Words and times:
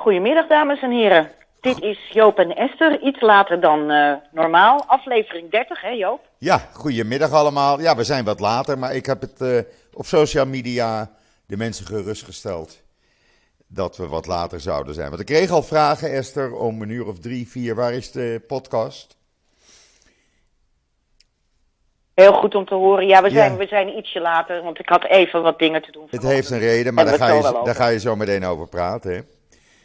Goedemiddag, 0.00 0.46
dames 0.46 0.82
en 0.82 0.90
heren. 0.90 1.30
Dit 1.60 1.82
is 1.82 1.98
Joop 2.12 2.38
en 2.38 2.56
Esther, 2.56 3.00
iets 3.00 3.20
later 3.20 3.60
dan 3.60 3.90
uh, 3.90 4.14
normaal. 4.32 4.84
Aflevering 4.86 5.50
30, 5.50 5.80
hè 5.80 5.88
Joop? 5.88 6.20
Ja, 6.38 6.58
goedemiddag 6.72 7.32
allemaal. 7.32 7.80
Ja, 7.80 7.96
we 7.96 8.04
zijn 8.04 8.24
wat 8.24 8.40
later, 8.40 8.78
maar 8.78 8.94
ik 8.94 9.06
heb 9.06 9.20
het 9.20 9.40
uh, 9.40 9.58
op 9.92 10.04
social 10.04 10.46
media 10.46 11.10
de 11.46 11.56
mensen 11.56 11.86
gerustgesteld 11.86 12.82
dat 13.66 13.96
we 13.96 14.06
wat 14.06 14.26
later 14.26 14.60
zouden 14.60 14.94
zijn. 14.94 15.08
Want 15.08 15.20
ik 15.20 15.26
kreeg 15.26 15.50
al 15.50 15.62
vragen, 15.62 16.12
Esther, 16.12 16.54
om 16.54 16.82
een 16.82 16.90
uur 16.90 17.06
of 17.06 17.18
drie, 17.18 17.48
vier. 17.48 17.74
Waar 17.74 17.92
is 17.92 18.10
de 18.10 18.42
podcast? 18.46 19.16
Heel 22.14 22.32
goed 22.32 22.54
om 22.54 22.64
te 22.64 22.74
horen. 22.74 23.06
Ja, 23.06 23.22
we 23.22 23.30
zijn, 23.30 23.52
ja. 23.52 23.58
we 23.58 23.66
zijn 23.66 23.88
ietsje 23.98 24.20
later, 24.20 24.62
want 24.62 24.78
ik 24.78 24.88
had 24.88 25.04
even 25.04 25.42
wat 25.42 25.58
dingen 25.58 25.82
te 25.82 25.92
doen. 25.92 26.06
Het 26.10 26.22
heeft 26.22 26.50
een 26.50 26.58
reden, 26.58 26.94
maar 26.94 27.04
daar 27.04 27.18
ga, 27.18 27.32
je, 27.32 27.60
daar 27.64 27.74
ga 27.74 27.86
je 27.86 27.98
zo 27.98 28.16
meteen 28.16 28.44
over 28.44 28.68
praten. 28.68 29.14
Hè? 29.14 29.20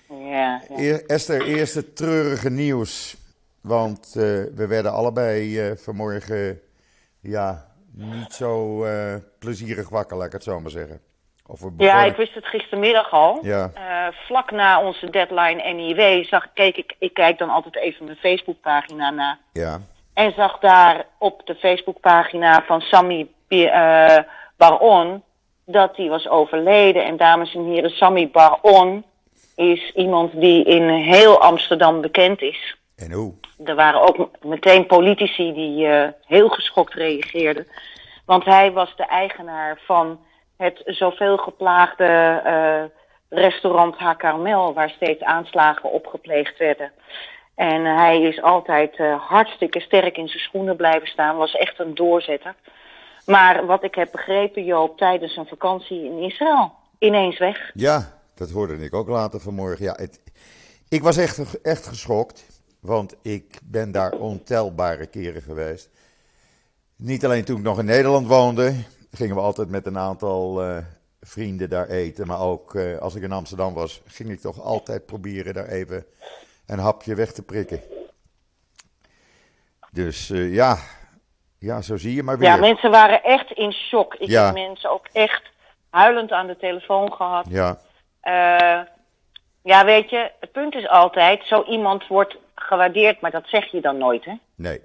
Ja, 0.10 0.62
ja. 0.78 1.00
Esther, 1.08 1.46
eerste 1.46 1.94
treurige 1.94 2.50
nieuws. 2.50 3.16
Want 3.62 4.14
uh, 4.18 4.24
we 4.56 4.66
werden 4.68 4.92
allebei 4.92 5.70
uh, 5.70 5.76
vanmorgen 5.76 6.62
ja, 7.22 7.66
niet 7.92 8.34
zo 8.34 8.84
uh, 8.86 9.16
plezierig 9.40 9.90
wakker, 9.90 10.18
laat 10.18 10.26
ik 10.26 10.32
het 10.32 10.44
zo 10.44 10.60
maar 10.60 10.72
zeggen. 10.72 11.00
Of 11.48 11.62
we 11.62 11.72
ja, 11.78 12.04
ik 12.04 12.16
wist 12.16 12.36
het 12.36 12.46
gistermiddag 12.46 13.12
al. 13.12 13.40
Ja. 13.42 13.72
vlak 14.12 14.52
na 14.52 14.82
onze 14.82 15.10
deadline 15.10 15.74
NIW 15.74 16.24
zag, 16.24 16.54
keek 16.54 16.78
ik, 16.78 16.96
ik 17.00 17.14
kijk 17.14 17.38
dan 17.38 17.50
altijd 17.50 17.76
even 17.76 18.06
mijn 18.06 18.18
Facebookpagina 18.18 19.10
na. 19.10 19.40
Ja. 19.54 19.80
En 20.14 20.34
zag 20.34 20.60
daar 20.60 21.06
op 21.18 21.42
de 21.46 21.56
Facebookpagina 21.56 22.64
van 22.68 22.82
Sammy 22.82 23.28
Baron 24.58 25.24
dat 25.66 25.98
hij 25.98 26.10
was 26.10 26.28
overleden. 26.28 27.06
En 27.06 27.18
dames 27.18 27.56
en 27.56 27.66
heren, 27.66 27.90
Sammy 27.90 28.30
Baron 28.30 29.04
is 29.56 29.92
iemand 29.96 30.40
die 30.40 30.64
in 30.64 30.90
heel 30.90 31.42
Amsterdam 31.42 32.02
bekend 32.02 32.42
is. 32.42 32.76
En 32.96 33.12
hoe? 33.12 33.34
Er 33.66 33.76
waren 33.76 34.02
ook 34.02 34.30
meteen 34.42 34.86
politici 34.86 35.54
die 35.54 35.88
uh, 35.88 36.08
heel 36.26 36.50
geschokt 36.50 36.94
reageerden. 36.94 37.68
Want 38.26 38.46
hij 38.46 38.72
was 38.72 38.96
de 38.96 39.06
eigenaar 39.06 39.80
van 39.86 40.20
het 40.58 40.82
zoveel 40.86 41.38
geplaagde 41.38 42.42
uh, 42.46 42.84
restaurant 43.40 43.98
Hakarmel, 43.98 44.74
waar 44.74 44.90
steeds 44.90 45.24
aanslagen 45.24 45.92
op 45.92 46.08
gepleegd 46.08 46.58
werden. 46.58 46.92
En 47.56 47.86
hij 47.86 48.22
is 48.22 48.42
altijd 48.42 49.00
uh, 49.00 49.22
hartstikke 49.22 49.80
sterk 49.80 50.18
in 50.18 50.28
zijn 50.28 50.44
schoenen 50.44 50.76
blijven 50.76 51.08
staan, 51.08 51.38
was 51.38 51.56
echt 51.56 51.80
een 51.80 51.96
doorzetter. 51.96 52.56
Maar 53.26 53.66
wat 53.66 53.84
ik 53.84 53.96
heb 53.96 54.12
begrepen, 54.12 54.64
Joop, 54.64 54.98
tijdens 54.98 55.38
een 55.38 55.48
vakantie 55.48 56.04
in 56.06 56.18
Israël, 56.18 56.72
ineens 57.00 57.38
weg. 57.38 57.72
Ja, 57.74 58.14
dat 58.36 58.50
hoorde 58.50 58.78
ik 58.78 58.94
ook 58.94 59.08
later 59.08 59.40
vanmorgen. 59.40 59.86
Ja, 59.86 59.94
het, 59.98 60.20
ik 60.90 61.04
was 61.04 61.18
echt, 61.18 61.62
echt 61.62 61.88
geschokt, 61.88 62.46
want 62.80 63.16
ik 63.22 63.60
ben 63.64 63.92
daar 63.92 64.12
ontelbare 64.12 65.06
keren 65.06 65.42
geweest. 65.42 65.90
Niet 66.96 67.26
alleen 67.26 67.44
toen 67.44 67.58
ik 67.58 67.64
nog 67.64 67.80
in 67.80 67.86
Nederland 67.86 68.28
woonde, 68.28 68.74
gingen 69.12 69.36
we 69.36 69.42
altijd 69.42 69.70
met 69.70 69.86
een 69.86 69.98
aantal 69.98 70.70
uh, 70.70 70.78
vrienden 71.22 71.70
daar 71.70 71.88
eten. 71.88 72.28
Maar 72.28 72.40
ook 72.40 72.74
uh, 72.74 72.98
als 72.98 73.16
ik 73.16 73.24
in 73.24 73.32
Amsterdam 73.32 73.74
was, 73.74 74.02
ging 74.06 74.30
ik 74.30 74.40
toch 74.40 74.62
altijd 74.62 75.06
proberen 75.06 75.54
daar 75.54 75.68
even 75.68 76.06
een 76.66 76.80
hapje 76.80 77.16
weg 77.16 77.32
te 77.32 77.44
prikken. 77.44 77.82
Dus 79.92 80.30
uh, 80.30 80.54
ja, 80.54 80.78
ja, 81.58 81.82
zo 81.82 81.98
zie 81.98 82.16
je 82.16 82.24
maar 82.24 82.38
weer. 82.38 82.48
Ja, 82.48 82.56
mensen 82.56 82.92
waren 82.92 83.24
echt 83.24 83.52
in 83.52 83.72
shock. 83.72 84.14
Ik 84.14 84.30
ja. 84.30 84.46
heb 84.46 84.54
mensen 84.54 84.92
ook 84.92 85.08
echt 85.12 85.44
huilend 85.90 86.32
aan 86.32 86.48
de 86.48 86.58
telefoon 86.58 87.14
gehad. 87.14 87.46
Ja. 87.50 87.80
Uh, 88.28 88.80
ja, 89.62 89.86
weet 89.86 90.10
je, 90.10 90.32
het 90.40 90.52
punt 90.52 90.76
is 90.76 90.88
altijd, 90.88 91.46
zo 91.46 91.64
iemand 91.64 92.08
wordt 92.08 92.38
gewaardeerd, 92.56 93.22
maar 93.22 93.32
dat 93.32 93.48
zeg 93.48 93.66
je 93.66 93.82
dan 93.82 93.98
nooit, 93.98 94.26
hè? 94.26 94.34
Nee. 94.56 94.82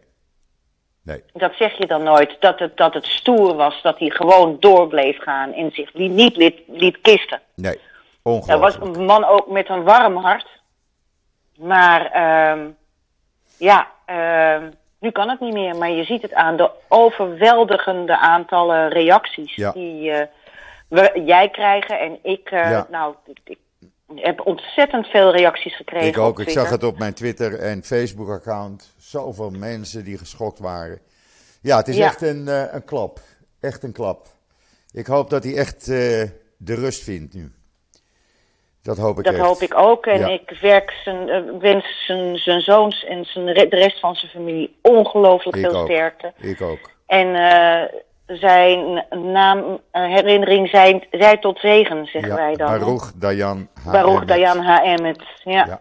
Nee. 1.02 1.22
Dat 1.32 1.54
zeg 1.54 1.78
je 1.78 1.86
dan 1.86 2.02
nooit, 2.02 2.36
dat 2.40 2.58
het, 2.58 2.76
dat 2.76 2.94
het 2.94 3.06
stoer 3.06 3.54
was, 3.54 3.82
dat 3.82 3.98
hij 3.98 4.10
gewoon 4.10 4.56
door 4.60 4.88
bleef 4.88 5.18
gaan 5.18 5.52
en 5.52 5.70
zich 5.70 5.94
niet 5.94 6.36
liet, 6.36 6.60
liet 6.66 7.00
kisten. 7.00 7.40
Nee, 7.54 7.80
ongelooflijk. 8.22 8.60
Dat 8.60 8.80
was 8.80 8.96
een 8.96 9.04
man 9.04 9.24
ook 9.24 9.46
met 9.46 9.68
een 9.68 9.82
warm 9.82 10.16
hart. 10.16 10.46
Maar, 11.56 12.02
uh, 12.02 12.64
ja, 13.58 13.88
uh, 14.10 14.68
nu 14.98 15.10
kan 15.10 15.28
het 15.28 15.40
niet 15.40 15.52
meer, 15.52 15.76
maar 15.76 15.90
je 15.90 16.04
ziet 16.04 16.22
het 16.22 16.34
aan 16.34 16.56
de 16.56 16.70
overweldigende 16.88 18.18
aantallen 18.18 18.88
reacties 18.88 19.54
ja. 19.54 19.72
die... 19.72 20.12
We, 20.90 21.22
jij 21.24 21.50
krijgen 21.50 21.98
en 21.98 22.18
ik, 22.22 22.50
uh, 22.50 22.70
ja. 22.70 22.86
nou, 22.90 23.14
ik, 23.44 23.58
heb 24.14 24.46
ontzettend 24.46 25.06
veel 25.06 25.32
reacties 25.32 25.76
gekregen. 25.76 26.08
Ik 26.08 26.18
ook, 26.18 26.40
ik 26.40 26.50
zag 26.50 26.70
het 26.70 26.82
op 26.82 26.98
mijn 26.98 27.14
Twitter 27.14 27.58
en 27.58 27.82
Facebook-account. 27.82 28.94
Zoveel 28.98 29.50
mensen 29.50 30.04
die 30.04 30.18
geschokt 30.18 30.58
waren. 30.58 31.00
Ja, 31.62 31.76
het 31.76 31.88
is 31.88 31.96
ja. 31.96 32.06
echt 32.06 32.22
een, 32.22 32.44
uh, 32.48 32.72
een 32.72 32.84
klap. 32.84 33.20
Echt 33.60 33.82
een 33.82 33.92
klap. 33.92 34.26
Ik 34.92 35.06
hoop 35.06 35.30
dat 35.30 35.44
hij 35.44 35.56
echt 35.56 35.88
uh, 35.88 35.96
de 36.56 36.74
rust 36.74 37.02
vindt 37.02 37.34
nu. 37.34 37.52
Dat 38.82 38.98
hoop 38.98 39.18
ik 39.18 39.24
Dat 39.24 39.34
echt. 39.34 39.44
hoop 39.44 39.60
ik 39.60 39.76
ook. 39.76 40.06
En 40.06 40.18
ja. 40.18 40.28
ik 40.28 40.58
werk 40.60 40.90
zijn, 40.90 41.58
wens 41.58 42.04
zijn, 42.06 42.36
zijn 42.36 42.60
zoons 42.60 43.04
en 43.04 43.24
zijn, 43.24 43.46
de 43.46 43.66
rest 43.68 44.00
van 44.00 44.14
zijn 44.14 44.30
familie 44.30 44.78
ongelooflijk 44.82 45.56
veel 45.56 45.74
ook. 45.74 45.86
sterkte. 45.86 46.32
Ik 46.36 46.60
ook. 46.60 46.90
En 47.06 47.34
zijn 48.38 49.04
naam, 49.32 49.80
herinnering 49.90 50.68
zijn, 50.68 51.06
zij 51.10 51.38
tot 51.38 51.58
zegen, 51.58 52.06
zeggen 52.06 52.30
ja, 52.30 52.36
wij 52.36 52.56
dan. 52.56 52.78
Baruch 52.78 53.12
Dayan 53.14 53.68
H. 53.84 53.90
Baruch 53.90 54.24
Dayan 54.24 54.58
H. 54.58 54.84
Emmet. 54.84 55.22
Ja. 55.44 55.66
ja. 55.66 55.80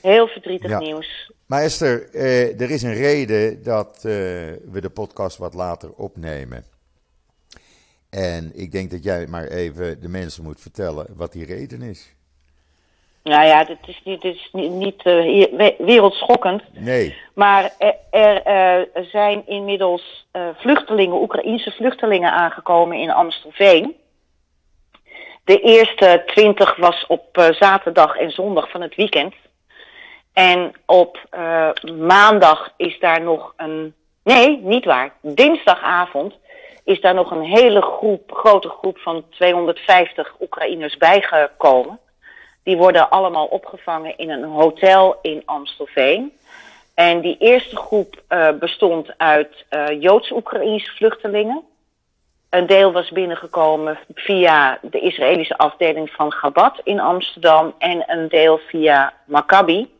Heel 0.00 0.26
verdrietig 0.26 0.70
ja. 0.70 0.78
nieuws. 0.78 1.32
Maar 1.46 1.62
Esther, 1.62 2.10
eh, 2.14 2.60
er 2.60 2.70
is 2.70 2.82
een 2.82 2.94
reden 2.94 3.62
dat 3.62 3.96
eh, 3.96 4.02
we 4.02 4.80
de 4.80 4.90
podcast 4.90 5.36
wat 5.36 5.54
later 5.54 5.92
opnemen. 5.92 6.64
En 8.10 8.50
ik 8.54 8.72
denk 8.72 8.90
dat 8.90 9.04
jij 9.04 9.26
maar 9.26 9.46
even 9.46 10.00
de 10.00 10.08
mensen 10.08 10.42
moet 10.42 10.60
vertellen 10.60 11.06
wat 11.16 11.32
die 11.32 11.44
reden 11.44 11.82
is. 11.82 12.14
Nou 13.22 13.46
ja, 13.46 13.64
dit 13.64 13.78
is 13.86 14.00
niet, 14.04 14.20
dit 14.20 14.34
is 14.34 14.48
niet, 14.52 14.70
niet 14.70 15.04
uh, 15.04 15.68
wereldschokkend. 15.78 16.62
Nee. 16.72 17.16
Maar 17.34 17.72
er, 17.78 17.94
er 18.10 18.46
uh, 18.46 19.04
zijn 19.10 19.46
inmiddels 19.46 20.26
uh, 20.32 20.42
vluchtelingen, 20.56 21.22
Oekraïense 21.22 21.70
vluchtelingen 21.70 22.32
aangekomen 22.32 22.96
in 22.96 23.10
Amstelveen. 23.10 23.96
De 25.44 25.60
eerste 25.60 26.22
twintig 26.26 26.76
was 26.76 27.06
op 27.06 27.50
zaterdag 27.58 28.16
en 28.16 28.30
zondag 28.30 28.70
van 28.70 28.80
het 28.80 28.94
weekend. 28.94 29.34
En 30.32 30.72
op 30.86 31.18
maandag 31.98 32.72
is 32.76 32.98
daar 32.98 33.22
nog 33.22 33.54
een. 33.56 33.94
Nee, 34.24 34.58
niet 34.62 34.84
waar. 34.84 35.12
Dinsdagavond 35.20 36.34
is 36.84 37.00
daar 37.00 37.14
nog 37.14 37.30
een 37.30 37.42
hele 37.42 37.82
groep, 37.82 38.32
grote 38.32 38.68
groep 38.68 38.98
van 38.98 39.24
250 39.30 40.34
Oekraïners 40.40 40.96
bijgekomen. 40.96 41.98
Die 42.62 42.76
worden 42.76 43.10
allemaal 43.10 43.46
opgevangen 43.46 44.16
in 44.16 44.30
een 44.30 44.44
hotel 44.44 45.18
in 45.22 45.42
Amstelveen. 45.44 46.32
En 46.94 47.20
die 47.20 47.36
eerste 47.38 47.76
groep 47.76 48.22
uh, 48.28 48.50
bestond 48.50 49.14
uit 49.16 49.64
uh, 49.70 50.02
Joods-Oekraïnse 50.02 50.90
vluchtelingen. 50.90 51.62
Een 52.50 52.66
deel 52.66 52.92
was 52.92 53.10
binnengekomen 53.10 53.98
via 54.14 54.78
de 54.82 55.00
Israëlische 55.00 55.56
afdeling 55.56 56.10
van 56.10 56.32
Gabat 56.32 56.80
in 56.84 57.00
Amsterdam. 57.00 57.74
En 57.78 58.04
een 58.06 58.28
deel 58.28 58.58
via 58.58 59.12
Maccabi, 59.24 59.90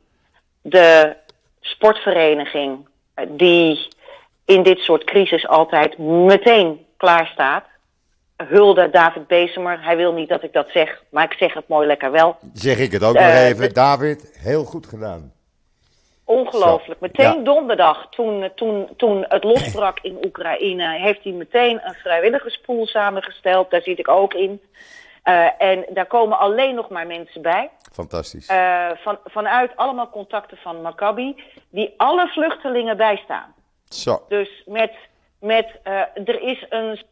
de 0.60 1.16
sportvereniging 1.60 2.88
die 3.28 3.88
in 4.44 4.62
dit 4.62 4.78
soort 4.78 5.04
crisis 5.04 5.46
altijd 5.46 5.98
meteen 5.98 6.86
klaar 6.96 7.26
staat 7.26 7.64
hulde 8.48 8.90
David 8.90 9.26
Bezemer. 9.26 9.84
Hij 9.84 9.96
wil 9.96 10.12
niet 10.12 10.28
dat 10.28 10.42
ik 10.42 10.52
dat 10.52 10.68
zeg, 10.70 11.02
maar 11.08 11.24
ik 11.24 11.32
zeg 11.38 11.54
het 11.54 11.68
mooi 11.68 11.86
lekker 11.86 12.10
wel. 12.10 12.36
Zeg 12.52 12.78
ik 12.78 12.92
het 12.92 13.04
ook 13.04 13.16
uh, 13.16 13.22
nog 13.26 13.34
even. 13.34 13.68
De... 13.68 13.72
David, 13.72 14.38
heel 14.38 14.64
goed 14.64 14.86
gedaan. 14.86 15.32
Ongelooflijk. 16.24 17.00
Meteen 17.00 17.36
ja. 17.38 17.44
donderdag, 17.44 18.06
toen, 18.10 18.50
toen, 18.54 18.88
toen 18.96 19.24
het 19.28 19.44
losbrak 19.44 19.98
in 20.00 20.18
Oekraïne, 20.24 20.98
heeft 20.98 21.24
hij 21.24 21.32
meteen 21.32 21.80
een 21.84 21.94
vrijwilligerspool 21.94 22.86
samengesteld. 22.86 23.70
Daar 23.70 23.82
zit 23.82 23.98
ik 23.98 24.08
ook 24.08 24.34
in. 24.34 24.60
Uh, 25.24 25.48
en 25.58 25.84
daar 25.88 26.06
komen 26.06 26.38
alleen 26.38 26.74
nog 26.74 26.88
maar 26.88 27.06
mensen 27.06 27.42
bij. 27.42 27.70
Fantastisch. 27.92 28.50
Uh, 28.50 28.90
van, 28.94 29.18
vanuit 29.24 29.76
allemaal 29.76 30.10
contacten 30.10 30.56
van 30.56 30.82
Maccabi, 30.82 31.42
die 31.70 31.94
alle 31.96 32.28
vluchtelingen 32.28 32.96
bijstaan. 32.96 33.54
Zo. 33.84 34.22
Dus 34.28 34.62
met, 34.66 34.92
met 35.40 35.80
er 36.24 36.40
is 36.42 36.66
een 36.68 37.02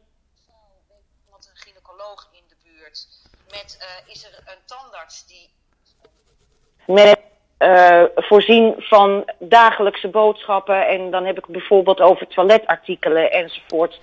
met 3.50 3.79
uh, 3.81 4.12
is 4.12 4.25
er 4.25 4.43
een 4.47 4.58
tandarts 4.64 5.26
die. 5.26 5.50
Met 6.87 7.19
uh, 7.58 8.02
voorzien 8.14 8.75
van 8.79 9.31
dagelijkse 9.38 10.08
boodschappen. 10.08 10.88
En 10.88 11.11
dan 11.11 11.25
heb 11.25 11.38
ik 11.38 11.47
bijvoorbeeld 11.47 12.00
over 12.00 12.26
toiletartikelen 12.26 13.32
enzovoort. 13.32 14.00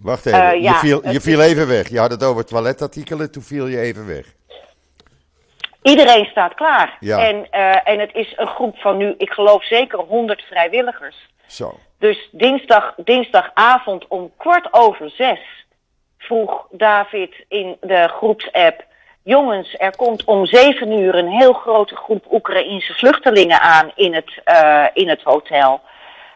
Wacht 0.00 0.26
even, 0.26 0.40
Eh, 0.40 0.52
je, 0.52 0.60
ja, 0.60 0.78
viel, 0.78 1.08
je 1.08 1.20
viel 1.20 1.40
even 1.40 1.68
weg. 1.68 1.88
Je 1.88 1.98
had 1.98 2.10
het 2.10 2.24
over 2.24 2.44
toiletartikelen, 2.44 3.32
toen 3.32 3.42
viel 3.42 3.66
je 3.66 3.80
even 3.80 4.06
weg. 4.06 4.26
Iedereen 5.82 6.24
staat 6.24 6.54
klaar. 6.54 6.96
Ja. 7.00 7.18
En, 7.26 7.50
eh, 7.50 7.88
en 7.88 7.98
het 7.98 8.14
is 8.14 8.32
een 8.36 8.46
groep 8.46 8.76
van 8.76 8.96
nu, 8.96 9.14
ik 9.16 9.30
geloof 9.30 9.64
zeker 9.64 9.98
100 9.98 10.42
vrijwilligers. 10.42 11.16
Zo. 11.46 11.78
Dus 11.98 12.28
dinsdag, 12.32 12.94
dinsdagavond 12.96 14.08
om 14.08 14.32
kwart 14.36 14.68
over 14.70 15.10
zes 15.10 15.40
vroeg 16.20 16.66
David 16.70 17.44
in 17.48 17.76
de 17.80 18.08
groepsapp... 18.08 18.88
Jongens, 19.22 19.74
er 19.78 19.96
komt 19.96 20.24
om 20.24 20.46
zeven 20.46 20.92
uur 20.92 21.14
een 21.14 21.28
heel 21.28 21.52
grote 21.52 21.96
groep 21.96 22.32
Oekraïense 22.32 22.94
vluchtelingen 22.94 23.60
aan 23.60 23.90
in 23.94 24.14
het, 24.14 24.40
eh, 24.44 24.86
in 24.92 25.08
het 25.08 25.22
hotel. 25.22 25.80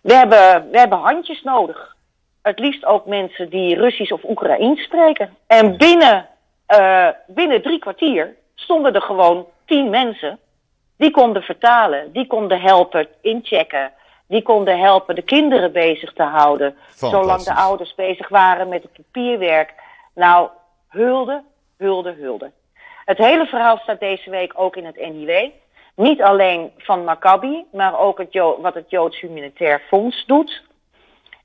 We 0.02 0.14
hebben, 0.14 0.70
we 0.70 0.78
hebben 0.78 0.98
handjes 0.98 1.42
nodig. 1.42 1.96
Het 2.42 2.58
liefst 2.58 2.84
ook 2.84 3.06
mensen 3.06 3.50
die 3.50 3.76
Russisch 3.76 4.12
of 4.12 4.24
Oekraïens 4.24 4.82
spreken. 4.82 5.36
En 5.46 5.76
binnen, 5.76 6.28
eh, 6.66 7.08
binnen 7.26 7.62
drie 7.62 7.78
kwartier 7.78 8.34
stonden 8.54 8.94
er 8.94 9.02
gewoon 9.02 9.46
tien 9.66 9.90
mensen 9.90 10.38
die 10.96 11.10
konden 11.10 11.42
vertalen, 11.42 12.12
die 12.12 12.26
konden 12.26 12.60
helpen 12.60 13.08
inchecken, 13.20 13.92
die 14.26 14.42
konden 14.42 14.78
helpen 14.78 15.14
de 15.14 15.22
kinderen 15.22 15.72
bezig 15.72 16.12
te 16.12 16.22
houden, 16.22 16.76
zolang 16.94 17.42
de 17.42 17.54
ouders 17.54 17.94
bezig 17.94 18.28
waren 18.28 18.68
met 18.68 18.82
het 18.82 18.92
papierwerk. 18.92 19.74
Nou, 20.14 20.48
hulde, 20.88 21.42
hulde, 21.76 22.14
hulde. 22.20 22.50
Het 23.04 23.18
hele 23.18 23.46
verhaal 23.46 23.78
staat 23.78 24.00
deze 24.00 24.30
week 24.30 24.52
ook 24.56 24.76
in 24.76 24.84
het 24.84 24.96
NIW. 24.96 25.50
Niet 25.96 26.22
alleen 26.22 26.72
van 26.78 27.04
Maccabi, 27.04 27.64
maar 27.72 27.98
ook 27.98 28.18
het 28.18 28.32
Jo- 28.32 28.60
wat 28.60 28.74
het 28.74 28.90
Joods 28.90 29.20
Humanitair 29.20 29.80
Fonds 29.88 30.26
doet. 30.26 30.62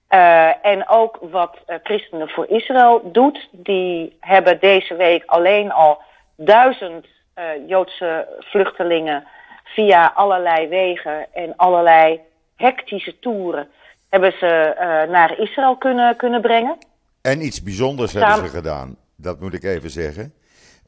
Eh, 0.08 0.66
en 0.66 0.88
ook 0.88 1.18
wat 1.22 1.58
eh, 1.66 1.76
Christenen 1.84 2.30
voor 2.30 2.48
Israël 2.48 3.12
doet. 3.12 3.50
Die 3.52 4.18
hebben 4.20 4.60
deze 4.60 4.96
week 4.96 5.24
alleen 5.26 5.72
al 5.72 6.02
duizend 6.36 7.08
eh, 7.34 7.46
Joodse 7.68 8.28
vluchtelingen 8.40 9.28
via 9.64 10.12
allerlei 10.16 10.68
wegen 10.68 11.34
en 11.34 11.54
allerlei 11.56 12.22
hectische 12.60 13.20
toeren 13.20 13.68
hebben 14.10 14.32
ze 14.32 14.46
eh, 14.46 15.10
naar 15.12 15.40
Israël 15.40 15.78
kunnen, 15.78 16.16
kunnen 16.16 16.42
brengen. 16.42 16.78
En 17.22 17.46
iets 17.46 17.64
bijzonders 17.64 18.14
hebben 18.14 18.50
ze 18.50 18.56
gedaan, 18.56 18.96
dat 19.16 19.40
moet 19.40 19.54
ik 19.54 19.64
even 19.64 19.90
zeggen. 19.90 20.34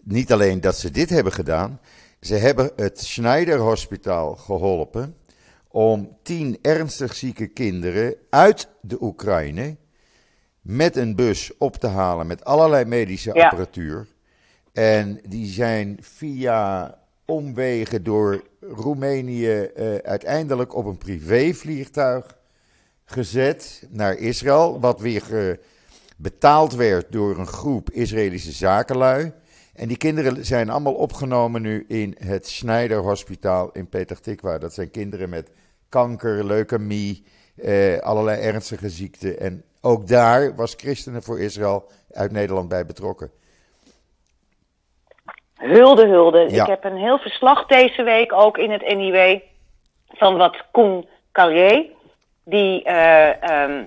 Niet 0.01 0.31
alleen 0.31 0.61
dat 0.61 0.75
ze 0.77 0.91
dit 0.91 1.09
hebben 1.09 1.33
gedaan, 1.33 1.79
ze 2.21 2.35
hebben 2.35 2.71
het 2.75 2.99
Schneider 2.99 3.57
Hospitaal 3.57 4.35
geholpen 4.35 5.15
om 5.67 6.17
tien 6.23 6.57
ernstig 6.61 7.15
zieke 7.15 7.47
kinderen 7.47 8.15
uit 8.29 8.69
de 8.81 8.97
Oekraïne 9.01 9.75
met 10.61 10.95
een 10.95 11.15
bus 11.15 11.57
op 11.57 11.75
te 11.75 11.87
halen 11.87 12.27
met 12.27 12.45
allerlei 12.45 12.85
medische 12.85 13.33
Ja. 13.33 13.43
apparatuur. 13.43 14.07
En 14.73 15.19
die 15.27 15.45
zijn 15.45 15.97
via 16.01 16.95
omwegen 17.31 18.03
door 18.03 18.43
Roemenië 18.59 19.61
eh, 19.61 19.95
uiteindelijk 19.95 20.75
op 20.75 20.85
een 20.85 20.97
privévliegtuig 20.97 22.37
gezet 23.05 23.87
naar 23.89 24.17
Israël, 24.17 24.79
wat 24.79 24.99
weer 24.99 25.49
eh, 25.49 25.57
betaald 26.17 26.73
werd 26.73 27.11
door 27.11 27.37
een 27.37 27.47
groep 27.47 27.91
Israëlische 27.91 28.51
zakenlui. 28.51 29.31
En 29.73 29.87
die 29.87 29.97
kinderen 29.97 30.45
zijn 30.45 30.69
allemaal 30.69 30.93
opgenomen 30.93 31.61
nu 31.61 31.85
in 31.87 32.15
het 32.19 32.47
Schneider 32.47 32.97
Hospitaal 32.97 33.71
in 33.71 33.89
Tikwa. 34.21 34.57
Dat 34.57 34.73
zijn 34.73 34.91
kinderen 34.91 35.29
met 35.29 35.49
kanker, 35.89 36.45
leukemie, 36.45 37.23
eh, 37.55 37.97
allerlei 37.97 38.41
ernstige 38.41 38.89
ziekten. 38.89 39.39
En 39.39 39.63
ook 39.81 40.07
daar 40.07 40.55
was 40.55 40.73
Christenen 40.77 41.23
voor 41.23 41.39
Israël 41.39 41.91
uit 42.11 42.31
Nederland 42.31 42.69
bij 42.69 42.85
betrokken. 42.85 43.31
Hulde, 45.61 46.07
hulde. 46.07 46.49
Ja. 46.49 46.61
Ik 46.61 46.69
heb 46.69 46.83
een 46.83 46.97
heel 46.97 47.17
verslag 47.17 47.65
deze 47.65 48.03
week 48.03 48.33
ook 48.33 48.57
in 48.57 48.71
het 48.71 48.95
NIW 48.95 49.39
van 50.07 50.37
wat 50.37 50.63
Koen 50.71 51.07
Carrier. 51.31 51.85
Die, 52.43 52.83
eh, 52.83 53.43
ehm, 53.43 53.85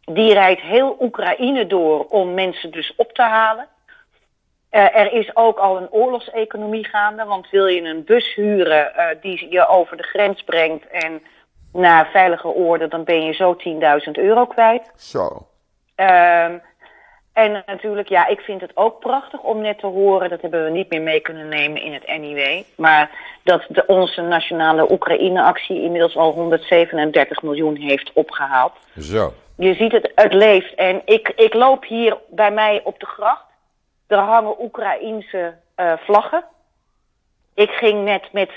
die 0.00 0.32
rijdt 0.32 0.60
heel 0.60 0.96
Oekraïne 1.00 1.66
door 1.66 2.04
om 2.04 2.34
mensen 2.34 2.70
dus 2.70 2.94
op 2.96 3.12
te 3.12 3.22
halen. 3.22 3.68
Eh, 4.70 4.96
er 4.96 5.12
is 5.12 5.36
ook 5.36 5.58
al 5.58 5.76
een 5.76 5.90
oorlogseconomie 5.90 6.84
gaande, 6.84 7.24
want 7.24 7.50
wil 7.50 7.66
je 7.66 7.82
een 7.82 8.04
bus 8.04 8.34
huren 8.34 8.94
eh, 8.94 9.06
die 9.20 9.50
je 9.50 9.68
over 9.68 9.96
de 9.96 10.02
grens 10.02 10.42
brengt 10.42 10.88
en 10.88 11.22
naar 11.72 12.10
veilige 12.10 12.48
oorden, 12.48 12.90
dan 12.90 13.04
ben 13.04 13.22
je 13.22 13.32
zo 13.32 13.56
10.000 13.56 14.18
euro 14.18 14.46
kwijt. 14.46 14.92
Zo. 14.96 15.46
Ehm, 15.94 16.58
en 17.34 17.62
natuurlijk, 17.66 18.08
ja, 18.08 18.26
ik 18.26 18.40
vind 18.40 18.60
het 18.60 18.70
ook 18.74 19.00
prachtig 19.00 19.40
om 19.40 19.60
net 19.60 19.78
te 19.78 19.86
horen, 19.86 20.30
dat 20.30 20.40
hebben 20.40 20.64
we 20.64 20.70
niet 20.70 20.90
meer 20.90 21.02
mee 21.02 21.20
kunnen 21.20 21.48
nemen 21.48 21.82
in 21.82 21.92
het 21.92 22.06
NIW, 22.06 22.62
maar 22.76 23.10
dat 23.42 23.64
de, 23.68 23.86
onze 23.86 24.20
nationale 24.20 24.92
Oekraïne-actie 24.92 25.82
inmiddels 25.82 26.16
al 26.16 26.32
137 26.32 27.42
miljoen 27.42 27.76
heeft 27.76 28.10
opgehaald. 28.12 28.72
Zo. 28.98 29.32
Je 29.56 29.74
ziet 29.74 29.92
het, 29.92 30.12
het 30.14 30.32
leeft. 30.32 30.74
En 30.74 31.02
ik, 31.04 31.32
ik 31.36 31.54
loop 31.54 31.84
hier 31.84 32.16
bij 32.30 32.50
mij 32.50 32.80
op 32.84 33.00
de 33.00 33.06
gracht. 33.06 33.44
Er 34.06 34.18
hangen 34.18 34.62
Oekraïense 34.62 35.54
eh, 35.74 35.92
vlaggen. 35.96 36.44
Ik 37.54 37.70
ging 37.70 38.04
net 38.04 38.32
met 38.32 38.50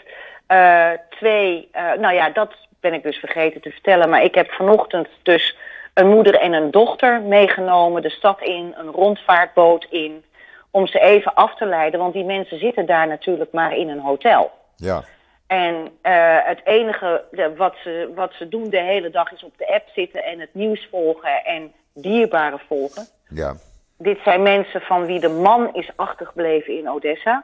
eh, 0.48 0.92
twee, 1.10 1.70
eh, 1.72 1.94
nou 1.94 2.14
ja, 2.14 2.30
dat 2.30 2.54
ben 2.80 2.94
ik 2.94 3.04
dus 3.04 3.18
vergeten 3.18 3.62
te 3.62 3.72
vertellen. 3.72 4.10
Maar 4.10 4.24
ik 4.24 4.36
heb 4.36 4.52
vanochtend 4.52 5.08
dus 5.24 5.56
een 5.98 6.08
moeder 6.08 6.36
en 6.36 6.54
een 6.54 6.72
dochter 6.72 7.22
meegenomen 7.22 8.02
de 8.02 8.10
stad 8.10 8.42
in, 8.42 8.74
een 8.78 8.92
rondvaartboot 8.92 9.88
in. 9.90 10.24
Om 10.72 10.88
ze 10.88 11.00
even 11.00 11.34
af 11.34 11.56
te 11.56 11.66
leiden, 11.66 12.00
want 12.00 12.14
die 12.14 12.24
mensen 12.24 12.60
zitten 12.60 12.86
daar 12.86 13.08
natuurlijk 13.08 13.52
maar 13.52 13.78
in 13.78 13.90
een 13.90 14.00
hotel. 14.00 14.52
Ja. 14.76 15.04
En 15.48 15.90
eh, 16.02 16.38
het 16.44 16.62
enige 16.64 17.24
wat, 17.58 17.76
ze, 17.84 18.12
wat 18.16 18.34
ze 18.34 18.50
doen 18.50 18.70
de 18.70 18.82
hele 18.82 19.10
dag 19.10 19.32
is 19.32 19.44
op 19.44 19.58
de 19.58 19.74
app 19.74 19.88
zitten 19.94 20.24
en 20.24 20.40
het 20.40 20.54
nieuws 20.54 20.88
volgen 20.92 21.44
en 21.44 21.74
dierbaren 21.94 22.60
volgen. 22.68 23.08
Ja. 23.30 23.56
Dit 23.98 24.20
zijn 24.24 24.42
mensen 24.42 24.82
van 24.82 25.06
wie 25.06 25.20
de 25.20 25.30
man 25.30 25.74
is 25.74 25.92
achtergebleven 25.96 26.78
in 26.78 26.90
Odessa. 26.90 27.44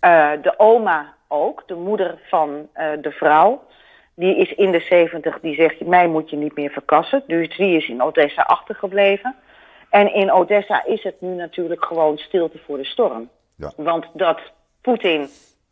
Eh, 0.00 0.30
de 0.42 0.54
oma 0.58 1.14
ook, 1.28 1.62
de 1.66 1.74
moeder 1.74 2.18
van 2.28 2.68
eh, 2.72 2.86
de 3.00 3.10
vrouw. 3.10 3.62
Die 4.18 4.36
is 4.36 4.52
in 4.52 4.70
de 4.70 4.80
zeventig, 4.80 5.40
die 5.40 5.54
zegt, 5.54 5.86
mij 5.86 6.08
moet 6.08 6.30
je 6.30 6.36
niet 6.36 6.54
meer 6.54 6.70
verkassen. 6.70 7.22
Dus 7.26 7.56
die 7.56 7.76
is 7.76 7.88
in 7.88 8.02
Odessa 8.02 8.42
achtergebleven. 8.42 9.36
En 9.90 10.14
in 10.14 10.32
Odessa 10.32 10.84
is 10.84 11.02
het 11.02 11.20
nu 11.20 11.34
natuurlijk 11.34 11.84
gewoon 11.84 12.18
stilte 12.18 12.58
voor 12.58 12.76
de 12.76 12.84
storm. 12.84 13.28
Ja. 13.56 13.72
Want 13.76 14.06
dat 14.12 14.40
Poetin 14.80 15.28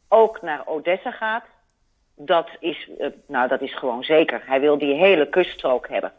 ook 0.09 0.43
naar 0.43 0.63
Odessa 0.67 1.11
gaat, 1.11 1.45
dat 2.17 2.49
is, 2.61 2.89
eh, 2.99 3.09
nou, 3.27 3.49
dat 3.49 3.61
is 3.61 3.75
gewoon 3.75 4.05
zeker. 4.05 4.43
Hij 4.47 4.61
wil 4.61 4.79
die 4.79 4.95
hele 4.95 5.29
kuststrook 5.29 5.89
hebben. 5.89 6.13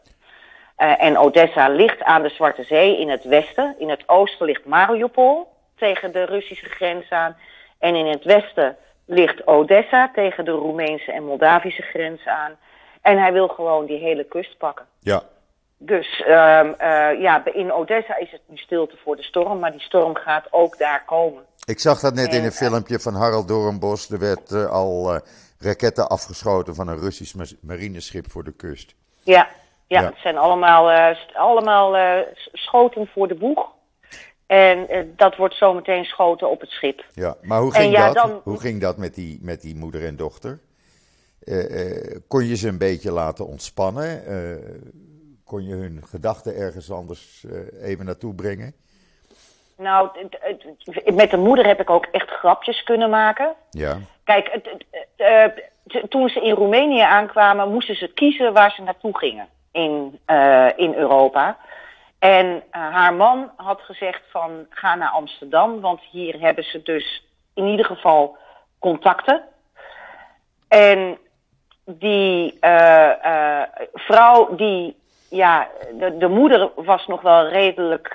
Eh, 0.76 1.02
en 1.02 1.18
Odessa 1.18 1.68
ligt 1.68 2.02
aan 2.02 2.22
de 2.22 2.28
Zwarte 2.28 2.62
Zee 2.62 2.98
in 2.98 3.08
het 3.08 3.24
westen. 3.24 3.74
In 3.78 3.88
het 3.88 4.08
oosten 4.08 4.46
ligt 4.46 4.64
Mariupol 4.64 5.48
tegen 5.76 6.12
de 6.12 6.24
Russische 6.24 6.68
grens 6.68 7.10
aan. 7.10 7.36
En 7.78 7.94
in 7.94 8.06
het 8.06 8.24
westen 8.24 8.76
ligt 9.08 9.46
Odessa 9.46 10.10
tegen 10.14 10.44
de 10.44 10.50
Roemeense 10.50 11.12
en 11.12 11.24
Moldavische 11.24 11.82
grens 11.82 12.26
aan. 12.26 12.52
En 13.02 13.18
hij 13.18 13.32
wil 13.32 13.48
gewoon 13.48 13.86
die 13.86 13.98
hele 13.98 14.24
kust 14.24 14.58
pakken. 14.58 14.86
Ja. 15.00 15.22
Dus 15.78 16.22
ehm, 16.26 16.72
eh, 16.78 17.20
ja, 17.20 17.44
in 17.44 17.72
Odessa 17.72 18.16
is 18.16 18.30
het 18.30 18.40
nu 18.46 18.56
stilte 18.56 18.96
voor 19.04 19.16
de 19.16 19.22
storm, 19.22 19.58
maar 19.58 19.70
die 19.70 19.80
storm 19.80 20.14
gaat 20.16 20.46
ook 20.50 20.78
daar 20.78 21.04
komen. 21.04 21.42
Ik 21.64 21.78
zag 21.80 22.00
dat 22.00 22.14
net 22.14 22.32
in 22.32 22.38
En, 22.38 22.44
een 22.44 22.52
filmpje 22.52 22.98
van 23.00 23.14
Harald 23.14 23.48
Doornbos. 23.48 24.10
Er 24.10 24.18
werd 24.18 24.52
eh, 24.52 24.66
al 24.70 25.14
eh, 25.14 25.20
raketten 25.58 26.08
afgeschoten 26.08 26.74
van 26.74 26.88
een 26.88 26.98
Russisch 26.98 27.34
ma- 27.34 27.44
marineschip 27.60 28.30
voor 28.30 28.44
de 28.44 28.52
kust. 28.52 28.94
Ja, 29.22 29.48
ja, 29.86 30.00
Ja. 30.00 30.06
het 30.06 30.18
zijn 30.18 30.38
allemaal, 30.38 30.90
eh, 30.90 31.16
allemaal 31.34 31.96
eh, 31.96 32.18
schoten 32.52 33.06
voor 33.12 33.28
de 33.28 33.34
boeg. 33.34 33.66
En 34.48 34.88
eh, 34.88 35.04
dat 35.16 35.36
wordt 35.36 35.54
zometeen 35.54 36.04
schoten 36.04 36.50
op 36.50 36.60
het 36.60 36.70
schip. 36.70 37.04
Ja, 37.14 37.36
maar 37.42 37.60
hoe 37.60 37.72
ging, 37.74 37.92
ja, 37.92 38.06
dat? 38.06 38.14
dan- 38.14 38.40
hoe 38.44 38.60
ging 38.60 38.80
dat 38.80 38.96
met 38.96 39.14
die, 39.14 39.38
met 39.42 39.60
die 39.60 39.76
moeder 39.76 40.04
en 40.06 40.16
dochter? 40.16 40.58
Eh, 41.44 41.80
eh, 41.80 42.20
kon 42.28 42.44
je 42.44 42.56
ze 42.56 42.68
een 42.68 42.78
beetje 42.78 43.12
laten 43.12 43.46
ontspannen? 43.46 44.22
Kon 45.44 45.64
je 45.64 45.74
hun 45.74 46.02
gedachten 46.06 46.56
ergens 46.56 46.92
anders 46.92 47.44
even 47.82 48.04
naartoe 48.04 48.34
brengen? 48.34 48.74
Nou, 49.76 50.08
met 51.14 51.30
de 51.30 51.36
moeder 51.36 51.66
heb 51.66 51.80
ik 51.80 51.90
ook 51.90 52.06
echt 52.06 52.30
grapjes 52.30 52.82
kunnen 52.82 53.10
maken. 53.10 53.54
Ja, 53.70 53.98
Kijk, 54.24 54.60
toen 56.08 56.28
ze 56.28 56.40
in 56.40 56.54
Roemenië 56.54 57.00
aankwamen, 57.00 57.72
moesten 57.72 57.94
ze 57.96 58.12
kiezen 58.12 58.52
waar 58.52 58.70
ze 58.70 58.82
naartoe 58.82 59.18
gingen 59.18 59.48
in, 59.72 60.18
eh, 60.24 60.68
in 60.76 60.94
Europa. 60.94 61.58
En 62.18 62.62
eh, 62.70 62.92
haar 62.92 63.14
man 63.14 63.50
had 63.56 63.80
gezegd 63.80 64.22
van 64.30 64.66
ga 64.70 64.94
naar 64.94 65.10
Amsterdam, 65.10 65.80
want 65.80 66.00
hier 66.10 66.40
hebben 66.40 66.64
ze 66.64 66.82
dus 66.82 67.22
in 67.54 67.66
ieder 67.66 67.86
geval 67.86 68.36
contacten. 68.78 69.42
En 70.68 71.18
die 71.84 72.56
eh, 72.60 73.24
eh, 73.24 73.68
vrouw 73.92 74.54
die 74.56 74.96
ja, 75.30 75.68
de, 75.98 76.16
de 76.16 76.28
moeder 76.28 76.70
was 76.74 77.06
nog 77.06 77.20
wel 77.20 77.48
redelijk 77.48 78.08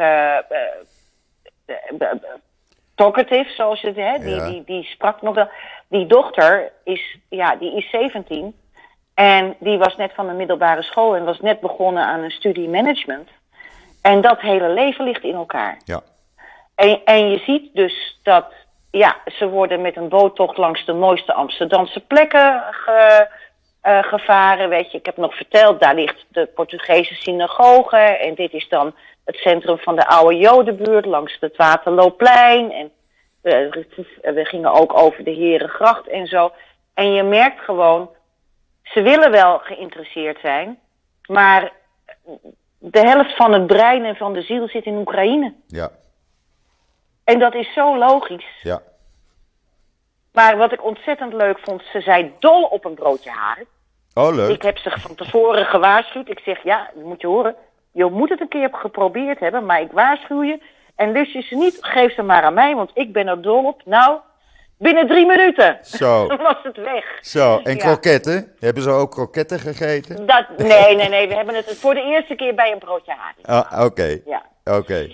talkative, 2.96 3.50
zoals 3.54 3.82
je 3.82 3.88
het, 3.88 3.96
hè? 3.96 4.18
Die, 4.18 4.36
Ja. 4.36 4.46
die, 4.50 4.64
die 4.64 4.84
sprak 4.84 5.22
nog 5.22 5.36
wel. 5.36 5.50
Die 5.88 6.06
dochter 6.06 6.72
is, 6.84 7.18
ja, 7.30 7.56
die 7.56 7.76
is 7.76 7.90
17 7.90 8.56
en 9.14 9.56
die 9.60 9.78
was 9.78 9.96
net 9.96 10.14
van 10.14 10.28
de 10.28 10.34
middelbare 10.34 10.82
school 10.82 11.16
en 11.16 11.26
was 11.26 11.40
net 11.40 11.60
begonnen 11.60 12.04
aan 12.04 12.20
een 12.20 12.32
studie 12.32 12.70
management. 12.70 13.30
En 14.04 14.22
dat 14.22 14.40
hele 14.40 14.70
leven 14.70 15.06
ligt 15.06 15.24
in 15.24 15.36
elkaar. 15.36 15.78
Ja. 15.86 16.02
En, 16.76 17.02
en 17.06 17.30
je 17.30 17.38
ziet 17.38 17.70
dus 17.74 18.20
dat, 18.24 18.46
ja, 18.92 19.16
ze 19.26 19.50
worden 19.50 19.82
met 19.82 19.96
een 19.96 20.10
boottocht 20.10 20.58
langs 20.58 20.86
de 20.86 20.94
mooiste 20.94 21.34
Amsterdamse 21.34 22.00
plekken 22.00 22.64
ge, 22.72 23.28
eh, 23.82 24.04
gevaren. 24.04 24.70
Weet 24.70 24.92
je, 24.92 24.98
ik 24.98 25.06
heb 25.06 25.18
nog 25.18 25.36
verteld, 25.36 25.82
daar 25.82 25.96
ligt 25.96 26.26
de 26.30 26.46
Portugese 26.46 27.14
synagoge. 27.14 27.98
En 27.98 28.36
dit 28.36 28.54
is 28.54 28.70
dan 28.70 28.96
het 29.26 29.36
centrum 29.36 29.78
van 29.78 29.96
de 29.96 30.08
oude 30.08 30.38
Jodenbuurt 30.38 31.06
langs 31.06 31.38
het 31.40 31.56
Waterloopplein. 31.56 32.72
En 32.72 32.92
eh, 33.42 33.72
we 34.34 34.46
gingen 34.46 34.74
ook 34.74 34.94
over 34.98 35.24
de 35.24 35.32
Herengracht 35.32 36.08
en 36.08 36.28
zo. 36.28 36.52
En 36.94 37.14
je 37.14 37.24
merkt 37.24 37.60
gewoon, 37.60 38.10
ze 38.84 39.02
willen 39.02 39.32
wel 39.32 39.60
geïnteresseerd 39.60 40.40
zijn, 40.40 40.80
maar 41.28 41.72
de 42.92 43.00
helft 43.00 43.36
van 43.36 43.54
het 43.54 43.68
brein 43.68 44.06
en 44.06 44.16
van 44.16 44.34
de 44.34 44.42
ziel 44.42 44.68
zit 44.68 44.86
in 44.86 44.98
Oekraïne. 44.98 45.54
Ja. 45.68 45.92
En 47.24 47.40
dat 47.40 47.54
is 47.54 47.74
zo 47.74 47.98
logisch. 47.98 48.60
Ja. 48.62 48.82
Maar 50.32 50.58
wat 50.58 50.72
ik 50.72 50.84
ontzettend 50.84 51.34
leuk 51.34 51.60
vond, 51.60 51.82
ze 51.92 52.02
zei 52.02 52.34
dol 52.40 52.63
op 52.63 52.86
een 52.86 52.94
broodje 52.94 53.30
haar. 53.30 53.63
Oh, 54.13 54.36
leuk. 54.36 54.50
Ik 54.50 54.62
heb 54.62 54.78
ze 54.78 54.92
van 54.92 55.16
tevoren 55.16 55.66
gewaarschuwd. 55.66 56.30
Ik 56.30 56.40
zeg, 56.40 56.63
ja, 56.63 56.90
dat 56.96 57.04
moet 57.04 57.22
je 57.22 57.28
horen. 57.28 57.56
Je 57.92 58.06
moet 58.06 58.30
het 58.30 58.42
een 58.42 58.48
keer 58.48 58.70
geprobeerd 58.72 59.40
hebben, 59.40 59.66
maar 59.66 59.82
ik 59.82 59.92
waarschuw 59.92 60.44
je. 60.44 60.62
En 60.96 61.12
lust 61.12 61.34
je 61.34 61.42
ze 61.42 61.56
niet, 61.56 61.78
geef 61.82 62.13
ze 62.13 62.22
maar 62.22 62.44
aan 62.44 62.54
mij, 62.54 62.75
want 62.75 62.92
ik 62.94 63.13
ben 63.13 63.28
er 63.28 63.42
dol 63.42 63.66
op. 63.66 63.82
Nou, 63.86 64.20
binnen 64.77 65.08
drie 65.08 65.25
minuten 65.25 65.77
Zo. 65.82 66.27
was 66.38 66.58
het 66.63 66.77
weg. 66.77 67.18
Zo. 67.22 67.60
En 67.63 67.75
Ja. 67.75 67.77
kroketten? 67.80 68.53
Hebben 68.60 68.84
ze 68.84 68.89
ook 68.89 69.12
kroketten 69.12 69.60
gegeten? 69.60 70.25
Dat, 70.25 70.46
nee, 70.58 70.96
nee, 70.96 71.10
nee, 71.10 71.27
we 71.27 71.34
hebben 71.36 71.56
het 71.56 71.77
voor 71.80 71.94
de 71.94 72.01
eerste 72.01 72.36
keer 72.36 72.56
bij 72.56 72.72
een 72.72 72.80
broodje 72.80 73.13
haar. 73.18 73.34
Ah, 73.72 73.86
oké. 73.86 74.20
Ja. 74.25 74.42
Oké. 74.77 75.10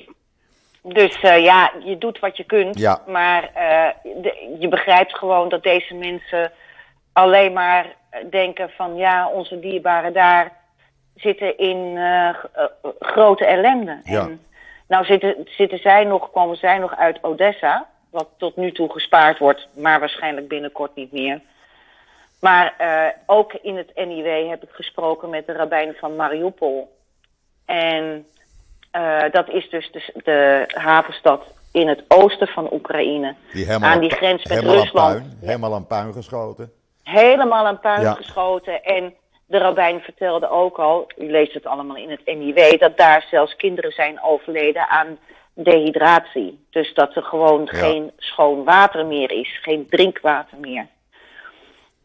Dus 0.83 1.21
eh, 1.21 1.43
ja, 1.43 1.71
je 1.83 1.97
doet 1.97 2.19
wat 2.19 2.37
je 2.37 2.43
kunt. 2.43 2.79
Ja. 2.79 3.01
Maar 3.07 3.49
eh, 3.53 3.87
de- 4.21 4.55
je 4.59 4.67
begrijpt 4.67 5.17
gewoon 5.17 5.49
dat 5.49 5.63
deze 5.63 5.93
mensen 5.93 6.51
alleen 7.13 7.53
maar 7.53 7.85
denken 8.29 8.69
van 8.69 8.95
ja, 8.95 9.29
onze 9.29 9.59
dierbaren 9.59 10.13
daar 10.13 10.51
zitten 11.15 11.57
in 11.57 11.97
eh, 11.97 12.29
grote 12.99 13.45
ellende. 13.45 13.99
Ja. 14.03 14.19
En 14.21 14.41
nou 14.87 15.05
zitten, 15.05 15.35
zitten 15.45 15.77
zij 15.79 16.03
nog, 16.03 16.31
komen 16.31 16.57
zij 16.57 16.77
nog 16.77 16.95
uit 16.95 17.17
Odessa, 17.21 17.87
wat 18.09 18.27
tot 18.37 18.55
nu 18.55 18.71
toe 18.71 18.91
gespaard 18.91 19.37
wordt, 19.37 19.67
maar 19.73 19.99
waarschijnlijk 19.99 20.47
binnenkort 20.47 20.95
niet 20.95 21.11
meer. 21.11 21.41
Maar 22.39 22.73
eh, 22.77 23.07
ook 23.25 23.53
in 23.53 23.77
het 23.77 23.91
NIW 23.95 24.49
heb 24.49 24.63
ik 24.63 24.69
gesproken 24.71 25.29
met 25.29 25.45
de 25.45 25.53
rabbijn 25.53 25.93
van 25.99 26.15
Mariupol. 26.15 26.97
En 27.65 28.25
eh, 28.91 29.23
dat 29.31 29.49
is 29.49 29.69
dus 29.69 29.89
de, 29.91 30.11
de 30.23 30.63
havenstad 30.67 31.43
in 31.71 31.87
het 31.87 32.03
oosten 32.07 32.47
van 32.47 32.73
Oekraïne. 32.73 33.35
Die 33.53 33.71
aan 33.71 33.99
die 33.99 34.11
grens 34.11 34.43
met 34.43 34.57
helemaal 34.57 34.81
Rusland. 34.81 35.15
Aan 35.15 35.21
puin, 35.21 35.37
helemaal 35.41 35.73
aan 35.73 35.87
puin 35.87 36.13
geschoten. 36.13 36.71
Helemaal 37.03 37.65
aan 37.65 37.79
puin 37.79 38.01
Ja. 38.01 38.13
geschoten. 38.13 38.83
En 38.83 39.13
de 39.45 39.57
rabbijn 39.57 39.99
vertelde 40.01 40.49
ook 40.49 40.79
al, 40.79 41.07
u 41.17 41.31
leest 41.31 41.53
het 41.53 41.65
allemaal 41.65 41.95
in 41.95 42.09
het 42.09 42.25
NIW, 42.25 42.79
dat 42.79 42.97
daar 42.97 43.25
zelfs 43.31 43.55
kinderen 43.55 43.91
zijn 43.91 44.21
overleden 44.21 44.87
aan 44.89 45.17
dehydratie. 45.63 46.65
Dus 46.69 46.93
dat 46.93 47.15
er 47.15 47.23
gewoon 47.23 47.61
Ja. 47.71 47.77
geen 47.77 48.11
schoon 48.17 48.63
water 48.63 49.05
meer 49.05 49.31
is, 49.31 49.59
geen 49.61 49.87
drinkwater 49.89 50.57
meer. 50.57 50.87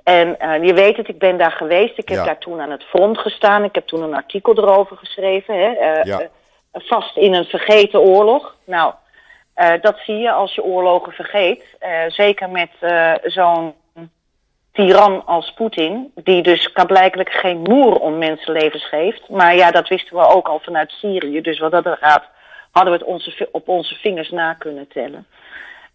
En 0.05 0.39
eh, 0.41 0.65
je 0.65 0.75
weet 0.75 0.97
het, 0.97 1.09
ik 1.09 1.19
ben 1.19 1.39
daar 1.39 1.53
geweest. 1.53 1.99
Ik 1.99 2.09
heb 2.09 2.19
Ja. 2.19 2.25
daar 2.25 2.39
toen 2.39 2.61
aan 2.61 2.71
het 2.71 2.85
front 2.85 3.19
gestaan. 3.19 3.65
Ik 3.65 3.75
heb 3.75 3.87
toen 3.87 4.03
een 4.03 4.15
artikel 4.15 4.59
erover 4.59 4.97
geschreven. 4.97 5.55
Hè, 5.59 5.73
eh, 5.73 6.05
Ja. 6.05 6.21
eh, 6.21 6.27
vast 6.73 7.17
in 7.17 7.35
een 7.35 7.45
vergeten 7.45 8.01
oorlog. 8.01 8.57
Nou, 8.65 8.95
dat 9.81 9.99
zie 9.99 10.17
je 10.19 10.31
als 10.33 10.55
je 10.55 10.63
oorlogen 10.65 11.13
vergeet. 11.13 11.65
Zeker 12.09 12.51
met 12.51 12.71
zo'n 13.23 13.75
tiran 14.73 15.27
als 15.27 15.53
Poetin, 15.53 16.13
die 16.15 16.43
dus 16.43 16.73
blijkbaar 16.87 17.27
geen 17.31 17.59
moer 17.59 17.99
om 17.99 18.19
mensenlevens 18.19 18.89
geeft. 18.89 19.29
Maar 19.29 19.55
ja, 19.57 19.71
dat 19.71 19.89
wisten 19.89 20.17
we 20.17 20.27
ook 20.27 20.49
al 20.49 20.59
vanuit 20.63 20.91
Syrië. 20.91 21.41
Dus 21.41 21.59
wat 21.59 21.71
dat 21.71 21.87
er 21.87 21.97
gaat, 22.01 22.25
hadden 22.75 22.93
we 22.93 22.99
het 22.99 23.09
onze, 23.09 23.49
op 23.53 23.69
onze 23.69 23.95
vingers 23.95 24.31
na 24.31 24.55
kunnen 24.55 24.89
tellen. 24.89 25.27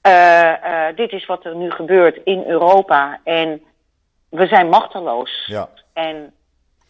Eh, 0.01 0.87
eh, 0.87 0.95
dit 0.95 1.11
is 1.11 1.25
wat 1.25 1.45
er 1.45 1.55
nu 1.55 1.71
gebeurt 1.71 2.19
in 2.23 2.43
Europa. 2.47 3.19
En 3.23 3.61
we 4.29 4.47
zijn 4.47 4.69
machteloos. 4.69 5.45
Ja. 5.47 5.69
En, 5.93 6.33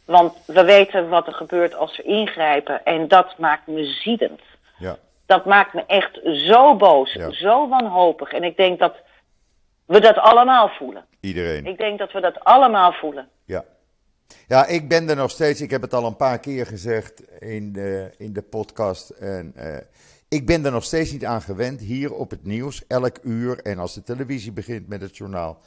want 0.05 0.43
we 0.45 0.63
weten 0.63 1.09
wat 1.09 1.27
er 1.27 1.33
gebeurt 1.33 1.75
als 1.75 1.97
we 1.97 2.03
ingrijpen. 2.03 2.85
En 2.85 3.07
dat 3.07 3.37
maakt 3.37 3.67
me 3.67 3.85
ziedend. 3.85 4.41
Ja. 4.77 4.97
Dat 5.25 5.45
maakt 5.45 5.73
me 5.73 5.83
echt 5.87 6.19
zo 6.23 6.75
boos, 6.75 7.13
Ja. 7.13 7.31
zo 7.31 7.67
wanhopig. 7.67 8.31
En 8.31 8.43
ik 8.43 8.57
denk 8.57 8.79
dat 8.79 8.95
we 9.85 9.99
dat 9.99 10.17
allemaal 10.17 10.67
voelen. 10.69 11.05
Iedereen. 11.21 11.65
Ik 11.65 11.77
denk 11.77 11.99
dat 11.99 12.11
we 12.11 12.21
dat 12.21 12.43
allemaal 12.43 12.91
voelen. 12.91 13.29
Ja. 13.45 13.63
Ja, 14.47 14.65
ik 14.65 14.87
ben 14.87 15.09
er 15.09 15.15
nog 15.15 15.31
steeds. 15.31 15.61
Ik 15.61 15.69
heb 15.69 15.81
het 15.81 15.93
al 15.93 16.05
een 16.05 16.15
paar 16.15 16.39
keer 16.39 16.65
gezegd 16.65 17.39
in 17.39 17.73
de, 17.73 18.11
in 18.17 18.33
de 18.33 18.41
podcast. 18.41 19.09
En 19.09 19.53
eh, 19.55 19.77
ik 20.29 20.45
ben 20.45 20.65
er 20.65 20.71
nog 20.71 20.83
steeds 20.83 21.11
niet 21.11 21.25
aan 21.25 21.41
gewend. 21.41 21.79
Hier 21.79 22.13
op 22.13 22.29
het 22.29 22.45
nieuws, 22.45 22.87
elk 22.87 23.17
uur. 23.23 23.59
En 23.59 23.79
als 23.79 23.93
de 23.93 24.03
televisie 24.03 24.51
begint 24.51 24.87
met 24.87 25.01
het 25.01 25.17
journaal. 25.17 25.61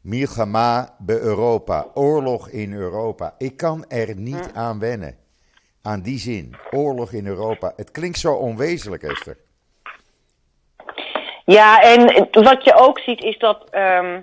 Milchama 0.00 0.94
bij 0.98 1.18
Europa. 1.18 1.86
Oorlog 1.94 2.48
in 2.48 2.72
Europa. 2.72 3.34
Ik 3.38 3.56
kan 3.56 3.84
er 3.88 4.16
niet 4.16 4.50
aan 4.54 4.78
wennen. 4.78 5.16
Aan 5.82 6.00
die 6.00 6.18
zin. 6.18 6.54
Oorlog 6.70 7.12
in 7.12 7.26
Europa. 7.26 7.72
Het 7.76 7.90
klinkt 7.90 8.18
zo 8.18 8.32
onwezenlijk, 8.32 9.02
Esther. 9.02 9.36
Ja, 11.44 11.82
en 11.82 12.28
wat 12.30 12.64
je 12.64 12.74
ook 12.74 12.98
ziet 12.98 13.22
is 13.22 13.38
dat 13.38 13.70
ehm, 13.70 14.20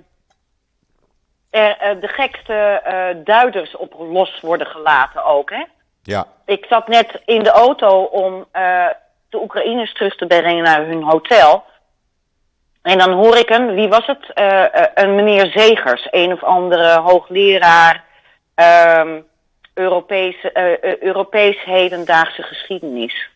er 1.50 1.78
eh, 1.78 2.02
de 2.02 2.08
gekste 2.08 2.54
eh, 2.54 3.16
duiders 3.24 3.76
op 3.76 3.96
los 3.98 4.40
worden 4.42 4.68
gelaten 4.68 5.26
ook. 5.26 5.50
Hè? 5.50 5.64
Ja, 6.04 6.28
Ik 6.46 6.66
zat 6.70 6.88
net 6.88 7.22
in 7.26 7.44
de 7.44 7.50
auto 7.50 8.04
om 8.04 8.46
eh, 8.52 8.88
de 9.30 9.42
Oekraïners 9.42 9.94
terug 9.94 10.16
te 10.16 10.28
brengen 10.28 10.64
naar 10.64 10.86
hun 10.86 11.04
hotel. 11.04 11.64
En 12.82 12.98
dan 12.98 13.12
hoor 13.12 13.38
ik 13.38 13.50
een, 13.50 13.74
wie 13.74 13.88
was 13.88 14.06
het? 14.06 14.32
Een 14.94 15.16
meneer 15.16 15.52
Zegers, 15.52 16.08
een 16.12 16.34
of 16.34 16.44
andere 16.44 17.00
hoogleraar 17.00 18.04
ehm 18.56 19.22
Europese, 19.74 20.78
Europees 21.00 21.64
hedendaagse 21.64 22.44
geschiedenis. 22.44 23.30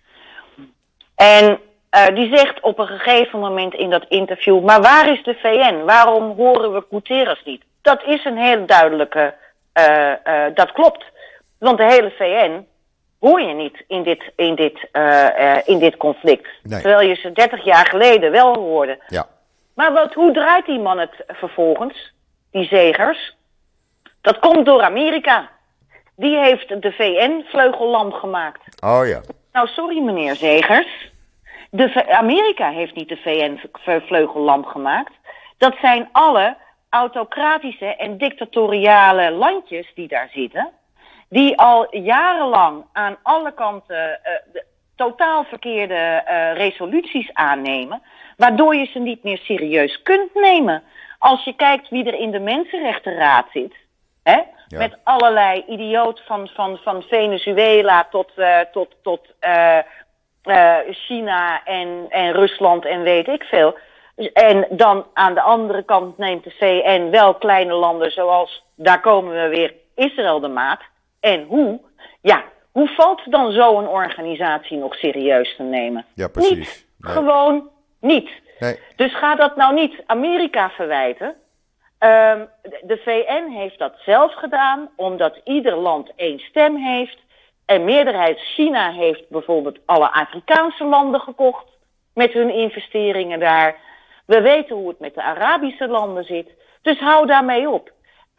En 1.15 1.59
die 2.13 2.37
zegt 2.37 2.59
op 2.59 2.79
een 2.79 2.87
gegeven 2.87 3.39
moment 3.39 3.73
in 3.73 3.89
dat 3.89 4.05
interview: 4.07 4.63
Maar 4.63 4.81
waar 4.81 5.11
is 5.11 5.23
de 5.23 5.35
VN? 5.35 5.83
Waarom 5.85 6.35
horen 6.35 6.73
we 6.73 6.83
Guterres 6.89 7.41
niet? 7.45 7.63
Dat 7.83 8.03
is 8.03 8.25
een 8.25 8.37
heel 8.37 8.65
duidelijke. 8.65 9.33
eh, 9.73 10.11
eh, 10.47 10.55
dat 10.55 10.71
klopt. 10.71 11.03
Want 11.59 11.77
de 11.77 11.83
hele 11.85 12.09
VN 12.17 12.65
hoor 13.19 13.41
je 13.41 13.53
niet 13.53 13.83
in 13.87 14.03
dit, 14.03 14.31
in 14.35 14.55
dit, 14.55 14.87
eh, 14.91 15.57
in 15.67 15.79
dit 15.79 15.97
conflict. 15.97 16.47
Nee. 16.63 16.81
Terwijl 16.81 17.09
je 17.09 17.15
ze 17.15 17.31
30 17.31 17.63
jaar 17.63 17.85
geleden 17.85 18.31
wel 18.31 18.55
hoorde. 18.55 18.99
ja, 19.07 19.27
Maar 19.75 19.93
wat, 19.93 20.13
hoe 20.13 20.31
draait 20.33 20.65
die 20.65 20.79
man 20.79 20.99
het 20.99 21.23
vervolgens, 21.27 22.13
die 22.51 22.67
zegers? 22.67 23.35
Dat 24.21 24.39
komt 24.39 24.65
door 24.65 24.81
Amerika. 24.81 25.49
Die 26.15 26.37
heeft 26.37 26.81
de 26.81 26.91
VN 26.91 27.43
vleugellam 27.47 28.11
gemaakt. 28.13 28.83
oh 28.83 29.07
ja. 29.07 29.21
Nou, 29.51 29.67
sorry 29.67 29.99
meneer 29.99 30.35
Zegers. 30.35 31.11
De 31.69 32.07
Amerika 32.09 32.69
heeft 32.69 32.95
niet 32.95 33.09
de 33.09 33.17
VN 33.17 33.59
vleugellam 34.05 34.65
gemaakt. 34.65 35.11
Dat 35.57 35.75
zijn 35.81 36.09
alle 36.11 36.57
autocratische 36.93 37.95
en 37.95 38.17
dictatoriale 38.17 39.31
landjes 39.31 39.91
die 39.95 40.07
daar 40.07 40.29
zitten. 40.33 40.69
Die 41.29 41.57
al 41.57 41.97
jarenlang 41.97 42.85
aan 42.91 43.17
alle 43.23 43.53
kanten 43.53 44.23
eh, 44.23 44.33
de, 44.51 44.65
totaal 44.95 45.43
verkeerde 45.43 45.95
eh, 45.95 46.53
resoluties 46.53 47.33
aannemen. 47.33 48.01
Waardoor 48.37 48.75
je 48.75 48.85
ze 48.85 48.99
niet 48.99 49.23
meer 49.23 49.37
serieus 49.37 50.01
kunt 50.01 50.33
nemen. 50.33 50.83
Als 51.19 51.43
je 51.43 51.55
kijkt 51.55 51.89
wie 51.89 52.05
er 52.05 52.19
in 52.19 52.31
de 52.31 52.39
Mensenrechtenraad 52.39 53.45
zit. 53.53 53.73
Hè? 54.23 54.41
Ja. 54.67 54.77
Met 54.77 54.97
allerlei 55.03 55.63
idioot 55.67 56.21
van, 56.25 56.47
van, 56.47 56.77
van 56.77 57.01
Venezuela 57.01 58.07
tot, 58.09 58.31
eh, 58.35 58.59
tot, 58.71 58.95
tot 59.03 59.27
China 60.89 61.63
en, 61.63 62.05
en 62.09 62.31
Rusland 62.31 62.85
en 62.85 63.01
weet 63.01 63.27
ik 63.27 63.43
veel. 63.43 63.77
En 64.33 64.67
dan 64.69 65.05
aan 65.13 65.33
de 65.33 65.41
andere 65.41 65.83
kant 65.83 66.17
neemt 66.17 66.43
de 66.43 66.49
VN 66.49 67.09
wel 67.09 67.33
kleine 67.33 67.73
landen 67.73 68.11
zoals, 68.11 68.63
daar 68.75 69.01
komen 69.01 69.33
we 69.41 69.47
weer, 69.47 69.73
Israël 69.95 70.39
de 70.39 70.47
maat. 70.47 70.81
En 71.19 71.43
hoe? 71.43 71.79
Ja, 72.21 72.43
Hoe 72.71 72.87
valt 72.87 73.31
dan 73.31 73.51
zo'n 73.51 73.87
organisatie 73.87 74.77
nog 74.77 74.95
serieus 74.95 75.55
te 75.55 75.63
nemen? 75.63 76.05
Ja, 76.15 76.27
precies. 76.27 76.57
Niet. 76.57 76.85
Gewoon 76.99 77.69
niet. 77.99 78.29
Nee. 78.59 78.79
Dus 78.95 79.15
ga 79.15 79.35
dat 79.35 79.55
nou 79.55 79.73
niet 79.73 80.03
Amerika 80.05 80.69
verwijten. 80.69 81.27
Um, 81.99 82.49
de 82.81 83.01
VN 83.03 83.51
heeft 83.51 83.79
dat 83.79 83.93
zelf 84.05 84.33
gedaan, 84.33 84.89
omdat 84.95 85.39
ieder 85.43 85.75
land 85.75 86.11
één 86.15 86.39
stem 86.39 86.75
heeft. 86.75 87.17
En 87.65 87.83
meerderheid 87.83 88.39
China 88.39 88.91
heeft 88.91 89.29
bijvoorbeeld 89.29 89.79
alle 89.85 90.11
Afrikaanse 90.11 90.83
landen 90.83 91.19
gekocht 91.19 91.65
met 92.13 92.33
hun 92.33 92.49
investeringen 92.49 93.39
daar. 93.39 93.75
We 94.25 94.41
weten 94.41 94.75
hoe 94.75 94.87
het 94.87 94.99
met 94.99 95.13
de 95.13 95.21
Arabische 95.21 95.87
landen 95.87 96.23
zit. 96.23 96.49
Dus 96.81 96.99
hou 96.99 97.25
daarmee 97.25 97.69
op. 97.69 97.91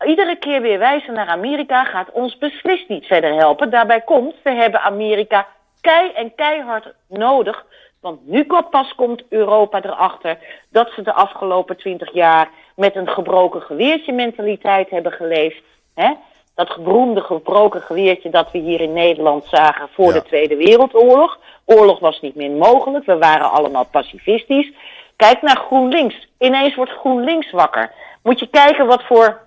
Iedere 0.06 0.36
keer 0.36 0.62
weer 0.62 0.78
wijzen 0.78 1.14
naar 1.14 1.26
Amerika 1.26 1.84
gaat 1.84 2.10
ons 2.12 2.38
beslist 2.38 2.88
niet 2.88 3.06
verder 3.06 3.34
helpen. 3.34 3.70
Daarbij 3.70 4.00
komt, 4.00 4.34
we 4.42 4.50
hebben 4.50 4.80
Amerika 4.80 5.46
kei 5.80 6.10
en 6.12 6.34
keihard 6.34 6.94
nodig. 7.08 7.64
Want 8.00 8.26
nu 8.26 8.46
pas 8.70 8.94
komt 8.94 9.22
Europa 9.28 9.82
erachter 9.82 10.38
dat 10.70 10.90
ze 10.90 11.02
de 11.02 11.12
afgelopen 11.12 11.76
twintig 11.76 12.12
jaar 12.12 12.50
met 12.76 12.96
een 12.96 13.08
gebroken 13.08 13.62
geweertje 13.62 14.12
mentaliteit 14.12 14.90
hebben 14.90 15.12
geleefd. 15.12 15.62
Hè? 15.94 16.12
Dat 16.54 16.76
beroemde 16.84 17.20
gebroken 17.20 17.82
geweertje 17.82 18.30
dat 18.30 18.50
we 18.50 18.58
hier 18.58 18.80
in 18.80 18.92
Nederland 18.92 19.44
zagen 19.46 19.88
voor 19.92 20.12
de 20.12 20.22
Tweede 20.22 20.56
Wereldoorlog. 20.56 21.38
Oorlog 21.64 21.98
was 21.98 22.20
niet 22.20 22.34
meer 22.34 22.50
mogelijk, 22.50 23.06
we 23.06 23.18
waren 23.18 23.50
allemaal 23.50 23.84
pacifistisch. 23.84 24.72
Kijk 25.16 25.42
naar 25.42 25.56
GroenLinks. 25.56 26.28
Ineens 26.38 26.74
wordt 26.74 26.90
GroenLinks 26.90 27.50
wakker. 27.50 27.92
Moet 28.22 28.38
je 28.38 28.46
kijken 28.46 28.86
wat 28.86 29.02
voor 29.02 29.40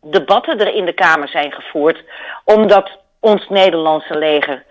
debatten 0.00 0.58
er 0.58 0.74
in 0.74 0.84
de 0.84 0.92
Kamer 0.92 1.28
zijn 1.28 1.52
gevoerd, 1.52 2.04
omdat 2.44 2.90
ons 3.20 3.48
Nederlandse 3.48 4.18
leger 4.18 4.64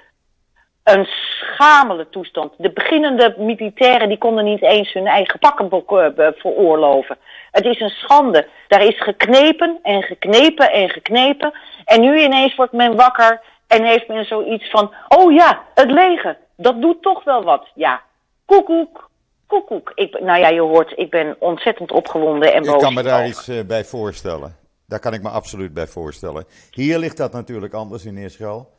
een 0.84 1.06
schamele 1.06 2.10
toestand. 2.10 2.54
De 2.58 2.72
beginnende 2.72 3.36
militairen 3.38 4.08
die 4.08 4.18
konden 4.18 4.44
niet 4.44 4.62
eens 4.62 4.94
hun 4.94 5.08
eigen 5.08 5.40
pakkenbok 5.40 5.92
uh, 5.92 6.08
veroorloven. 6.36 7.18
Het 7.52 7.66
is 7.66 7.80
een 7.80 7.90
schande. 7.90 8.48
Daar 8.68 8.84
is 8.84 9.02
geknepen 9.02 9.80
en 9.84 10.04
geknepen 10.04 10.72
en 10.72 10.90
geknepen. 10.90 11.54
En 11.86 12.02
nu 12.02 12.20
ineens 12.20 12.56
wordt 12.56 12.72
men 12.72 12.96
wakker 12.96 13.42
en 13.68 13.84
heeft 13.84 14.08
men 14.08 14.26
zoiets 14.26 14.70
van: 14.70 14.94
oh 15.08 15.34
ja, 15.34 15.62
het 15.74 15.92
leger, 15.92 16.38
dat 16.58 16.82
doet 16.82 17.02
toch 17.02 17.24
wel 17.24 17.44
wat. 17.44 17.68
Ja, 17.76 18.02
koekoek, 18.46 19.10
koekoek. 19.52 19.92
Ik, 19.96 20.20
nou 20.20 20.40
ja, 20.40 20.50
je 20.50 20.62
hoort, 20.62 20.94
ik 20.96 21.10
ben 21.10 21.36
ontzettend 21.40 21.92
opgewonden 21.92 22.54
en 22.54 22.64
boos. 22.64 22.74
Ik 22.74 22.80
kan 22.80 22.94
me 22.94 23.04
daar 23.04 23.28
iets 23.28 23.50
uh, 23.50 23.64
bij 23.64 23.86
voorstellen. 23.86 24.56
Daar 24.88 25.00
kan 25.00 25.14
ik 25.14 25.22
me 25.22 25.30
absoluut 25.30 25.74
bij 25.74 25.88
voorstellen. 25.88 26.46
Hier 26.72 27.00
ligt 27.00 27.18
dat 27.18 27.32
natuurlijk 27.32 27.74
anders 27.74 28.06
in 28.06 28.18
Israël. 28.18 28.74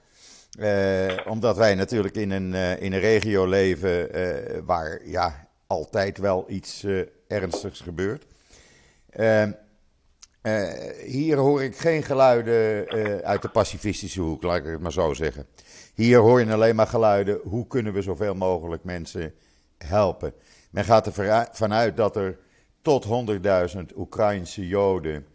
Uh, 0.58 1.16
omdat 1.28 1.56
wij 1.56 1.74
natuurlijk 1.74 2.14
in 2.14 2.30
een, 2.30 2.52
uh, 2.52 2.82
in 2.82 2.92
een 2.92 3.00
regio 3.00 3.46
leven 3.46 4.10
waar 4.66 5.00
ja, 5.04 5.48
altijd 5.66 6.18
wel 6.18 6.44
iets 6.48 6.86
ernstigs 7.28 7.80
gebeurt. 7.80 8.24
hier 11.06 11.36
hoor 11.36 11.62
ik 11.62 11.76
geen 11.76 12.02
geluiden 12.02 12.86
uit 13.24 13.42
de 13.42 13.48
pacifistische 13.48 14.20
hoek, 14.20 14.42
laat 14.42 14.56
ik 14.56 14.64
het 14.64 14.80
maar 14.80 14.92
zo 14.92 15.12
zeggen. 15.14 15.46
Hier 15.94 16.18
hoor 16.18 16.40
je 16.40 16.52
alleen 16.52 16.76
maar 16.76 16.86
geluiden, 16.86 17.40
hoe 17.42 17.66
kunnen 17.66 17.92
we 17.92 18.02
zoveel 18.02 18.34
mogelijk 18.34 18.84
mensen 18.84 19.34
helpen. 19.78 20.34
Men 20.72 20.84
gaat 20.84 21.06
ervan 21.06 21.72
uit 21.72 21.96
dat 21.96 22.16
er 22.16 22.38
tot 22.82 23.06
100.000 23.06 23.96
Oekraïnse 23.96 24.66
Joden 24.66 25.26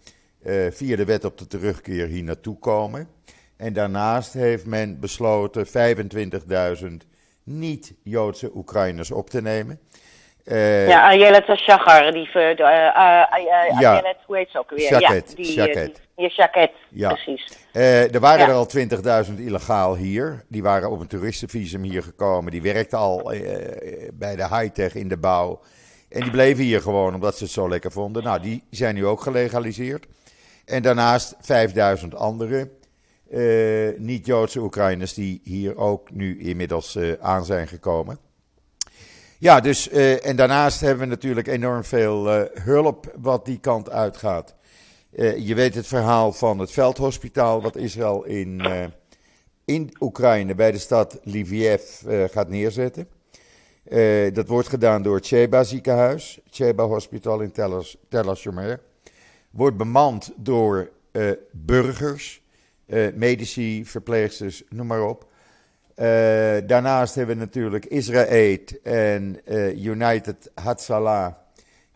via 0.70 0.96
de 0.96 1.06
wet 1.06 1.26
op 1.26 1.38
de 1.38 1.48
terugkeer 1.48 2.08
hier 2.08 2.24
naartoe 2.24 2.60
komen. 2.60 3.08
En 3.58 3.74
daarnaast 3.74 4.34
heeft 4.34 4.66
men 4.66 5.00
besloten 5.00 5.66
25.000 5.68 6.88
niet-Joodse 7.44 8.52
Oekraïners 8.56 9.12
op 9.12 9.30
te 9.30 9.42
nemen. 9.42 9.80
Uh, 10.46 10.88
ja, 10.88 11.08
Ayelet 11.08 11.58
Shachar, 11.58 12.12
die, 12.12 12.30
uh, 12.34 12.50
uh, 12.50 12.58
ja. 12.58 13.28
Ayelet, 13.30 14.18
hoe 14.26 14.38
heet 14.38 14.50
ze 14.50 14.60
ook 14.60 14.70
weer? 14.70 14.88
Shaket, 14.88 15.30
ja, 15.30 15.36
die, 15.36 15.46
Shaket. 15.46 16.02
Die, 16.18 16.30
Shaket, 16.30 16.72
ja. 16.90 17.14
precies. 17.14 17.58
er 17.72 18.20
waren 18.20 18.40
ja. 18.40 18.48
er 18.48 18.54
al 18.54 19.26
20.000 19.28 19.34
illegaal 19.36 19.96
hier. 19.96 20.44
Die 20.48 20.64
waren 20.64 20.92
op 20.92 21.00
een 21.00 21.08
toeristenvisum 21.08 21.84
hier 21.84 22.04
gekomen. 22.04 22.52
Die 22.52 22.62
werkten 22.62 22.98
al 22.98 23.24
bij 24.14 24.36
de 24.36 24.48
high-tech 24.48 24.96
in 24.96 25.08
de 25.08 25.18
bouw. 25.18 25.62
En 26.10 26.22
die 26.22 26.32
bleven 26.32 26.64
hier 26.64 26.82
gewoon 26.82 27.14
omdat 27.14 27.38
ze 27.38 27.44
het 27.44 27.54
zo 27.54 27.70
lekker 27.70 27.92
vonden. 27.92 28.24
Nou, 28.24 28.42
die 28.42 28.64
zijn 28.70 28.96
nu 28.96 29.06
ook 29.06 29.22
gelegaliseerd. 29.22 30.08
En 30.66 30.82
daarnaast 30.82 31.36
5000 31.40 32.16
anderen. 32.16 32.72
Uh, 33.32 33.98
niet-Joodse 33.98 34.60
Oekraïners 34.60 35.14
die 35.14 35.42
hier 35.44 35.78
ook 35.78 36.12
nu 36.12 36.40
inmiddels 36.40 36.98
aan 37.22 37.46
zijn 37.46 37.68
gekomen. 37.68 38.20
Ja, 39.40 39.60
dus, 39.60 39.90
en 39.90 40.36
daarnaast 40.36 40.82
hebben 40.82 41.00
we 41.00 41.06
natuurlijk 41.06 41.48
enorm 41.48 41.84
veel 41.84 42.48
hulp 42.54 43.14
wat 43.16 43.46
die 43.46 43.60
kant 43.60 43.90
uitgaat. 43.90 44.57
Je 45.18 45.56
weet 45.56 45.76
het 45.76 45.88
verhaal 45.88 46.34
van 46.34 46.60
het 46.60 46.72
veldhospitaal 46.72 47.62
wat 47.62 47.76
Israël 47.76 48.24
in, 48.24 48.62
in 49.66 49.96
Oekraïne 50.00 50.56
bij 50.56 50.72
de 50.72 50.78
stad 50.78 51.20
Lviv 51.24 51.82
gaat 52.32 52.50
neerzetten. 52.50 53.08
dat 54.34 54.48
wordt 54.48 54.68
gedaan 54.68 55.02
door 55.02 55.16
het 55.16 55.28
Cheba 55.28 55.64
ziekenhuis, 55.64 56.40
Cheba 56.50 56.84
Hospital 56.84 57.42
in 57.42 57.52
Tel 58.10 58.30
Assomer. 58.30 58.82
Wordt 59.50 59.78
bemand 59.78 60.32
door 60.36 60.90
burgers 61.52 62.42
medici, 63.14 63.86
verpleegsters, 63.86 64.64
noem 64.70 64.88
maar 64.88 65.04
op. 65.04 65.28
Daarnaast 66.66 67.16
hebben 67.16 67.36
we 67.36 67.42
natuurlijk 67.42 67.86
Israël 67.86 68.60
en 68.84 69.40
United 69.86 70.52
Hatzalah, 70.54 71.34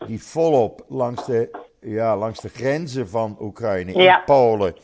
die 0.06 0.22
volop 0.22 0.84
langs 0.88 1.26
de, 1.26 1.70
ja, 1.82 2.16
langs 2.16 2.40
de 2.40 2.48
grenzen 2.48 3.08
van 3.08 3.36
Oekraïne, 3.40 3.92
ja. 3.92 4.18
in 4.18 4.24
Polen, 4.24 4.74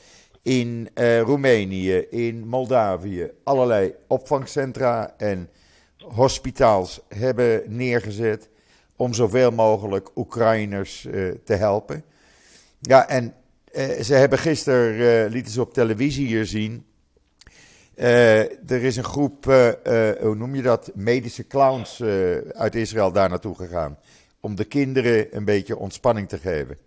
in 0.42 0.88
Roemenië, 1.20 1.96
in 1.96 2.48
Moldavië, 2.48 3.30
allerlei 3.44 3.94
opvangcentra 4.06 5.14
en 5.16 5.50
hospitaals 5.96 7.00
hebben 7.08 7.62
neergezet 7.66 8.48
om 8.96 9.14
zoveel 9.14 9.50
mogelijk 9.50 10.10
Oekraïners 10.16 11.06
te 11.44 11.54
helpen. 11.54 12.04
Ja, 12.80 13.08
en 13.08 13.34
uh, 13.74 14.00
ze 14.00 14.14
hebben 14.14 14.38
gisteren, 14.38 15.30
lieten 15.30 15.52
ze 15.52 15.60
op 15.60 15.72
televisie 15.72 16.26
hier 16.26 16.46
zien. 16.46 16.86
Uh, 17.96 18.70
er 18.70 18.82
is 18.84 18.96
een 18.96 19.04
groep, 19.04 19.44
hoe 20.20 20.34
noem 20.36 20.54
je 20.54 20.62
dat, 20.62 20.90
medische 20.94 21.46
clowns 21.46 22.02
uit 22.52 22.74
Israël 22.74 23.12
daar 23.12 23.28
naartoe 23.28 23.54
gegaan. 23.54 23.98
Om 24.40 24.54
de 24.54 24.64
kinderen 24.64 25.36
een 25.36 25.44
beetje 25.44 25.76
ontspanning 25.76 26.28
te 26.28 26.38
geven. 26.38 26.78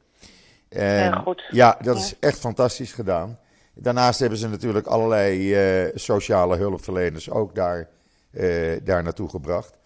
En, 0.79 1.13
goed. 1.13 1.43
Ja, 1.49 1.77
dat 1.81 1.97
ja. 1.97 2.01
is 2.03 2.15
echt 2.19 2.39
fantastisch 2.39 2.93
gedaan. 2.93 3.39
Daarnaast 3.73 4.19
hebben 4.19 4.37
ze 4.37 4.47
natuurlijk 4.47 4.87
allerlei 4.87 5.91
sociale 5.95 6.57
hulpverleners 6.57 7.29
ook 7.29 7.55
daar, 7.55 7.89
daar 8.83 9.03
naartoe 9.03 9.29
gebracht. 9.29 9.77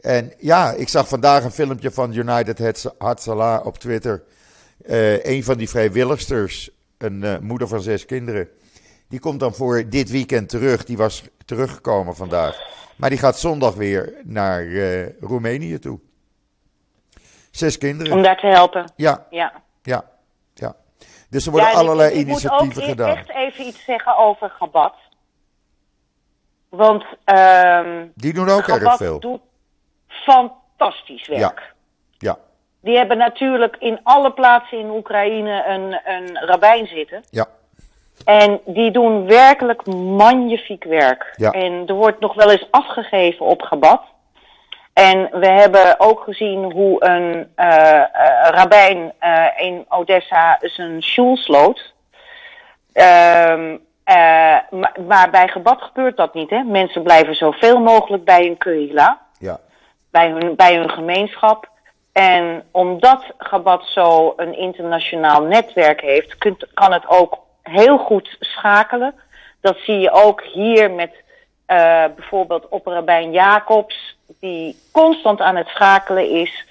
En 0.00 0.32
ja, 0.38 0.72
ik 0.72 0.88
zag 0.88 1.08
vandaag 1.08 1.44
een 1.44 1.50
filmpje 1.50 1.90
van 1.90 2.14
United 2.14 2.92
Hatzalah 2.98 3.66
op 3.66 3.78
Twitter. 3.78 4.22
Uh, 4.86 5.24
een 5.24 5.44
van 5.44 5.58
die 5.58 5.68
vrijwilligsters, 5.68 6.70
een 6.98 7.22
uh, 7.22 7.38
moeder 7.38 7.68
van 7.68 7.80
zes 7.80 8.04
kinderen, 8.04 8.48
die 9.08 9.20
komt 9.20 9.40
dan 9.40 9.54
voor 9.54 9.88
dit 9.88 10.10
weekend 10.10 10.48
terug. 10.48 10.84
Die 10.84 10.96
was 10.96 11.24
teruggekomen 11.44 12.16
vandaag. 12.16 12.56
Maar 12.96 13.10
die 13.10 13.18
gaat 13.18 13.38
zondag 13.38 13.74
weer 13.74 14.14
naar 14.24 14.62
uh, 14.64 15.20
Roemenië 15.20 15.78
toe. 15.78 16.00
Zes 17.50 17.78
kinderen. 17.78 18.12
Om 18.12 18.22
daar 18.22 18.38
te 18.40 18.46
helpen. 18.46 18.92
Ja. 18.96 19.26
Ja. 19.30 19.52
Ja. 19.52 19.62
ja. 19.82 20.04
Dus 21.32 21.46
er 21.46 21.52
worden 21.52 21.70
ja, 21.70 21.76
allerlei 21.76 22.10
ik, 22.10 22.20
ik 22.20 22.26
initiatieven 22.26 22.82
gedaan. 22.82 23.10
Ik 23.10 23.16
moet 23.16 23.26
echt 23.28 23.36
even 23.36 23.66
iets 23.66 23.84
zeggen 23.84 24.16
over 24.16 24.50
Gabat. 24.50 24.94
Want. 26.68 27.04
Uh, 27.26 27.80
die 28.14 28.32
doen 28.34 28.48
ook 28.48 28.64
Gabat 28.64 28.82
erg 28.82 28.96
veel. 28.96 29.20
doet 29.20 29.40
fantastisch 30.08 31.28
werk. 31.28 31.40
Ja. 32.18 32.28
Ja. 32.28 32.38
Die 32.80 32.96
hebben 32.96 33.18
natuurlijk 33.18 33.76
in 33.78 34.00
alle 34.02 34.32
plaatsen 34.32 34.78
in 34.78 34.90
Oekraïne 34.90 35.64
een, 35.66 36.00
een 36.04 36.38
rabbijn 36.46 36.86
zitten. 36.86 37.22
Ja. 37.30 37.46
En 38.24 38.60
die 38.64 38.90
doen 38.90 39.26
werkelijk 39.26 39.86
magnifiek 39.96 40.84
werk. 40.84 41.34
Ja. 41.36 41.50
En 41.50 41.86
er 41.86 41.94
wordt 41.94 42.20
nog 42.20 42.34
wel 42.34 42.50
eens 42.50 42.66
afgegeven 42.70 43.46
op 43.46 43.62
gebad. 43.62 44.02
En 44.92 45.28
we 45.40 45.46
hebben 45.46 46.00
ook 46.00 46.20
gezien 46.20 46.72
hoe 46.72 47.04
een 47.04 47.52
uh, 47.56 47.66
uh, 47.66 48.48
rabbijn 48.50 49.12
uh, 49.22 49.46
in 49.56 49.84
Odessa 49.88 50.58
zijn 50.60 51.02
shul 51.02 51.36
sloot. 51.36 51.92
Um, 52.92 53.80
maar, 54.70 55.00
maar, 55.06 55.30
bij 55.30 55.48
gebad 55.48 55.82
gebeurt 55.82 56.16
dat 56.16 56.34
niet. 56.34 56.50
Hè? 56.50 56.62
Mensen 56.62 57.02
blijven 57.02 57.34
zoveel 57.34 57.80
mogelijk 57.80 58.24
bij 58.24 58.44
hun 58.44 58.58
kehila. 58.58 59.20
Ja. 59.38 59.60
Bij, 60.10 60.30
hun, 60.30 60.56
bij 60.56 60.76
hun 60.76 60.90
gemeenschap. 60.90 61.68
En 62.12 62.64
omdat 62.70 63.24
Gabat 63.38 63.84
zo 63.86 64.32
een 64.36 64.58
internationaal 64.58 65.42
netwerk 65.42 66.00
heeft, 66.00 66.38
kunt, 66.38 66.66
kan 66.74 66.92
het 66.92 67.08
ook 67.08 67.38
heel 67.62 67.98
goed 67.98 68.36
schakelen. 68.40 69.14
Dat 69.60 69.76
zie 69.78 69.98
je 69.98 70.10
ook 70.10 70.42
hier 70.42 70.90
met 70.90 71.20
Uh, 71.66 72.04
bijvoorbeeld 72.16 72.68
opperrabijn 72.68 73.32
Jacobs, 73.32 74.16
die 74.40 74.76
constant 74.92 75.40
aan 75.40 75.56
het 75.56 75.68
schakelen 75.68 76.30
is. 76.30 76.66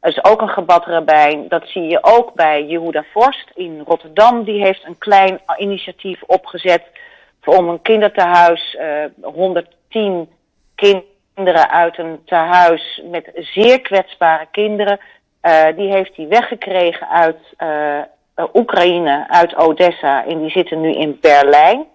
Dat 0.00 0.10
is 0.10 0.24
ook 0.24 0.40
een 0.40 0.48
gebadrabijn. 0.48 1.48
Dat 1.48 1.66
zie 1.66 1.82
je 1.82 1.98
ook 2.02 2.34
bij 2.34 2.64
Jehuda 2.64 3.04
Vorst 3.12 3.50
in 3.54 3.82
Rotterdam. 3.86 4.44
Die 4.44 4.62
heeft 4.62 4.84
een 4.84 4.98
klein 4.98 5.40
initiatief 5.56 6.22
opgezet 6.22 6.82
om 7.44 7.68
een 7.68 7.82
kindertehuis, 7.82 8.76
uh, 8.80 9.32
110 9.34 10.28
kinderen 10.74 11.70
uit 11.70 11.98
een 11.98 12.20
tehuis 12.24 13.02
met 13.10 13.30
zeer 13.34 13.80
kwetsbare 13.80 14.46
kinderen. 14.50 15.00
Uh, 15.42 15.64
die 15.76 15.90
heeft 15.90 16.16
hij 16.16 16.28
weggekregen 16.28 17.08
uit 17.08 17.38
uh, 17.58 18.00
Oekraïne, 18.54 19.28
uit 19.28 19.56
Odessa. 19.56 20.26
En 20.26 20.40
die 20.40 20.50
zitten 20.50 20.80
nu 20.80 20.92
in 20.92 21.18
Berlijn. 21.20 21.86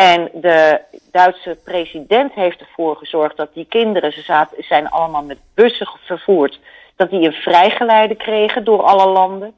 En 0.00 0.30
de 0.34 0.80
Duitse 1.10 1.58
president 1.64 2.32
heeft 2.32 2.60
ervoor 2.60 2.96
gezorgd 2.96 3.36
dat 3.36 3.54
die 3.54 3.66
kinderen, 3.68 4.12
ze 4.12 4.20
zaten, 4.22 4.64
zijn 4.64 4.88
allemaal 4.88 5.22
met 5.22 5.38
bussen 5.54 5.88
vervoerd, 6.04 6.60
dat 6.96 7.10
die 7.10 7.26
een 7.26 7.32
vrijgeleide 7.32 8.14
kregen 8.14 8.64
door 8.64 8.82
alle 8.82 9.06
landen. 9.06 9.54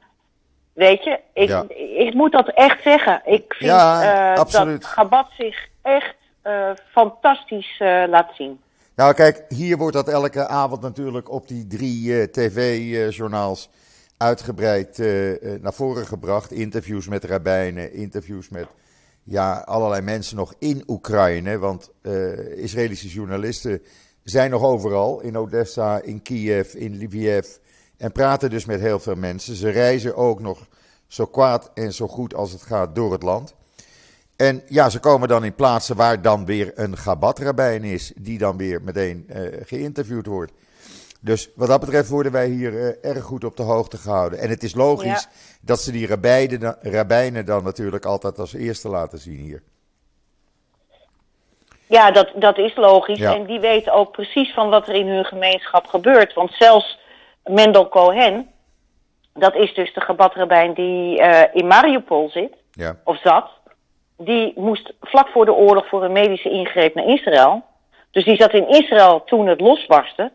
Weet 0.73 1.03
je, 1.03 1.19
ik, 1.33 1.49
Ja. 1.49 1.65
ik 1.97 2.13
moet 2.13 2.31
dat 2.31 2.51
echt 2.53 2.81
zeggen. 2.81 3.21
Ik 3.25 3.53
vind 3.53 3.71
Ja, 3.71 4.31
eh, 4.31 4.35
dat 4.35 4.85
Gabat 4.85 5.27
zich 5.37 5.67
echt 5.81 6.15
eh, 6.41 6.69
fantastisch 6.91 7.75
eh, 7.79 8.03
laat 8.07 8.31
zien. 8.35 8.61
Nou, 8.95 9.13
kijk, 9.13 9.45
hier 9.47 9.77
wordt 9.77 9.95
dat 9.95 10.09
elke 10.09 10.47
avond 10.47 10.81
natuurlijk 10.81 11.31
op 11.31 11.47
die 11.47 11.67
drie 11.67 12.29
tv-journaals 12.31 13.69
uitgebreid 14.17 14.97
naar 15.61 15.73
voren 15.73 16.05
gebracht. 16.05 16.51
Interviews 16.51 17.07
met 17.07 17.23
rabbijnen, 17.23 17.93
interviews 17.93 18.49
met 18.49 18.67
ja, 19.23 19.53
allerlei 19.53 20.01
mensen 20.01 20.35
nog 20.35 20.53
in 20.59 20.83
Oekraïne. 20.87 21.57
Want 21.57 21.91
eh, 22.01 22.57
Israëlische 22.57 23.07
journalisten 23.07 23.81
zijn 24.23 24.51
nog 24.51 24.63
overal, 24.63 25.21
in 25.21 25.37
Odessa, 25.37 26.01
in 26.01 26.21
Kiev, 26.21 26.73
in 26.73 27.03
Lviv. 27.03 27.47
En 27.97 28.11
praten 28.11 28.49
dus 28.49 28.65
met 28.65 28.79
heel 28.79 28.99
veel 28.99 29.15
mensen. 29.15 29.55
Ze 29.55 29.69
reizen 29.69 30.15
ook 30.15 30.39
nog 30.39 30.67
zo 31.07 31.25
kwaad 31.25 31.71
en 31.73 31.93
zo 31.93 32.07
goed 32.07 32.33
als 32.33 32.51
het 32.51 32.61
gaat 32.61 32.95
door 32.95 33.11
het 33.11 33.23
land. 33.23 33.53
En 34.35 34.61
ja, 34.67 34.89
ze 34.89 34.99
komen 34.99 35.27
dan 35.27 35.43
in 35.43 35.55
plaatsen 35.55 35.95
waar 35.95 36.21
dan 36.21 36.45
weer 36.45 36.71
een 36.75 36.97
Gabat-rabbijn 36.97 37.83
is, 37.83 38.11
die 38.15 38.37
dan 38.37 38.57
weer 38.57 38.81
meteen 38.81 39.25
eh, 39.27 39.41
geïnterviewd 39.65 40.25
wordt. 40.25 40.51
Dus 41.23 41.49
wat 41.55 41.67
dat 41.67 41.79
betreft 41.79 42.09
worden 42.09 42.31
wij 42.31 42.47
hier 42.47 42.73
eh, 42.73 43.09
erg 43.11 43.23
goed 43.23 43.43
op 43.43 43.57
de 43.57 43.63
hoogte 43.63 43.97
gehouden. 43.97 44.39
En 44.39 44.49
het 44.49 44.63
is 44.63 44.75
logisch 44.75 45.27
dat 45.61 45.79
ze 45.79 45.91
die 45.91 46.07
rabbijnen, 46.07 46.59
dan- 46.59 46.75
rabbijnen 46.81 47.45
dan 47.45 47.63
natuurlijk 47.63 48.05
altijd 48.05 48.39
als 48.39 48.53
eerste 48.53 48.89
laten 48.89 49.17
zien 49.19 49.37
hier. 49.37 49.63
Ja, 51.87 52.11
dat, 52.11 52.31
dat 52.35 52.57
is 52.57 52.75
logisch. 52.75 53.17
Ja. 53.17 53.33
En 53.35 53.45
die 53.45 53.59
weten 53.59 53.93
ook 53.93 54.11
precies 54.11 54.53
van 54.53 54.69
wat 54.69 54.87
er 54.87 54.93
in 54.95 55.07
hun 55.07 55.25
gemeenschap 55.25 55.85
gebeurt. 55.85 56.33
Want 56.33 56.51
zelfs 56.53 56.99
Mendel 57.43 57.89
Cohen, 57.89 58.47
dat 59.33 59.55
is 59.55 59.73
dus 59.73 59.93
de 59.93 60.01
gebadrabijn 60.01 60.73
die 60.73 61.19
eh, 61.19 61.55
in 61.61 61.67
Mariupol 61.67 62.29
zit, 62.29 62.53
Ja, 62.71 62.95
of 63.03 63.21
zat. 63.21 63.49
Die 64.17 64.53
moest 64.55 64.93
vlak 65.01 65.27
voor 65.27 65.45
de 65.45 65.53
oorlog 65.53 65.87
voor 65.87 66.03
een 66.03 66.11
medische 66.11 66.49
ingreep 66.49 66.95
naar 66.95 67.07
Israël. 67.07 67.63
Dus 68.11 68.25
die 68.25 68.35
zat 68.35 68.53
in 68.53 68.69
Israël 68.69 69.23
toen 69.25 69.47
het 69.47 69.61
losbarstte. 69.61 70.31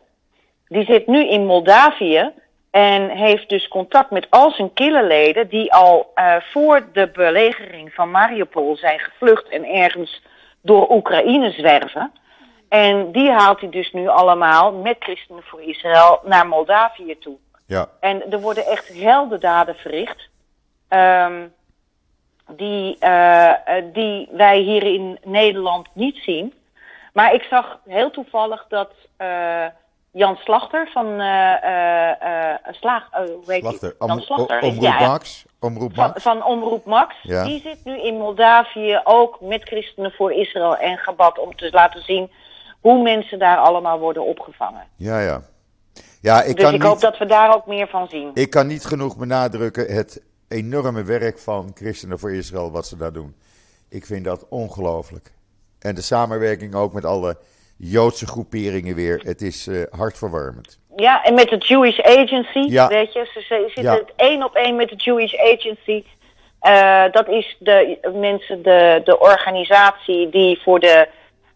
Die 0.69 0.85
zit 0.85 1.07
nu 1.07 1.27
in 1.29 1.45
Moldavië 1.45 2.31
en 2.71 3.09
heeft 3.09 3.49
dus 3.49 3.67
contact 3.67 4.11
met 4.11 4.27
al 4.29 4.51
zijn 4.51 4.73
killerleden 4.73 5.49
die 5.49 5.73
al 5.73 6.11
eh, 6.15 6.35
voor 6.51 6.87
de 6.93 7.07
belegering 7.13 7.93
van 7.93 8.11
Mariupol 8.11 8.77
zijn 8.77 8.99
gevlucht 8.99 9.49
en 9.49 9.65
ergens 9.65 10.21
door 10.61 10.91
Oekraïne 10.91 11.51
zwerven. 11.51 12.11
En 12.69 13.11
die 13.11 13.31
haalt 13.31 13.59
hij 13.59 13.69
dus 13.69 13.91
nu 13.91 14.07
allemaal 14.07 14.71
met 14.73 14.95
Christenen 14.99 15.43
voor 15.43 15.61
Israël 15.61 16.19
naar 16.23 16.47
Moldavië 16.47 17.17
toe. 17.19 17.37
ja, 17.65 17.89
En 17.99 18.31
er 18.31 18.39
worden 18.39 18.65
echt 18.65 19.01
heldendaden 19.01 19.75
verricht. 19.75 20.27
ehm, 20.87 21.47
die, 22.47 22.97
eh, 22.99 23.49
eh, 23.77 23.83
die 23.93 24.27
wij 24.31 24.57
hier 24.59 24.83
in 24.83 25.19
Nederland 25.23 25.87
niet 25.93 26.17
zien. 26.17 26.53
Maar 27.13 27.33
ik 27.33 27.43
zag 27.43 27.79
heel 27.87 28.11
toevallig 28.11 28.65
dat 28.67 28.91
Jan 30.11 30.35
Slachter 30.35 30.89
van 30.93 31.19
eh 31.19 31.63
eh, 31.63 32.51
eh, 32.51 32.59
Slaag, 32.71 33.09
Slachter. 33.43 33.95
Jan 33.99 34.21
Slachter. 34.21 34.61
omroep 34.61 34.81
ja. 34.81 35.07
Max. 35.07 35.45
Omroep 35.59 35.93
Van, 35.95 36.07
Max. 36.07 36.23
van 36.23 36.43
Omroep 36.43 36.85
Max. 36.85 37.15
Ja. 37.21 37.43
Die 37.43 37.61
zit 37.61 37.77
nu 37.83 38.01
in 38.01 38.17
Moldavië 38.17 39.01
ook 39.03 39.41
met 39.41 39.63
Christenen 39.63 40.11
voor 40.11 40.33
Israël 40.33 40.77
en 40.77 40.97
Gabat 40.97 41.39
om 41.39 41.55
te 41.55 41.69
laten 41.71 42.03
zien 42.03 42.31
hoe 42.79 43.01
mensen 43.01 43.39
daar 43.39 43.57
allemaal 43.57 43.99
worden 43.99 44.25
opgevangen. 44.25 44.83
Ja, 44.95 45.19
ja. 45.19 45.41
Ja, 46.21 46.43
ik 46.43 46.55
dus 46.55 46.65
kan, 46.65 46.73
ik 46.73 46.81
hoop 46.81 46.99
dat 46.99 47.17
we 47.17 47.25
daar 47.25 47.55
ook 47.55 47.65
meer 47.65 47.87
van 47.87 48.07
zien. 48.07 48.31
ik 48.33 48.49
kan 48.49 48.67
niet 48.67 48.85
genoeg 48.85 49.17
benadrukken 49.17 49.95
het 49.95 50.21
enorme 50.47 51.03
werk 51.03 51.39
van 51.39 51.71
Christenen 51.73 52.19
voor 52.19 52.33
Israël, 52.33 52.71
wat 52.71 52.87
ze 52.87 52.97
daar 52.97 53.13
doen. 53.13 53.35
Ik 53.89 54.05
vind 54.05 54.25
dat 54.25 54.45
ongelooflijk. 54.49 55.31
En 55.79 55.95
de 55.95 56.01
samenwerking 56.01 56.75
ook 56.75 56.93
met 56.93 57.05
alle 57.05 57.37
Joodse 57.81 58.27
groeperingen 58.27 58.95
weer. 58.95 59.21
Het 59.23 59.41
is 59.41 59.67
eh, 59.67 59.81
hartverwarmend. 59.89 60.79
Ja, 60.95 61.23
en 61.23 61.33
met 61.33 61.49
de 61.49 61.57
Jewish 61.57 61.99
Agency, 61.99 62.59
Ja. 62.59 62.87
weet 62.87 63.13
je, 63.13 63.29
ze, 63.33 63.41
ze 63.41 63.63
zitten 63.65 63.83
Ja. 63.83 63.93
het 63.93 64.13
één 64.15 64.43
op 64.43 64.55
één 64.55 64.75
met 64.75 64.89
de 64.89 64.95
Jewish 64.95 65.33
Agency. 65.33 66.03
Eh, 66.59 67.03
dat 67.11 67.27
is 67.27 67.55
de 67.59 67.99
mensen, 68.15 68.63
de, 68.63 69.01
de 69.03 69.19
organisatie 69.19 70.29
die 70.29 70.61
voor 70.63 70.79
de 70.79 71.07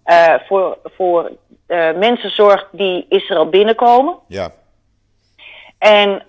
eh, 0.03 0.33
voor, 0.47 0.77
voor 0.83 1.31
mensen 1.95 2.29
zorgt 2.29 2.67
die 2.71 3.05
Israël 3.09 3.49
binnenkomen. 3.49 4.15
Ja, 4.27 4.51
En, 5.77 6.23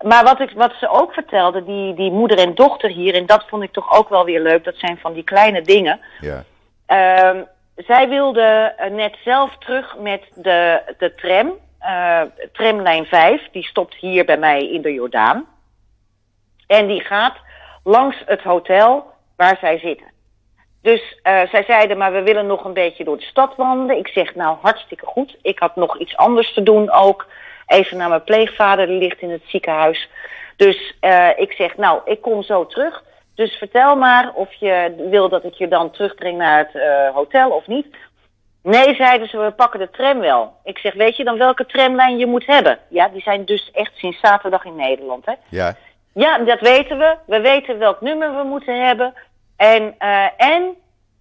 maar 0.00 0.24
wat, 0.24 0.40
ik, 0.40 0.50
wat 0.50 0.72
ze 0.80 0.88
ook 0.88 1.12
vertelde, 1.12 1.64
die, 1.64 1.94
die 1.94 2.10
moeder 2.10 2.38
en 2.38 2.54
dochter 2.54 2.90
hier, 2.90 3.14
en 3.14 3.26
dat 3.26 3.44
vond 3.48 3.62
ik 3.62 3.72
toch 3.72 3.96
ook 3.98 4.08
wel 4.08 4.24
weer 4.24 4.40
leuk, 4.40 4.64
dat 4.64 4.74
zijn 4.76 4.98
van 4.98 5.12
die 5.12 5.24
kleine 5.24 5.62
dingen. 5.62 6.00
ja, 6.20 6.44
Ehm, 6.86 7.42
zij 7.76 8.08
wilde 8.08 8.74
eh, 8.76 8.90
net 8.90 9.16
zelf 9.24 9.56
terug 9.58 9.96
met 9.98 10.22
de, 10.34 10.82
de 10.98 11.14
tram, 11.14 11.52
eh, 11.78 12.22
tramlijn 12.52 13.06
5, 13.06 13.48
die 13.52 13.64
stopt 13.64 13.94
hier 13.94 14.24
bij 14.24 14.38
mij 14.38 14.70
in 14.70 14.82
de 14.82 14.92
Jordaan. 14.92 15.46
En 16.66 16.86
die 16.86 17.00
gaat 17.00 17.36
langs 17.84 18.22
het 18.26 18.42
hotel 18.42 19.06
waar 19.36 19.56
zij 19.60 19.78
zitten. 19.78 20.06
Dus 20.82 21.18
eh, 21.22 21.48
zij 21.50 21.64
zeiden, 21.64 21.98
maar 21.98 22.12
we 22.12 22.22
willen 22.22 22.46
nog 22.46 22.64
een 22.64 22.72
beetje 22.72 23.04
door 23.04 23.16
de 23.16 23.24
stad 23.24 23.56
wandelen. 23.56 23.98
Ik 23.98 24.08
zeg, 24.08 24.34
nou 24.34 24.56
hartstikke 24.62 25.06
goed. 25.06 25.36
Ik 25.42 25.58
had 25.58 25.76
nog 25.76 25.98
iets 25.98 26.16
anders 26.16 26.52
te 26.54 26.62
doen 26.62 26.90
ook. 26.90 27.26
Even 27.66 27.96
naar 27.96 28.08
mijn 28.08 28.24
pleegvader, 28.24 28.86
die 28.86 28.98
ligt 28.98 29.20
in 29.20 29.30
het 29.30 29.42
ziekenhuis. 29.46 30.08
Dus 30.56 30.94
ik 31.36 31.52
zeg, 31.52 31.76
nou, 31.76 32.00
ik 32.04 32.20
kom 32.20 32.42
zo 32.42 32.66
terug. 32.66 33.02
Dus 33.36 33.54
vertel 33.54 33.96
maar 33.96 34.32
of 34.34 34.52
je 34.52 35.04
wil 35.10 35.28
dat 35.28 35.44
ik 35.44 35.54
je 35.54 35.68
dan 35.68 35.90
terugbreng 35.90 36.38
naar 36.38 36.58
het 36.58 36.74
eh, 36.74 37.14
hotel 37.14 37.50
of 37.50 37.66
niet. 37.66 37.96
Nee, 38.62 38.94
zeiden 38.94 39.28
ze, 39.28 39.38
we 39.38 39.50
pakken 39.50 39.80
de 39.80 39.90
tram 39.90 40.20
wel. 40.20 40.52
Ik 40.64 40.78
zeg, 40.78 40.94
weet 40.94 41.16
je 41.16 41.24
dan 41.24 41.38
welke 41.38 41.66
tramlijn 41.66 42.18
je 42.18 42.26
moet 42.26 42.46
hebben? 42.46 42.78
Ja, 42.88 43.08
die 43.08 43.22
zijn 43.22 43.44
dus 43.44 43.70
echt 43.70 43.92
sinds 43.94 44.20
zaterdag 44.20 44.64
in 44.64 44.76
Nederland, 44.76 45.26
hè? 45.26 45.32
ja, 45.48 45.76
Ja, 46.12 46.38
dat 46.38 46.60
weten 46.60 46.98
we. 46.98 47.16
We 47.26 47.40
weten 47.40 47.78
welk 47.78 48.00
nummer 48.00 48.36
we 48.36 48.42
moeten 48.42 48.86
hebben. 48.86 49.14
En, 49.56 49.94
eh, 49.98 50.26
en, 50.36 50.74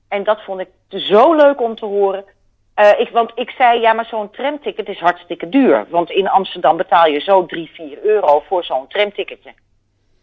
en 0.07 0.23
dat 0.23 0.41
vond 0.41 0.59
ik 0.59 0.69
zo 0.87 1.33
leuk 1.33 1.61
om 1.61 1.75
te 1.75 1.85
horen. 1.85 2.25
Eh, 2.73 2.99
ik, 2.99 3.09
want 3.09 3.31
ik 3.35 3.49
zei, 3.49 3.79
ja, 3.79 3.93
maar 3.93 4.05
zo'n 4.05 4.29
tramticket 4.31 4.87
is 4.87 4.99
hartstikke 4.99 5.49
duur. 5.49 5.85
Want 5.89 6.09
in 6.09 6.29
Amsterdam 6.29 6.77
betaal 6.77 7.05
je 7.07 7.19
zo 7.19 7.45
3, 7.45 7.69
4 7.73 7.97
euro 8.03 8.43
voor 8.47 8.63
zo'n 8.63 8.87
tramticketje. 8.87 9.53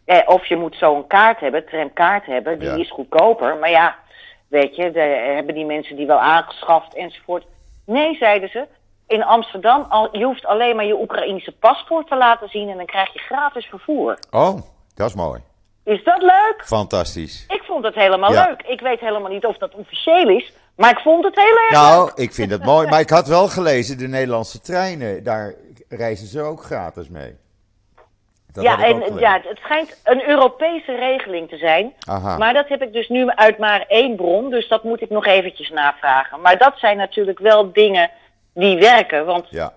Eh, 0.05 0.19
of 0.27 0.47
je 0.47 0.57
moet 0.57 0.77
zo'n 0.77 1.07
kaart 1.07 1.41
hebben, 1.41 1.67
tramkaart 1.67 2.27
hebben, 2.27 2.59
die 2.59 2.69
Ja. 2.69 2.75
is 2.77 2.91
goedkoper. 2.91 3.57
Maar 3.57 3.71
ja, 3.71 3.97
weet 4.49 4.77
je, 4.77 4.91
de, 4.91 5.01
hebben 5.35 5.55
die 5.55 5.65
mensen 5.65 5.97
die 5.97 6.07
wel 6.07 6.21
aangeschaft 6.21 6.95
enzovoort. 6.95 7.45
Nee, 7.87 8.15
zeiden 8.17 8.49
ze. 8.49 8.67
In 9.07 9.23
Amsterdam, 9.25 9.87
al, 9.89 10.17
je 10.19 10.25
hoeft 10.25 10.47
alleen 10.47 10.77
maar 10.77 10.85
je 10.85 11.01
Oekraïnse 11.01 11.53
paspoort 11.53 12.09
te 12.09 12.17
laten 12.17 12.49
zien 12.49 12.69
en 12.69 12.77
dan 12.77 12.87
krijg 12.87 13.13
je 13.13 13.19
gratis 13.19 13.67
vervoer. 13.67 14.19
Oh, 14.31 14.61
dat 14.95 15.09
is 15.09 15.15
mooi. 15.15 15.41
Is 15.85 16.05
dat 16.05 16.23
leuk? 16.23 16.63
Fantastisch. 16.65 17.45
Ik 17.49 17.63
vond 17.63 17.85
het 17.85 17.95
helemaal 17.95 18.33
Ja. 18.33 18.47
leuk. 18.47 18.63
Ik 18.63 18.81
weet 18.81 19.01
helemaal 19.01 19.31
niet 19.31 19.47
of 19.47 19.57
dat 19.59 19.75
officieel 19.75 20.29
is, 20.29 20.53
maar 20.77 20.91
ik 20.91 20.99
vond 20.99 21.25
het 21.25 21.35
heel 21.35 21.45
erg 21.57 21.71
leuk. 21.71 21.81
Nou, 21.81 22.11
ik 22.15 22.33
vind 22.33 22.51
het 22.51 22.65
mooi. 22.65 22.89
Maar 22.89 23.01
ik 23.01 23.11
had 23.11 23.27
wel 23.29 23.49
gelezen, 23.49 23.99
de 23.99 24.09
Nederlandse 24.09 24.61
treinen, 24.61 25.25
daar 25.25 25.55
reizen 25.89 26.27
ze 26.27 26.41
ook 26.43 26.63
gratis 26.65 27.09
mee. 27.09 27.37
Dat 28.53 28.65
ja, 28.65 28.85
en 28.85 29.19
ja, 29.19 29.41
het 29.45 29.59
schijnt 29.63 30.01
een 30.05 30.29
Europese 30.29 30.95
regeling 30.95 31.49
te 31.49 31.57
zijn. 31.57 31.93
Aha. 32.09 32.37
Maar 32.37 32.55
dat 32.55 32.69
heb 32.69 32.83
ik 32.83 32.93
dus 32.93 33.09
nu 33.09 33.31
uit 33.31 33.59
maar 33.59 33.85
één 33.89 34.17
bron, 34.17 34.51
dus 34.51 34.69
dat 34.69 34.85
moet 34.85 35.01
ik 35.01 35.11
nog 35.11 35.27
eventjes 35.27 35.71
navragen. 35.71 36.41
Maar 36.41 36.59
dat 36.59 36.79
zijn 36.79 36.97
natuurlijk 36.97 37.39
wel 37.39 37.73
dingen 37.73 38.11
die 38.55 38.79
werken. 38.79 39.27
Want 39.27 39.47
Ja, 39.51 39.73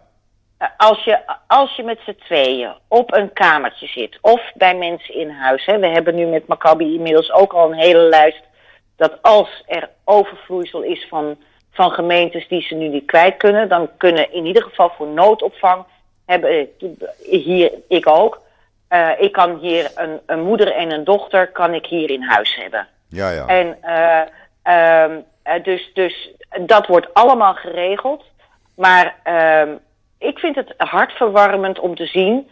eh, 0.57 0.67
als 0.77 1.03
je, 1.03 1.19
als 1.47 1.75
je 1.75 1.83
met 1.83 1.99
z'n 2.05 2.15
tweeën 2.25 2.73
op 2.87 3.13
een 3.13 3.33
kamertje 3.33 3.87
zit, 3.87 4.17
of 4.21 4.41
bij 4.53 4.75
mensen 4.75 5.15
in 5.15 5.29
huis. 5.29 5.65
Hè, 5.65 5.79
we 5.79 5.87
hebben 5.87 6.15
nu 6.15 6.25
met 6.25 6.47
Maccabi 6.47 6.95
inmiddels 6.95 7.31
ook 7.31 7.53
al 7.53 7.71
een 7.71 7.77
hele 7.77 7.99
lijst. 8.09 8.43
Dat 8.95 9.21
als 9.21 9.63
er 9.65 9.89
overvloeisel 10.03 10.81
is 10.81 11.07
van, 11.09 11.37
van 11.71 11.91
gemeentes 11.91 12.47
die 12.47 12.61
ze 12.61 12.75
nu 12.75 12.87
niet 12.87 13.05
kwijt 13.05 13.37
kunnen. 13.37 13.69
Dan 13.69 13.89
kunnen 13.97 14.33
in 14.33 14.45
ieder 14.45 14.63
geval 14.63 14.89
voor 14.97 15.07
noodopvang 15.07 15.83
hebben, 16.25 16.49
eh, 16.49 16.87
hier 17.43 17.71
ik 17.87 18.07
ook. 18.07 18.43
Uh, 18.95 19.09
ik 19.17 19.31
kan 19.31 19.57
hier 19.57 19.91
een, 19.95 20.19
een, 20.25 20.41
moeder 20.41 20.71
en 20.71 20.91
een 20.91 21.03
dochter 21.03 21.51
kan 21.51 21.73
ik 21.73 21.85
hier 21.85 22.09
in 22.09 22.23
huis 22.23 22.55
hebben. 22.55 22.87
Ja, 23.09 23.29
ja. 23.29 23.47
En 23.47 23.77
uh, 24.63 25.63
dus, 25.63 25.91
dus 25.93 26.29
dat 26.61 26.87
wordt 26.87 27.13
allemaal 27.13 27.53
geregeld. 27.53 28.23
Maar 28.75 29.15
ehm, 29.23 29.69
ik 30.17 30.39
vind 30.39 30.55
het 30.55 30.73
hartverwarmend 30.77 31.79
om 31.79 31.95
te 31.95 32.05
zien 32.05 32.49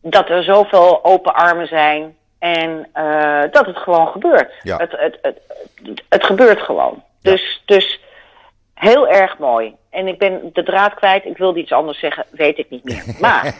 dat 0.00 0.28
er 0.28 0.44
zoveel 0.44 1.04
open 1.04 1.34
armen 1.34 1.66
zijn 1.66 2.16
en 2.38 2.88
dat 3.50 3.66
het 3.66 3.76
gewoon 3.76 4.08
gebeurt. 4.08 4.52
Ja. 4.62 4.76
Het, 4.76 4.90
het, 4.90 5.18
het, 5.22 5.38
het, 6.08 6.24
gebeurt 6.24 6.60
gewoon. 6.60 7.02
Ja. 7.20 7.30
Dus, 7.30 7.62
dus 7.64 8.00
heel 8.74 9.08
erg 9.08 9.38
mooi. 9.38 9.74
En 9.90 10.08
ik 10.08 10.18
ben 10.18 10.50
de 10.52 10.62
draad 10.62 10.94
kwijt. 10.94 11.24
Ik 11.24 11.36
wilde 11.36 11.58
iets 11.58 11.72
anders 11.72 11.98
zeggen, 11.98 12.26
weet 12.30 12.58
ik 12.58 12.70
niet 12.70 12.84
meer. 12.84 13.04
Maar, 13.20 13.54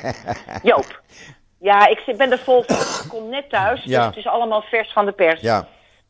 Joop. 0.63 1.01
Ja, 1.62 1.87
ik 1.87 1.98
zit- 1.98 2.16
ben 2.16 2.31
er 2.31 2.38
vol 2.38 2.62
van. 2.62 2.77
Ik 3.05 3.09
kom 3.09 3.29
net 3.29 3.51
thuis, 3.51 3.83
Ja. 3.85 3.98
dus 3.98 4.07
het 4.07 4.16
is 4.16 4.27
allemaal 4.27 4.62
vers 4.62 4.92
van 4.92 5.05
de 5.07 5.12
pers. 5.12 5.40
Ja, 5.40 5.66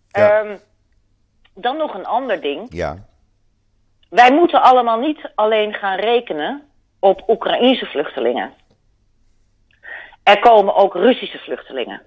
ja. 0.08 0.40
Ehm, 0.40 0.56
dan 1.54 1.76
nog 1.76 1.94
een 1.94 2.06
ander 2.06 2.40
ding. 2.40 2.66
ja. 2.70 2.96
Wij 4.10 4.32
moeten 4.32 4.62
allemaal 4.62 4.98
niet 4.98 5.30
alleen 5.34 5.74
gaan 5.74 5.98
rekenen 5.98 6.62
op 7.00 7.28
Oekraïense 7.28 7.86
vluchtelingen. 7.86 8.52
Er 10.22 10.38
komen 10.40 10.74
ook 10.74 10.94
Russische 10.94 11.38
vluchtelingen. 11.38 12.02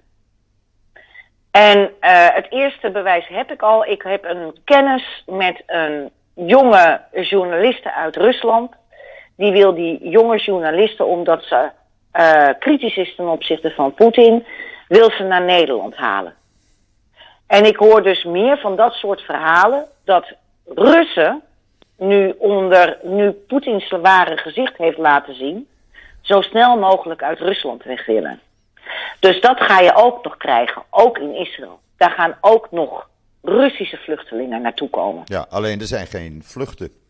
En 1.50 1.90
eh, 2.00 2.28
het 2.34 2.46
eerste 2.50 2.90
bewijs 2.90 3.28
heb 3.28 3.50
ik 3.50 3.62
al. 3.62 3.84
Ik 3.86 4.02
heb 4.02 4.24
een 4.24 4.56
kennis 4.64 5.22
met 5.26 5.62
een 5.66 6.10
jonge 6.34 7.00
journaliste 7.12 7.92
uit 7.94 8.16
Rusland. 8.16 8.72
Die 9.36 9.52
wil 9.52 9.74
die 9.74 10.08
jonge 10.08 10.36
journalisten, 10.38 11.06
omdat 11.06 11.44
ze 11.44 11.70
eh, 12.16 12.48
kritisch 12.58 12.96
is 12.96 13.14
ten 13.14 13.28
opzichte 13.28 13.70
van 13.70 13.94
Poetin, 13.94 14.46
wil 14.88 15.10
ze 15.10 15.22
naar 15.22 15.42
Nederland 15.42 15.96
halen. 15.96 16.34
En 17.46 17.64
ik 17.64 17.76
hoor 17.76 18.02
dus 18.02 18.24
meer 18.24 18.58
van 18.58 18.76
dat 18.76 18.92
soort 18.92 19.20
verhalen 19.20 19.86
dat 20.04 20.32
Russen 20.64 21.42
nu 21.96 22.34
onder 22.38 22.98
nu 23.02 23.30
Poetins 23.32 23.90
ware 23.90 24.36
gezicht 24.36 24.76
heeft 24.76 24.98
laten 24.98 25.34
zien, 25.34 25.68
zo 26.20 26.40
snel 26.40 26.78
mogelijk 26.78 27.22
uit 27.22 27.38
Rusland 27.38 27.84
weg 27.84 28.06
willen. 28.06 28.40
Dus 29.20 29.40
dat 29.40 29.60
ga 29.60 29.80
je 29.80 29.94
ook 29.94 30.24
nog 30.24 30.36
krijgen, 30.36 30.82
ook 30.90 31.18
in 31.18 31.34
Israël. 31.34 31.80
Daar 31.96 32.10
gaan 32.10 32.36
ook 32.40 32.70
nog 32.70 33.08
Russische 33.42 33.96
vluchtelingen 33.96 34.62
naartoe 34.62 34.90
komen. 34.90 35.22
Ja, 35.24 35.46
alleen 35.50 35.80
er 35.80 35.86
zijn 35.86 36.06
geen 36.06 36.40
vluchten. 36.44 37.05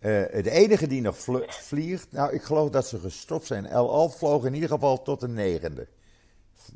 Eh 0.00 0.42
de 0.42 0.50
enige 0.50 0.86
die 0.86 1.00
nog 1.00 1.16
vliegt, 1.48 2.12
nou 2.12 2.32
ik 2.32 2.42
geloof 2.42 2.70
dat 2.70 2.86
ze 2.86 2.98
gestopt 2.98 3.46
zijn. 3.46 3.66
El 3.66 3.90
Al 3.90 4.08
vloog 4.08 4.44
in 4.44 4.54
ieder 4.54 4.68
geval 4.68 5.02
tot 5.02 5.20
de 5.20 5.28
negende. 5.28 5.86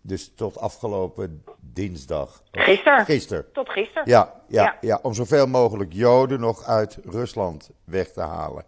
Dus 0.03 0.33
tot 0.35 0.59
afgelopen 0.59 1.45
dinsdag. 1.61 2.43
Gisteren. 2.53 3.05
Gisteren. 3.05 3.53
Tot 3.53 3.69
gisteren. 3.69 4.03
Ja, 4.09 4.43
ja, 4.49 4.63
ja. 4.63 4.77
Ja. 4.81 4.99
om 5.03 5.15
zoveel 5.15 5.47
mogelijk 5.47 5.93
Joden 5.93 6.41
nog 6.41 6.65
uit 6.65 6.99
Rusland 7.05 7.71
weg 7.85 8.13
te 8.13 8.21
halen. 8.21 8.65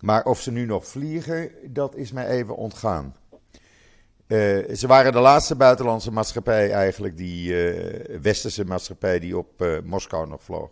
Maar 0.00 0.24
of 0.24 0.40
ze 0.40 0.50
nu 0.50 0.66
nog 0.66 0.86
vliegen, 0.86 1.50
dat 1.64 1.96
is 1.96 2.12
mij 2.12 2.26
even 2.26 2.56
ontgaan. 2.56 3.14
Eh, 4.26 4.74
ze 4.74 4.86
waren 4.86 5.12
de 5.12 5.18
laatste 5.18 5.56
buitenlandse 5.56 6.12
maatschappij 6.12 6.72
eigenlijk, 6.72 7.16
die 7.16 7.70
eh, 7.70 8.18
westerse 8.20 8.64
maatschappij 8.64 9.18
die 9.18 9.38
op 9.38 9.62
eh, 9.62 9.78
Moskou 9.84 10.28
nog 10.28 10.42
vloog. 10.42 10.70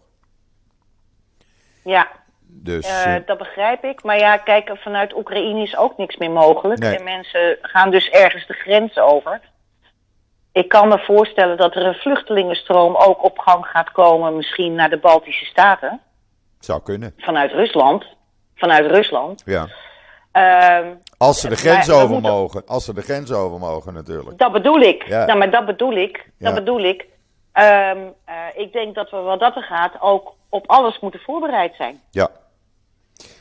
Ja, 1.84 2.19
Dus, 2.52 2.86
eh, 3.04 3.16
eh, 3.16 3.26
dat 3.26 3.38
begrijp 3.38 3.84
ik. 3.84 4.02
Maar 4.02 4.18
ja, 4.18 4.36
kijk, 4.36 4.70
vanuit 4.78 5.14
Oekraïne 5.16 5.62
is 5.62 5.76
ook 5.76 5.96
niks 5.96 6.16
meer 6.16 6.30
mogelijk. 6.30 6.80
Nee. 6.80 6.96
En 6.96 7.04
mensen 7.04 7.58
gaan 7.62 7.90
dus 7.90 8.08
ergens 8.08 8.46
de 8.46 8.54
grens 8.54 8.98
over. 8.98 9.40
Ik 10.52 10.68
kan 10.68 10.88
me 10.88 10.98
voorstellen 10.98 11.56
dat 11.56 11.74
er 11.74 11.86
een 11.86 11.94
vluchtelingenstroom 11.94 12.96
ook 12.96 13.24
op 13.24 13.38
gang 13.38 13.66
gaat 13.66 13.90
komen, 13.92 14.36
misschien 14.36 14.74
naar 14.74 14.90
de 14.90 14.98
Baltische 14.98 15.44
Staten, 15.44 16.00
zou 16.58 16.82
kunnen, 16.82 17.14
vanuit 17.18 17.52
Rusland. 17.52 18.04
Vanuit 18.54 18.86
Rusland. 18.86 19.42
ja. 19.44 19.66
Ehm, 20.32 20.86
Als 21.18 21.40
ze 21.40 21.48
de 21.48 21.56
grens 21.56 21.86
Maar 21.86 21.96
over 21.96 22.10
moeten- 22.10 22.30
mogen. 22.32 22.66
Als 22.66 22.84
ze 22.84 22.94
de 22.94 23.02
grens 23.02 23.32
over 23.32 23.58
mogen 23.58 23.94
natuurlijk. 23.94 24.38
dat 24.38 24.52
bedoel 24.52 24.80
ik. 24.80 25.06
Ja. 25.08 25.24
Nou, 25.24 25.38
maar 25.38 25.50
dat 25.50 25.66
bedoel 25.66 25.92
ik. 25.92 26.16
Dat 26.38 26.48
Ja. 26.48 26.54
bedoel 26.54 26.80
ik. 26.80 27.06
Ehm, 27.52 27.98
eh, 28.24 28.34
ik 28.54 28.72
denk 28.72 28.94
dat 28.94 29.10
we 29.10 29.16
wat 29.16 29.40
dat 29.40 29.56
er 29.56 29.62
gaat 29.62 29.92
ook 30.00 30.34
op 30.48 30.66
alles 30.70 30.98
moeten 31.00 31.20
voorbereid 31.20 31.74
zijn. 31.76 32.00
Ja. 32.10 32.28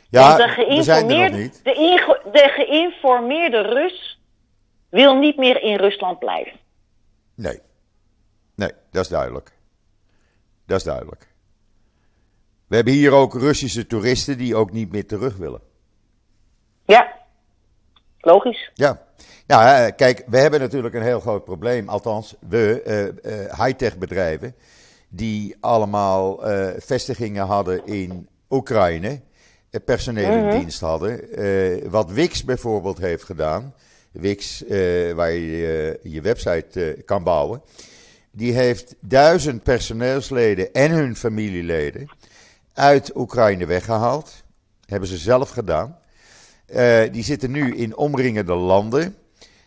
Ja, 0.10 0.36
de 0.36 0.44
er 0.44 0.50
geïnformeerde, 0.50 1.38
niet. 1.38 1.60
de, 1.64 1.74
inge- 1.74 2.22
de 2.32 2.50
geïnformeerde 2.56 3.62
Rus 3.62 4.22
wil 4.90 5.16
niet 5.16 5.38
meer 5.38 5.62
in 5.62 5.76
Rusland 5.76 6.20
blijven. 6.20 6.60
Nee. 7.36 7.60
Nee, 8.56 8.72
dat 8.92 9.04
is 9.04 9.10
duidelijk. 9.10 9.52
Dat 10.66 10.78
is 10.78 10.84
duidelijk. 10.84 11.28
We 12.68 12.76
hebben 12.76 12.94
hier 12.94 13.12
ook 13.12 13.34
Russische 13.34 13.88
toeristen 13.88 14.38
die 14.38 14.56
ook 14.56 14.72
niet 14.72 14.92
meer 14.92 15.08
terug 15.08 15.38
willen. 15.38 15.62
Ja, 16.86 17.14
logisch. 18.20 18.72
Ja. 18.74 19.02
Nou, 19.48 19.64
eh, 19.64 19.96
kijk, 19.96 20.24
we 20.28 20.38
hebben 20.38 20.60
natuurlijk 20.60 20.96
een 20.96 21.02
heel 21.02 21.20
groot 21.20 21.44
probleem. 21.44 21.90
Althans, 21.90 22.36
we, 22.50 22.82
eh, 22.82 23.44
eh, 23.44 23.60
high-tech 23.66 23.98
bedrijven, 23.98 24.56
die 25.10 25.56
allemaal 25.60 26.40
vestigingen 26.78 27.46
hadden 27.46 27.86
in 27.86 28.30
Oekraïne, 28.50 29.22
personeel 29.86 30.32
in 30.32 30.60
dienst 30.60 30.80
hadden. 30.80 31.34
Eh, 31.34 31.90
wat 31.90 32.12
Wix 32.12 32.44
bijvoorbeeld 32.44 32.98
heeft 32.98 33.24
gedaan, 33.24 33.74
Wix, 34.12 34.66
eh, 34.66 35.12
waar 35.14 35.32
je 35.32 35.98
eh, 36.04 36.12
je 36.14 36.22
website 36.22 36.84
eh, 36.84 37.04
kan 37.06 37.24
bouwen, 37.24 37.62
die 38.32 38.54
heeft 38.54 38.96
duizend 39.00 39.64
personeelsleden 39.64 40.74
en 40.74 40.92
hun 40.92 41.16
familieleden 41.16 42.10
uit 42.74 43.16
Oekraïne 43.16 43.66
weggehaald. 43.66 44.44
Hebben 44.86 45.10
ze 45.10 45.18
zelf 45.18 45.50
gedaan. 45.50 45.98
Eh, 46.66 47.02
die 47.12 47.24
zitten 47.24 47.52
nu 47.52 47.76
in 47.76 47.98
omringende 47.98 48.54
landen. 48.54 49.16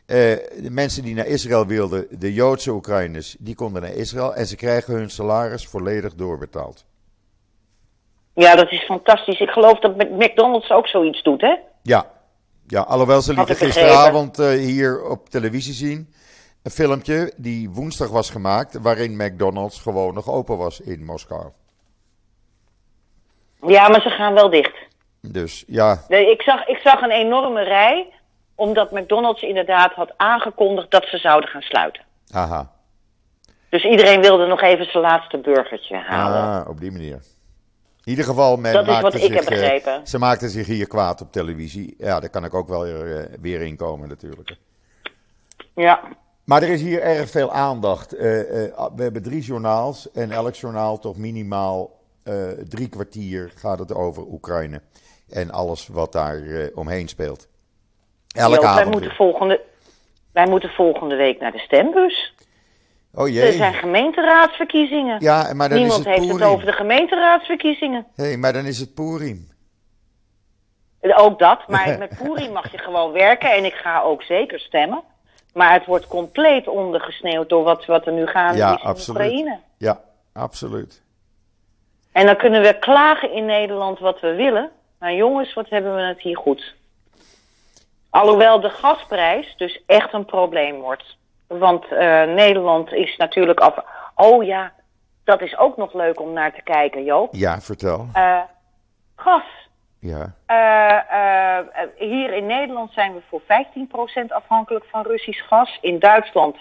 Eh, 0.06 0.16
de 0.62 0.70
mensen 0.70 1.02
die 1.02 1.14
naar 1.14 1.26
Israël 1.26 1.66
wilden, 1.66 2.06
de 2.18 2.32
Joodse 2.32 2.70
Oekraïners, 2.70 3.36
die 3.38 3.54
konden 3.54 3.82
naar 3.82 3.94
Israël 3.94 4.34
en 4.34 4.46
ze 4.46 4.56
krijgen 4.56 4.94
hun 4.94 5.10
salaris 5.10 5.66
volledig 5.66 6.14
doorbetaald. 6.14 6.84
Ja, 8.34 8.54
dat 8.54 8.70
is 8.72 8.84
fantastisch. 8.84 9.40
Ik 9.40 9.50
geloof 9.50 9.78
dat 9.78 9.96
Mc- 9.96 10.10
McDonald's 10.10 10.70
ook 10.70 10.86
zoiets 10.86 11.22
doet, 11.22 11.40
hè? 11.40 11.56
Ja, 11.82 12.06
ja 12.66 12.80
alhoewel 12.80 13.20
ze 13.22 13.34
lieten 13.34 13.56
gisteravond 13.56 14.38
eh, 14.38 14.48
hier 14.48 15.04
op 15.04 15.28
televisie 15.28 15.72
zien 15.74 16.14
een 16.62 16.70
filmpje 16.70 17.32
die 17.36 17.70
woensdag 17.70 18.08
was 18.10 18.30
gemaakt, 18.30 18.78
waarin 18.80 19.16
McDonald's 19.16 19.80
gewoon 19.80 20.14
nog 20.14 20.28
open 20.30 20.56
was 20.56 20.80
in 20.80 21.04
Moskou. 21.04 21.46
Ja, 23.66 23.88
maar 23.88 24.00
ze 24.00 24.08
gaan 24.10 24.34
wel 24.34 24.50
dicht. 24.50 24.74
Dus 25.20 25.64
ja, 25.66 25.98
Nee, 26.08 26.30
Ik 26.30 26.42
zag, 26.42 26.66
ik 26.66 26.76
zag 26.76 27.00
een 27.00 27.10
enorme 27.10 27.62
rij, 27.62 28.12
omdat 28.54 28.90
McDonald's 28.90 29.42
inderdaad 29.42 29.92
had 29.92 30.12
aangekondigd 30.16 30.90
dat 30.90 31.04
ze 31.04 31.18
zouden 31.18 31.48
gaan 31.50 31.62
sluiten. 31.62 32.02
haha. 32.30 32.70
Dus 33.68 33.84
iedereen 33.84 34.20
wilde 34.20 34.46
nog 34.46 34.60
even 34.60 34.84
zijn 34.90 35.02
laatste 35.02 35.38
burgertje 35.38 35.96
halen. 35.96 36.60
Ah, 36.62 36.68
op 36.68 36.80
die 36.80 36.90
manier. 36.92 37.22
In 38.04 38.10
ieder 38.10 38.24
geval, 38.24 38.56
men 38.56 38.72
Dat 38.72 38.82
is 38.82 38.88
maakte 38.88 39.02
wat 39.02 39.14
ik 39.14 39.20
zich, 39.20 39.34
heb 39.34 39.42
eh, 39.42 39.48
begrepen. 39.48 40.06
ze 40.06 40.18
maakten 40.18 40.50
zich 40.50 40.66
hier 40.66 40.86
kwaad 40.86 41.20
op 41.20 41.32
televisie. 41.32 41.94
Ja, 41.98 42.20
daar 42.20 42.30
kan 42.30 42.44
ik 42.44 42.54
ook 42.54 42.68
wel 42.68 42.82
weer, 42.82 43.16
eh, 43.16 43.24
weer 43.40 43.60
in 43.60 43.76
komen 43.76 44.08
natuurlijk. 44.08 44.56
Ja. 45.74 46.00
Maar 46.44 46.62
er 46.62 46.68
is 46.68 46.80
hier 46.80 47.02
erg 47.02 47.30
veel 47.30 47.52
aandacht. 47.52 48.12
Eh, 48.12 48.64
eh, 48.64 48.86
we 48.96 49.02
hebben 49.02 49.22
drie 49.22 49.42
journaals 49.42 50.10
en 50.10 50.30
elk 50.30 50.54
journaal 50.54 50.98
toch 50.98 51.16
minimaal 51.16 52.00
drie 52.68 52.88
kwartier 52.88 53.52
gaat 53.54 53.78
het 53.78 53.94
over 53.94 54.22
Oekraïne. 54.22 54.80
En 55.28 55.50
alles 55.50 55.88
wat 55.88 56.12
daar 56.12 56.40
omheen 56.74 57.08
speelt. 57.08 57.48
Elke 58.34 58.52
Joop, 58.52 58.60
wij, 58.62 58.70
avond 58.70 58.90
moeten 58.90 59.08
weer. 59.08 59.16
volgende, 59.16 59.60
wij 60.32 60.46
moeten 60.46 60.68
volgende 60.70 61.16
week 61.16 61.40
naar 61.40 61.52
de 61.52 61.58
stembus. 61.58 62.34
Oh 63.14 63.26
Er 63.26 63.32
jee. 63.32 63.52
zijn 63.52 63.74
gemeenteraadsverkiezingen. 63.74 65.16
Ja, 65.20 65.52
maar 65.54 65.68
dan 65.68 65.78
Niemand 65.78 66.06
is 66.06 66.06
het 66.06 66.18
heeft 66.18 66.32
het 66.32 66.42
over 66.42 66.66
de 66.66 66.72
gemeenteraadsverkiezingen. 66.72 68.06
hey, 68.14 68.36
maar 68.36 68.52
dan 68.52 68.64
is 68.64 68.78
het 68.78 68.94
Purim. 68.94 69.50
Ook 71.00 71.38
dat, 71.38 71.68
maar 71.68 71.98
met 71.98 72.16
Poerie 72.18 72.50
mag 72.50 72.70
je 72.72 72.78
gewoon 72.78 73.12
werken 73.12 73.52
en 73.52 73.64
ik 73.64 73.74
ga 73.74 74.00
ook 74.00 74.22
zeker 74.22 74.60
stemmen. 74.60 75.02
Maar 75.54 75.72
het 75.72 75.86
wordt 75.86 76.06
compleet 76.06 76.68
ondergesneeuwd 76.68 77.48
door 77.48 77.62
wat, 77.62 77.84
wat 77.86 78.06
er 78.06 78.12
nu 78.12 78.26
gaande 78.26 78.58
Ja, 78.58 78.74
is 78.74 78.80
in 78.82 78.86
absoluut. 78.88 79.20
Oekraïne. 79.22 79.58
Ja, 79.78 80.00
absoluut. 80.32 81.02
En 82.12 82.26
dan 82.26 82.36
kunnen 82.36 82.62
we 82.62 82.78
klagen 82.78 83.32
in 83.32 83.44
Nederland 83.44 83.98
wat 83.98 84.20
we 84.20 84.34
willen. 84.34 84.70
Maar 84.98 85.14
jongens, 85.14 85.54
wat 85.54 85.68
hebben 85.68 85.94
we 85.96 86.02
het 86.02 86.20
hier 86.20 86.36
goed. 86.36 86.74
Alhoewel 88.10 88.60
de 88.60 88.70
gasprijs 88.70 89.54
dus 89.56 89.82
echt 89.86 90.12
een 90.12 90.24
probleem 90.24 90.80
wordt. 90.80 91.16
Want 91.58 91.84
eh, 91.92 92.22
Nederland 92.22 92.92
is 92.92 93.16
natuurlijk 93.16 93.60
af... 93.60 93.74
Oh 94.14 94.44
ja, 94.44 94.72
dat 95.24 95.40
is 95.40 95.58
ook 95.58 95.76
nog 95.76 95.94
leuk 95.94 96.20
om 96.20 96.32
naar 96.32 96.54
te 96.54 96.62
kijken, 96.62 97.04
Joop. 97.04 97.34
Ja, 97.34 97.60
vertel. 97.60 98.06
Eh, 98.12 98.40
Gas. 99.16 99.44
Ja. 99.98 100.34
Uh, 100.46 101.68
hier 101.96 102.32
in 102.32 102.46
Nederland 102.46 102.92
zijn 102.92 103.14
we 103.14 103.20
voor 103.28 103.40
15% 103.40 104.26
afhankelijk 104.28 104.84
van 104.90 105.02
Russisch 105.02 105.48
gas. 105.48 105.78
In 105.80 105.98
Duitsland 105.98 106.56
40%. 106.56 106.60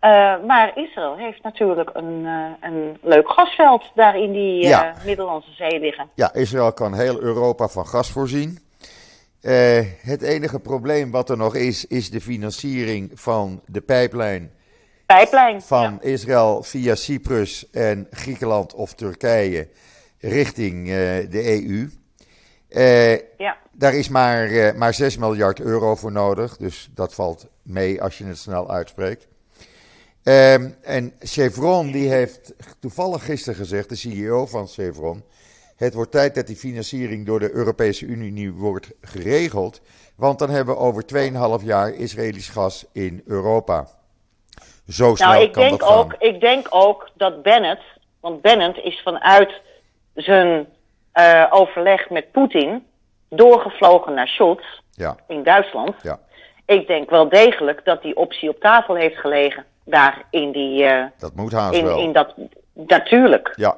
Uh, 0.00 0.34
maar 0.46 0.72
Israël 0.74 1.16
heeft 1.16 1.42
natuurlijk 1.42 1.90
een, 1.92 2.26
een 2.60 2.98
leuk 3.02 3.28
gasveld 3.30 3.90
daar 3.94 4.16
in 4.16 4.32
die 4.32 4.62
ja. 4.62 4.94
Middellandse 5.04 5.52
Zee 5.52 5.80
liggen. 5.80 6.08
Ja, 6.14 6.34
Israël 6.34 6.72
kan 6.72 6.94
heel 6.94 7.20
Europa 7.20 7.68
van 7.68 7.86
gas 7.86 8.10
voorzien. 8.10 8.58
Het 10.00 10.22
enige 10.22 10.60
probleem 10.60 11.10
wat 11.10 11.30
er 11.30 11.36
nog 11.36 11.54
is, 11.54 11.86
is 11.86 12.10
de 12.10 12.20
financiering 12.20 13.10
van 13.14 13.62
de 13.66 13.80
pijplijn. 13.80 14.52
Pijplijn. 15.06 15.62
Van 15.62 15.98
ja. 16.02 16.08
Israël 16.08 16.62
via 16.62 16.94
Cyprus 16.94 17.70
en 17.70 18.06
Griekenland 18.10 18.74
of 18.74 18.94
Turkije 18.94 19.68
richting 20.18 20.86
de 21.28 21.64
EU. 21.66 21.90
ja. 23.36 23.56
Daar 23.72 23.94
is 23.94 24.08
maar, 24.08 24.76
maar 24.76 24.94
6 24.94 25.16
miljard 25.16 25.60
euro 25.60 25.94
voor 25.94 26.12
nodig, 26.12 26.56
dus 26.56 26.90
dat 26.94 27.14
valt 27.14 27.46
mee 27.62 28.02
als 28.02 28.18
je 28.18 28.24
het 28.24 28.38
snel 28.38 28.70
uitspreekt. 28.70 29.26
Um, 30.22 30.74
en 30.82 31.12
Chevron 31.20 31.92
die 31.92 32.08
heeft 32.08 32.54
toevallig 32.80 33.24
gisteren 33.24 33.58
gezegd, 33.58 33.88
de 33.88 33.94
CEO 33.94 34.46
van 34.46 34.68
Chevron, 34.68 35.24
het 35.76 35.94
wordt 35.94 36.10
tijd 36.10 36.34
dat 36.34 36.46
die 36.46 36.56
financiering 36.56 37.26
door 37.26 37.40
de 37.40 37.52
Europese 37.52 38.06
Unie 38.06 38.32
nu 38.32 38.52
wordt 38.52 38.90
geregeld, 39.00 39.80
want 40.16 40.38
dan 40.38 40.50
hebben 40.50 40.74
we 40.74 40.80
over 40.80 41.04
2,5 41.60 41.64
jaar 41.64 41.94
Israëlisch 41.94 42.48
gas 42.48 42.86
in 42.92 43.22
Europa. 43.26 43.86
Zo 44.88 45.14
snel 45.14 45.28
nou, 45.28 45.42
ik 45.42 45.52
kan 45.52 45.62
denk 45.62 45.80
dat 45.80 45.88
gaan. 45.88 45.98
ook, 45.98 46.14
Ik 46.18 46.40
denk 46.40 46.66
ook 46.70 47.10
dat 47.14 47.42
Bennett, 47.42 47.82
want 48.20 48.40
Bennett 48.40 48.78
is 48.78 49.00
vanuit 49.04 49.60
zijn 50.14 50.66
uh, 51.14 51.46
overleg 51.50 52.10
met 52.10 52.32
Poetin 52.32 52.86
doorgevlogen 53.28 54.14
naar 54.14 54.28
Scholz 54.28 54.64
ja. 54.90 55.16
in 55.28 55.42
Duitsland. 55.42 55.94
Ja. 56.02 56.18
Ik 56.66 56.86
denk 56.86 57.10
wel 57.10 57.28
degelijk 57.28 57.84
dat 57.84 58.02
die 58.02 58.16
optie 58.16 58.48
op 58.48 58.60
tafel 58.60 58.94
heeft 58.94 59.16
gelegen 59.16 59.64
daar 59.84 60.24
in 60.30 60.52
die. 60.52 60.84
Uh, 60.84 61.04
dat 61.18 61.34
moet 61.34 61.52
haast 61.52 61.78
in, 61.78 61.84
wel. 61.84 61.98
in 61.98 62.12
dat, 62.12 62.34
natuurlijk. 62.72 63.52
Ja. 63.56 63.76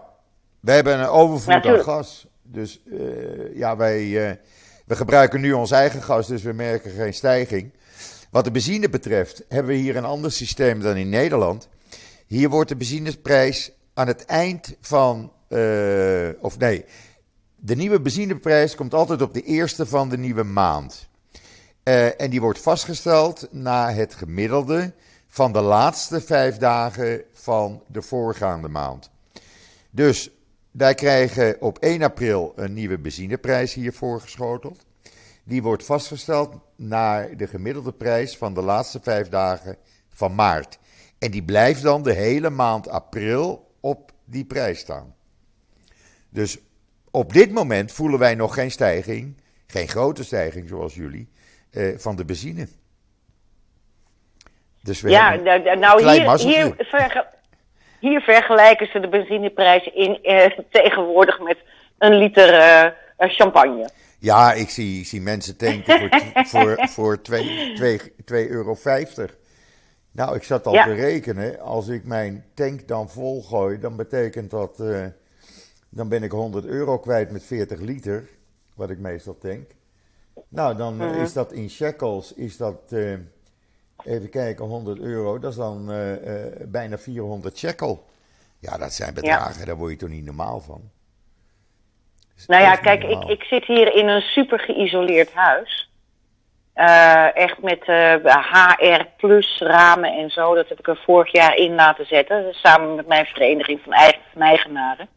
We 0.66 0.72
hebben 0.72 0.98
een 0.98 1.06
overvloed 1.06 1.54
Natuurlijk. 1.54 1.88
aan 1.88 1.94
gas. 1.94 2.26
Dus 2.42 2.80
uh, 2.84 3.56
ja, 3.56 3.76
wij 3.76 4.04
uh, 4.04 4.30
we 4.86 4.96
gebruiken 4.96 5.40
nu 5.40 5.52
ons 5.52 5.70
eigen 5.70 6.02
gas, 6.02 6.26
dus 6.26 6.42
we 6.42 6.52
merken 6.52 6.90
geen 6.90 7.14
stijging. 7.14 7.72
Wat 8.30 8.44
de 8.44 8.50
benzine 8.50 8.88
betreft, 8.88 9.44
hebben 9.48 9.72
we 9.72 9.78
hier 9.78 9.96
een 9.96 10.04
ander 10.04 10.32
systeem 10.32 10.80
dan 10.80 10.96
in 10.96 11.08
Nederland. 11.08 11.68
Hier 12.26 12.48
wordt 12.48 12.68
de 12.68 12.76
benzineprijs 12.76 13.70
aan 13.94 14.06
het 14.06 14.24
eind 14.24 14.76
van. 14.80 15.32
of 16.40 16.58
nee, 16.58 16.84
de 17.56 17.76
nieuwe 17.76 18.00
benzineprijs 18.00 18.74
komt 18.74 18.94
altijd 18.94 19.22
op 19.22 19.34
de 19.34 19.42
eerste 19.42 19.86
van 19.86 20.08
de 20.08 20.18
nieuwe 20.18 20.42
maand. 20.42 21.08
en 22.16 22.30
die 22.30 22.40
wordt 22.40 22.60
vastgesteld 22.60 23.48
na 23.50 23.92
het 23.92 24.14
gemiddelde 24.14 24.92
van 25.28 25.52
de 25.52 25.60
laatste 25.60 26.20
vijf 26.20 26.56
dagen 26.56 27.22
van 27.32 27.82
de 27.86 28.02
voorgaande 28.02 28.68
maand. 28.68 29.10
Dus 29.90 30.30
wij 30.76 30.94
krijgen 30.94 31.60
op 31.60 31.78
1 31.78 32.02
april 32.02 32.52
een 32.56 32.72
nieuwe 32.72 32.98
benzineprijs 32.98 33.74
hier 33.74 33.92
voorgeschoteld. 33.92 34.86
Die 35.44 35.62
wordt 35.62 35.84
vastgesteld 35.84 36.60
naar 36.76 37.36
de 37.36 37.46
gemiddelde 37.46 37.92
prijs 37.92 38.36
van 38.36 38.54
de 38.54 38.62
laatste 38.62 39.00
vijf 39.02 39.28
dagen 39.28 39.76
van 40.08 40.34
maart. 40.34 40.78
En 41.18 41.30
die 41.30 41.42
blijft 41.42 41.82
dan 41.82 42.02
de 42.02 42.12
hele 42.12 42.50
maand 42.50 42.88
april 42.88 43.74
op 43.80 44.12
die 44.24 44.44
prijs 44.44 44.78
staan. 44.78 45.14
Dus 46.28 46.58
op 47.10 47.32
dit 47.32 47.52
moment 47.52 47.92
voelen 47.92 48.18
wij 48.18 48.34
nog 48.34 48.54
geen 48.54 48.70
stijging, 48.70 49.40
geen 49.66 49.88
grote 49.88 50.24
stijging 50.24 50.68
zoals 50.68 50.94
jullie, 50.94 51.28
eh, 51.70 51.98
van 51.98 52.16
de 52.16 52.24
benzine. 52.24 52.68
Dus 54.82 55.00
we 55.00 55.10
ja, 55.10 55.34
nou 55.74 56.00
klein 56.00 56.38
hier, 56.38 56.74
hier, 56.76 57.35
hier 58.00 58.20
vergelijken 58.20 58.86
ze 58.86 59.00
de 59.00 59.08
benzineprijs 59.08 59.86
in, 59.94 60.18
eh, 60.22 60.58
tegenwoordig 60.70 61.40
met 61.40 61.58
een 61.98 62.14
liter 62.14 62.54
eh, 62.54 62.90
champagne. 63.30 63.88
Ja, 64.18 64.52
ik 64.52 64.68
zie, 64.70 65.00
ik 65.00 65.06
zie 65.06 65.20
mensen 65.20 65.56
tanken 65.56 65.98
voor, 65.98 66.08
voor, 66.46 66.78
voor 66.88 67.18
2,50 67.22 68.48
euro. 68.50 68.76
Nou, 70.12 70.36
ik 70.36 70.42
zat 70.42 70.66
al 70.66 70.72
Ja. 70.72 70.84
te 70.84 70.92
rekenen. 70.94 71.60
Als 71.60 71.88
ik 71.88 72.04
mijn 72.04 72.44
tank 72.54 72.88
dan 72.88 73.08
vol 73.10 73.42
gooi, 73.42 73.78
dan 73.78 73.96
betekent 73.96 74.50
dat. 74.50 74.80
eh, 74.80 75.04
dan 75.88 76.08
ben 76.08 76.22
ik 76.22 76.30
100 76.30 76.64
euro 76.64 76.98
kwijt 76.98 77.30
met 77.30 77.44
40 77.44 77.80
liter. 77.80 78.28
Wat 78.74 78.90
ik 78.90 78.98
meestal 78.98 79.38
tank. 79.38 79.70
Nou, 80.48 80.76
dan 80.76 81.00
eh, 81.00 81.10
Mhm. 81.10 81.20
is 81.20 81.32
dat 81.32 81.52
in 81.52 81.70
shekels. 81.70 82.32
Is 82.34 82.56
dat. 82.56 82.78
eh, 82.92 83.12
even 84.06 84.30
kijken, 84.30 84.64
100 84.64 84.98
euro. 84.98 85.38
Dat 85.38 85.50
is 85.50 85.56
dan 85.56 85.90
eh, 85.90 86.44
eh, 86.44 86.52
bijna 86.68 86.98
400 86.98 87.58
shekel. 87.58 88.04
Ja, 88.58 88.78
dat 88.78 88.92
zijn 88.92 89.14
bedragen. 89.14 89.66
Daar 89.66 89.76
word 89.76 89.90
je 89.90 89.96
toch 89.96 90.08
niet 90.08 90.24
normaal 90.24 90.60
van. 90.60 90.80
Nou 92.46 92.62
ja, 92.62 92.74
kijk, 92.74 93.04
ik, 93.04 93.24
ik 93.24 93.42
zit 93.42 93.64
hier 93.64 93.94
in 93.94 94.08
een 94.08 94.20
super 94.20 94.58
geïsoleerd 94.58 95.32
huis. 95.32 95.90
Eh, 96.72 97.36
echt 97.36 97.62
met 97.62 97.84
HR 98.52 99.04
plus 99.16 99.58
ramen 99.58 100.12
en 100.12 100.30
zo. 100.30 100.54
Dat 100.54 100.68
heb 100.68 100.78
ik 100.78 100.88
er 100.88 101.02
vorig 101.04 101.32
jaar 101.32 101.56
in 101.56 101.74
laten 101.74 102.06
zetten. 102.06 102.54
Samen 102.54 102.94
met 102.94 103.06
mijn 103.06 103.26
vereniging 103.26 103.80
van, 103.82 103.92
eigen, 103.92 104.20
van 104.32 104.42
eigenaren. 104.42 105.08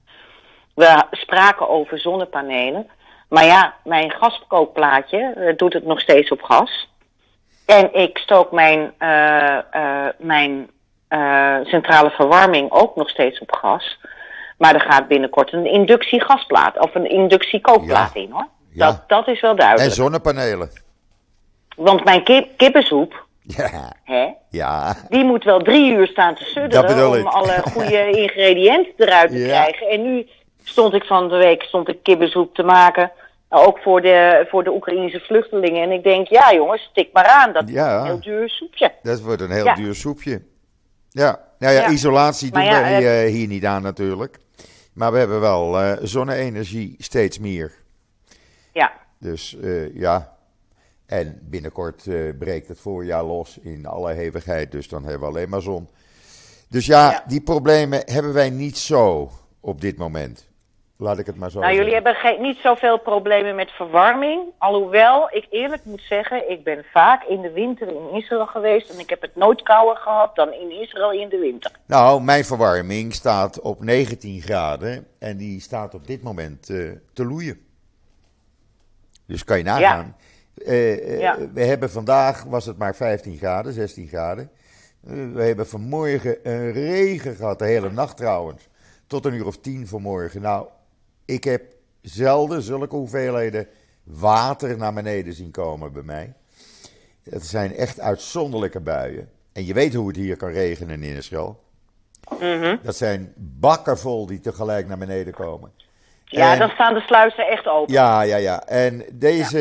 We 0.75 1.03
spraken 1.11 1.69
over 1.69 1.99
zonnepanelen. 1.99 2.89
Maar 3.29 3.45
ja, 3.45 3.73
mijn 3.83 4.11
gaskookplaatje 4.11 5.33
eh, 5.35 5.57
doet 5.57 5.73
het 5.73 5.85
nog 5.85 5.99
steeds 5.99 6.31
op 6.31 6.41
gas. 6.41 6.89
En 7.69 7.93
ik 7.93 8.17
stook 8.17 8.51
mijn, 8.51 8.93
eh, 8.97 9.57
eh, 9.57 10.13
mijn 10.17 10.69
eh, 11.07 11.55
centrale 11.63 12.09
verwarming 12.09 12.71
ook 12.71 12.95
nog 12.95 13.09
steeds 13.09 13.39
op 13.39 13.51
gas. 13.51 13.99
Maar 14.57 14.73
er 14.75 14.81
gaat 14.91 15.07
binnenkort 15.07 15.53
een 15.53 15.65
inductiegasplaat 15.65 16.79
of 16.79 16.95
een 16.95 17.09
inductiekookplaat 17.09 18.11
Ja. 18.13 18.21
in 18.21 18.31
hoor. 18.31 18.47
Ja. 18.73 18.85
Dat, 18.85 19.03
dat 19.07 19.27
is 19.27 19.41
wel 19.41 19.51
En 19.51 19.57
duidelijk. 19.57 19.93
zonnepanelen. 19.93 20.69
Want 21.75 22.03
mijn 22.03 22.23
kip, 22.23 22.47
kippensoep, 22.57 23.25
Ja, 23.41 23.93
hè, 24.03 24.27
ja. 24.49 24.95
die 25.09 25.23
moet 25.23 25.43
wel 25.43 25.59
drie 25.59 25.91
uur 25.91 26.07
staan 26.07 26.35
te 26.35 26.43
sudderen 26.43 27.07
om 27.07 27.13
ik. 27.15 27.25
alle 27.25 27.61
goede 27.73 28.09
ingrediënten 28.11 28.93
eruit 28.97 29.31
te 29.31 29.43
krijgen. 29.43 29.87
En 29.87 30.01
nu 30.01 30.27
stond 30.63 30.93
ik 30.93 31.03
van 31.03 31.29
de 31.29 31.37
week 31.37 31.63
stond 31.63 31.87
ik 31.89 32.03
kippensoep 32.03 32.55
te 32.55 32.63
maken. 32.63 33.11
Ook 33.49 33.77
voor 33.79 34.01
de, 34.01 34.45
voor 34.49 34.63
de 34.63 34.71
Oekraïnse 34.73 35.19
vluchtelingen. 35.19 35.83
En 35.83 35.91
ik 35.91 36.03
denk, 36.03 36.27
ja 36.27 36.53
jongens, 36.53 36.81
stik 36.83 37.09
maar 37.13 37.25
aan. 37.25 37.53
Dat 37.53 37.69
Ja. 37.69 37.95
is 37.95 37.99
een 38.01 38.05
heel 38.05 38.19
duur 38.19 38.49
soepje. 38.49 38.93
Dat 39.01 39.21
wordt 39.21 39.41
een 39.41 39.51
heel 39.51 39.65
Ja. 39.65 39.75
duur 39.75 39.95
soepje. 39.95 40.41
Ja, 41.09 41.39
nou 41.59 41.73
ja, 41.73 41.79
Ja. 41.81 41.89
isolatie 41.89 42.51
doen 42.51 42.63
ja, 42.63 42.81
wij 42.81 43.25
eh, 43.25 43.31
hier 43.31 43.47
niet 43.47 43.65
aan 43.65 43.81
natuurlijk. 43.81 44.37
Maar 44.93 45.11
we 45.11 45.17
hebben 45.17 45.39
wel 45.39 45.79
eh, 45.79 45.97
zonne-energie 46.01 46.95
steeds 46.97 47.39
meer. 47.39 47.71
Ja. 48.73 48.91
Dus 49.19 49.57
eh, 49.59 49.95
ja. 49.95 50.37
En 51.05 51.39
binnenkort 51.41 52.03
breekt 52.39 52.67
het 52.67 52.79
voorjaar 52.79 53.23
los 53.23 53.57
in 53.57 53.85
alle 53.85 54.13
hevigheid. 54.13 54.71
Dus 54.71 54.87
dan 54.89 55.03
hebben 55.03 55.19
we 55.21 55.25
alleen 55.35 55.49
maar 55.49 55.61
zon. 55.61 55.89
Dus 56.69 56.85
ja, 56.85 57.11
Ja. 57.11 57.23
die 57.27 57.41
problemen 57.41 58.01
hebben 58.05 58.33
wij 58.33 58.49
niet 58.49 58.77
zo 58.77 59.31
op 59.59 59.81
dit 59.81 59.97
moment. 59.97 60.48
Laat 61.01 61.19
ik 61.19 61.25
het 61.25 61.35
maar 61.35 61.51
zo 61.51 61.59
Nou, 61.59 61.73
jullie 61.73 61.93
hebben 61.93 62.15
niet 62.39 62.57
zoveel 62.57 62.99
problemen 62.99 63.55
met 63.55 63.71
verwarming. 63.71 64.41
Alhoewel, 64.57 65.27
ik 65.31 65.47
eerlijk 65.49 65.85
moet 65.85 66.01
zeggen, 66.01 66.51
ik 66.51 66.63
ben 66.63 66.85
vaak 66.91 67.23
in 67.23 67.41
de 67.41 67.51
winter 67.51 67.87
in 67.87 68.13
Israël 68.13 68.45
geweest. 68.45 68.89
En 68.89 68.99
ik 68.99 69.09
heb 69.09 69.21
het 69.21 69.35
nooit 69.35 69.61
kouder 69.61 69.97
gehad 69.97 70.35
dan 70.35 70.53
in 70.53 70.81
Israël 70.81 71.11
in 71.11 71.29
de 71.29 71.37
winter. 71.37 71.71
Nou, 71.85 72.21
mijn 72.21 72.45
verwarming 72.45 73.13
staat 73.13 73.59
op 73.61 73.83
19 73.83 74.41
graden. 74.41 75.07
En 75.19 75.37
die 75.37 75.61
staat 75.61 75.93
op 75.93 76.07
dit 76.07 76.23
moment 76.23 76.69
eh, 76.69 76.91
te 77.13 77.25
loeien. 77.25 77.59
Dus 79.27 79.43
kan 79.43 79.57
je 79.57 79.63
nagaan. 79.63 80.15
Eh, 80.65 80.93
eh, 80.93 81.19
Ja. 81.19 81.37
We 81.53 81.63
hebben 81.63 81.91
vandaag, 81.91 82.43
was 82.43 82.65
het 82.65 82.77
maar 82.77 82.95
15 82.95 83.37
graden, 83.37 83.73
16 83.73 84.07
graden. 84.07 84.51
We 85.33 85.43
hebben 85.43 85.67
vanmorgen 85.67 86.37
een 86.43 86.71
regen 86.71 87.35
gehad, 87.35 87.59
de 87.59 87.65
hele 87.65 87.91
nacht 87.91 88.17
trouwens. 88.17 88.67
Tot 89.07 89.25
een 89.25 89.33
uur 89.33 89.45
of 89.45 89.57
tien 89.57 89.87
vanmorgen. 89.87 90.41
Nou, 90.41 90.67
ik 91.29 91.43
heb 91.43 91.61
zelden 92.01 92.61
zulke 92.61 92.95
hoeveelheden 92.95 93.67
water 94.03 94.77
naar 94.77 94.93
beneden 94.93 95.33
zien 95.33 95.51
komen 95.51 95.93
bij 95.93 96.03
mij. 96.03 96.33
Het 97.23 97.45
zijn 97.45 97.75
echt 97.75 97.99
uitzonderlijke 97.99 98.79
buien. 98.79 99.29
En 99.53 99.65
je 99.65 99.73
weet 99.73 99.93
hoe 99.93 100.07
het 100.07 100.15
hier 100.15 100.37
kan 100.37 100.51
regenen 100.51 101.03
in 101.03 101.15
Israël. 101.15 101.63
Mhm. 102.39 102.77
Dat 102.83 102.95
zijn 102.95 103.33
bakken 103.35 103.97
vol 103.97 104.25
die 104.25 104.39
tegelijk 104.39 104.87
naar 104.87 104.97
beneden 104.97 105.33
komen. 105.33 105.71
Ja, 106.25 106.53
En- 106.53 106.59
dan 106.59 106.69
staan 106.69 106.93
de 106.93 106.99
sluizen 106.99 107.47
echt 107.47 107.67
open. 107.67 107.93
Ja, 107.93 108.21
ja, 108.21 108.35
ja. 108.35 108.63
En 108.65 109.05
deze, 109.13 109.59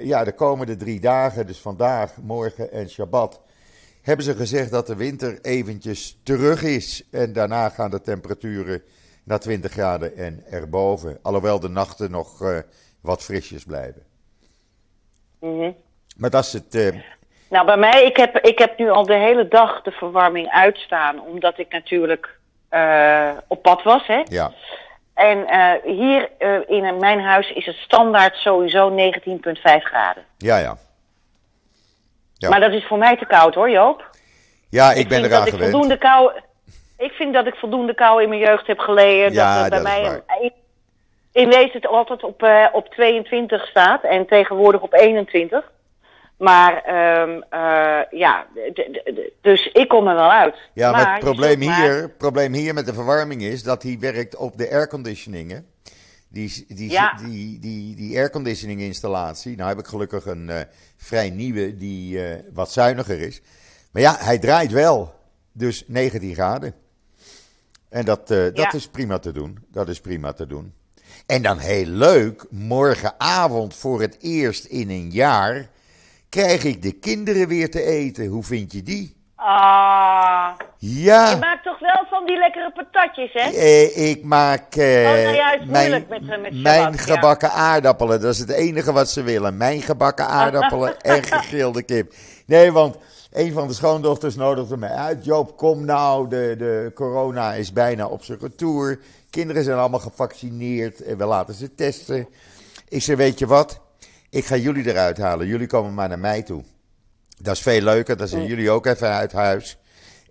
ja. 0.00 0.18
ja, 0.18 0.24
de 0.24 0.32
komende 0.32 0.76
drie 0.76 1.00
dagen, 1.00 1.46
dus 1.46 1.60
vandaag, 1.60 2.16
morgen 2.22 2.72
en 2.72 2.90
Shabbat, 2.90 3.40
hebben 4.02 4.24
ze 4.24 4.34
gezegd 4.34 4.70
dat 4.70 4.86
de 4.86 4.96
winter 4.96 5.38
eventjes 5.42 6.18
terug 6.22 6.62
is. 6.62 7.04
En 7.10 7.32
daarna 7.32 7.68
gaan 7.68 7.90
de 7.90 8.00
temperaturen 8.00 8.82
naar 9.24 9.38
20 9.38 9.72
graden 9.72 10.16
en 10.16 10.44
erboven. 10.50 11.18
Alhoewel 11.22 11.60
de 11.60 11.68
nachten 11.68 12.10
nog 12.10 12.40
uh, 12.40 12.58
wat 13.00 13.22
frisjes 13.22 13.64
blijven. 13.64 14.02
Mhm. 15.40 15.70
Maar 16.16 16.30
dat 16.30 16.44
is 16.44 16.52
het. 16.52 16.74
Uh... 16.74 17.00
Nou, 17.48 17.66
bij 17.66 17.76
mij, 17.76 18.04
ik 18.04 18.16
heb, 18.16 18.38
ik 18.38 18.58
heb 18.58 18.78
nu 18.78 18.90
al 18.90 19.06
de 19.06 19.14
hele 19.14 19.48
dag 19.48 19.82
de 19.82 19.90
verwarming 19.90 20.48
uitstaan, 20.50 21.20
omdat 21.20 21.58
ik 21.58 21.72
natuurlijk 21.72 22.38
uh, 22.70 23.30
op 23.46 23.62
pad 23.62 23.82
was. 23.82 24.06
Hè? 24.06 24.22
Ja. 24.24 24.52
En 25.14 25.46
hier 25.84 26.30
in 26.66 26.98
mijn 26.98 27.20
huis 27.20 27.50
is 27.50 27.66
het 27.66 27.76
standaard 27.76 28.36
sowieso 28.36 28.90
19,5 28.90 28.96
graden. 29.62 30.24
Ja, 30.38 30.58
ja, 30.58 30.76
ja. 32.34 32.48
Maar 32.48 32.60
dat 32.60 32.72
is 32.72 32.86
voor 32.86 32.98
mij 32.98 33.16
te 33.16 33.26
koud 33.26 33.54
hoor, 33.54 33.70
Joop. 33.70 34.10
Ja, 34.68 34.90
ik, 34.90 34.96
ik 34.96 35.08
ben 35.08 35.24
eraan 35.24 35.30
dat 35.44 35.48
gewend. 35.48 35.62
Ik 35.62 35.70
voldoende 35.70 35.98
kou, 35.98 36.32
ik 36.96 37.12
vind 37.12 37.34
dat 37.34 37.46
ik 37.46 37.54
voldoende 37.54 37.94
kou 37.94 38.22
in 38.22 38.28
mijn 38.28 38.40
jeugd 38.40 38.66
heb 38.66 38.78
geleden. 38.78 39.32
Ja, 39.32 39.62
dat, 39.62 39.72
dat 39.72 39.82
bij 39.82 40.00
mij 40.00 40.22
in, 40.40 40.52
in 41.32 41.48
wezen 41.48 41.72
het 41.72 41.86
altijd 41.86 42.24
op, 42.24 42.42
uh, 42.42 42.66
op 42.72 42.88
22 42.88 43.66
staat 43.66 44.02
en 44.02 44.26
tegenwoordig 44.26 44.80
op 44.80 44.92
21. 44.92 45.72
Maar 46.38 46.72
um, 47.20 47.44
uh, 47.54 48.00
ja, 48.10 48.46
dus 49.40 49.66
ik 49.72 49.88
kom 49.88 50.08
er 50.08 50.14
wel 50.14 50.30
uit. 50.30 50.56
Ja, 50.72 50.90
maar, 50.90 51.02
maar 51.02 51.12
het 51.12 51.24
probleem 51.24 51.60
hier, 51.60 51.70
maar... 51.70 52.08
probleem 52.08 52.52
hier 52.52 52.74
met 52.74 52.86
de 52.86 52.94
verwarming 52.94 53.42
is 53.42 53.62
dat 53.62 53.82
hij 53.82 53.96
werkt 54.00 54.36
op 54.36 54.58
de 54.58 54.70
airconditioningen. 54.70 55.66
Die, 56.28 56.64
die, 56.68 56.90
ja. 56.90 57.14
die, 57.14 57.58
die, 57.58 57.96
die 57.96 58.16
airconditioning 58.16 58.80
installatie, 58.80 59.56
nou 59.56 59.68
heb 59.68 59.78
ik 59.78 59.86
gelukkig 59.86 60.26
een 60.26 60.48
uh, 60.48 60.60
vrij 60.96 61.30
nieuwe 61.30 61.76
die 61.76 62.20
wat 62.52 62.72
zuiniger 62.72 63.20
is. 63.20 63.42
Maar 63.92 64.02
ja, 64.02 64.16
hij 64.18 64.38
draait 64.38 64.72
wel. 64.72 65.14
Dus 65.52 65.84
19 65.86 66.34
graden. 66.34 66.74
En 67.94 68.04
dat, 68.04 68.30
uh, 68.30 68.38
dat 68.44 68.56
Ja. 68.56 68.72
is 68.72 68.86
prima 68.88 69.18
te 69.18 69.32
doen. 69.32 69.58
Dat 69.72 69.88
is 69.88 70.00
prima 70.00 70.32
te 70.32 70.46
doen. 70.46 70.72
En 71.26 71.42
dan 71.42 71.58
heel 71.58 71.86
leuk, 71.86 72.46
morgenavond 72.50 73.74
voor 73.76 74.00
het 74.00 74.16
eerst 74.20 74.64
in 74.64 74.90
een 74.90 75.10
jaar 75.10 75.68
krijg 76.28 76.64
ik 76.64 76.82
de 76.82 76.92
kinderen 76.92 77.48
weer 77.48 77.70
te 77.70 77.82
eten. 77.82 78.26
Hoe 78.26 78.42
vind 78.42 78.72
je 78.72 78.82
die? 78.82 79.16
Ah, 79.36 80.50
Ja, 80.78 81.30
je 81.30 81.36
maakt 81.40 81.64
toch 81.64 81.78
wel 81.78 82.06
van 82.10 82.26
die 82.26 82.38
lekkere 82.38 82.72
patatjes, 82.72 83.32
hè? 83.32 83.50
eh, 83.50 84.10
ik 84.10 84.24
maak 84.24 84.74
eh, 84.74 84.84
Oh, 84.84 85.02
nou 85.02 85.34
ja, 85.34 85.50
het 85.50 85.60
is 85.60 85.66
mijn, 85.66 85.90
moeilijk 85.90 86.08
met, 86.08 86.20
eh, 86.22 86.42
met 86.42 86.62
mijn 86.62 86.82
Shabbat, 86.92 87.06
ja. 87.06 87.14
gebakken 87.14 87.50
aardappelen. 87.50 88.20
Dat 88.20 88.32
is 88.32 88.38
het 88.38 88.50
enige 88.50 88.92
wat 88.92 89.10
ze 89.10 89.22
willen. 89.22 89.56
Mijn 89.56 89.82
gebakken 89.82 90.26
aardappelen 90.26 91.00
en 91.00 91.22
gegrilde 91.32 91.82
kip. 91.82 92.12
Nee, 92.46 92.72
want 92.72 92.96
een 93.34 93.52
van 93.52 93.68
de 93.68 93.74
schoondochters 93.74 94.34
nodigde 94.34 94.76
mij 94.76 94.90
uit. 94.90 95.24
Joop, 95.24 95.56
kom 95.56 95.84
nou, 95.84 96.28
de, 96.28 96.54
de 96.58 96.90
corona 96.94 97.54
is 97.54 97.72
bijna 97.72 98.06
op 98.06 98.24
zijn 98.24 98.38
retour. 98.40 98.98
Kinderen 99.30 99.64
zijn 99.64 99.78
allemaal 99.78 100.00
gevaccineerd 100.00 101.02
en 101.02 101.18
we 101.18 101.24
laten 101.24 101.54
ze 101.54 101.74
testen. 101.74 102.28
Ik 102.88 103.02
zei, 103.02 103.16
weet 103.16 103.38
je 103.38 103.46
wat? 103.46 103.80
Ik 104.30 104.44
ga 104.44 104.56
jullie 104.56 104.88
eruit 104.88 105.18
halen. 105.18 105.46
Jullie 105.46 105.66
komen 105.66 105.94
maar 105.94 106.08
naar 106.08 106.18
mij 106.18 106.42
toe. 106.42 106.62
Dat 107.38 107.54
is 107.54 107.62
veel 107.62 107.80
leuker. 107.80 108.16
Dan 108.16 108.28
zijn 108.28 108.46
jullie 108.46 108.70
ook 108.70 108.86
even 108.86 109.08
uit 109.08 109.32
huis. 109.32 109.78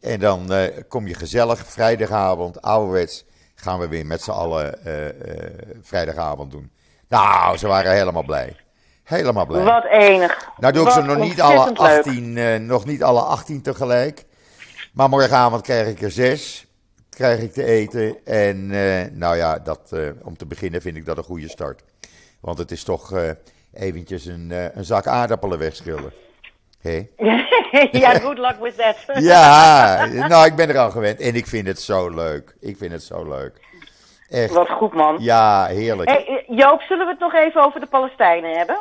En 0.01 0.19
dan 0.19 0.53
eh, 0.53 0.83
kom 0.87 1.07
je 1.07 1.13
gezellig 1.13 1.67
vrijdagavond, 1.67 2.61
ouderwets, 2.61 3.25
gaan 3.55 3.79
we 3.79 3.87
weer 3.87 4.05
met 4.05 4.21
z'n 4.21 4.31
allen 4.31 4.85
eh, 4.85 5.07
eh, 5.07 5.13
vrijdagavond 5.81 6.51
doen. 6.51 6.71
Nou, 7.07 7.57
ze 7.57 7.67
waren 7.67 7.93
helemaal 7.93 8.23
blij. 8.23 8.55
Helemaal 9.03 9.45
blij. 9.45 9.63
Wat 9.63 9.85
enig. 9.85 10.49
Nou 10.57 10.73
doe 10.73 10.85
ik 10.85 10.91
ze 10.91 11.01
nog 11.01 11.17
niet, 11.17 11.41
alle 11.41 11.67
ontzettend 11.69 11.79
leuk. 11.79 11.97
18, 11.97 12.37
eh, 12.37 12.59
nog 12.59 12.85
niet 12.85 13.03
alle 13.03 13.21
18 13.21 13.61
tegelijk. 13.61 14.25
Maar 14.93 15.09
morgenavond 15.09 15.61
krijg 15.61 15.87
ik 15.87 16.01
er 16.01 16.11
zes. 16.11 16.65
Krijg 17.09 17.39
ik 17.39 17.53
te 17.53 17.63
eten. 17.63 18.25
En 18.25 18.71
eh, 18.71 19.11
nou 19.11 19.35
ja, 19.35 19.59
dat, 19.59 19.91
eh, 19.91 19.99
om 20.23 20.37
te 20.37 20.45
beginnen 20.45 20.81
vind 20.81 20.97
ik 20.97 21.05
dat 21.05 21.17
een 21.17 21.23
goede 21.23 21.49
start. 21.49 21.83
Want 22.41 22.57
het 22.57 22.71
is 22.71 22.83
toch 22.83 23.13
eventjes 23.73 24.25
een, 24.25 24.51
een 24.73 24.85
zak 24.85 25.07
aardappelen 25.07 25.59
wegschillen. 25.59 26.13
Hé? 26.81 27.07
ja, 27.91 28.19
good 28.19 28.37
luck 28.37 28.55
with 28.61 28.77
that. 28.77 28.95
Ja, 29.23 30.05
nou 30.05 30.45
ik 30.45 30.55
ben 30.55 30.69
er 30.69 30.77
al 30.77 30.91
gewend. 30.91 31.19
En 31.19 31.35
ik 31.35 31.47
vind 31.47 31.67
het 31.67 31.81
zo 31.81 32.09
leuk. 32.09 32.55
Ik 32.59 32.77
vind 32.77 32.91
het 32.91 33.03
zo 33.03 33.27
leuk. 33.27 33.59
Echt. 34.29 34.53
Wat 34.53 34.69
goed, 34.69 34.93
man. 34.93 35.17
Ja, 35.19 35.65
heerlijk. 35.65 36.09
Hey, 36.09 36.45
Joop, 36.47 36.81
zullen 36.81 37.05
we 37.05 37.11
het 37.11 37.19
nog 37.19 37.33
even 37.33 37.63
over 37.63 37.79
de 37.79 37.85
Palestijnen 37.85 38.57
hebben? 38.57 38.77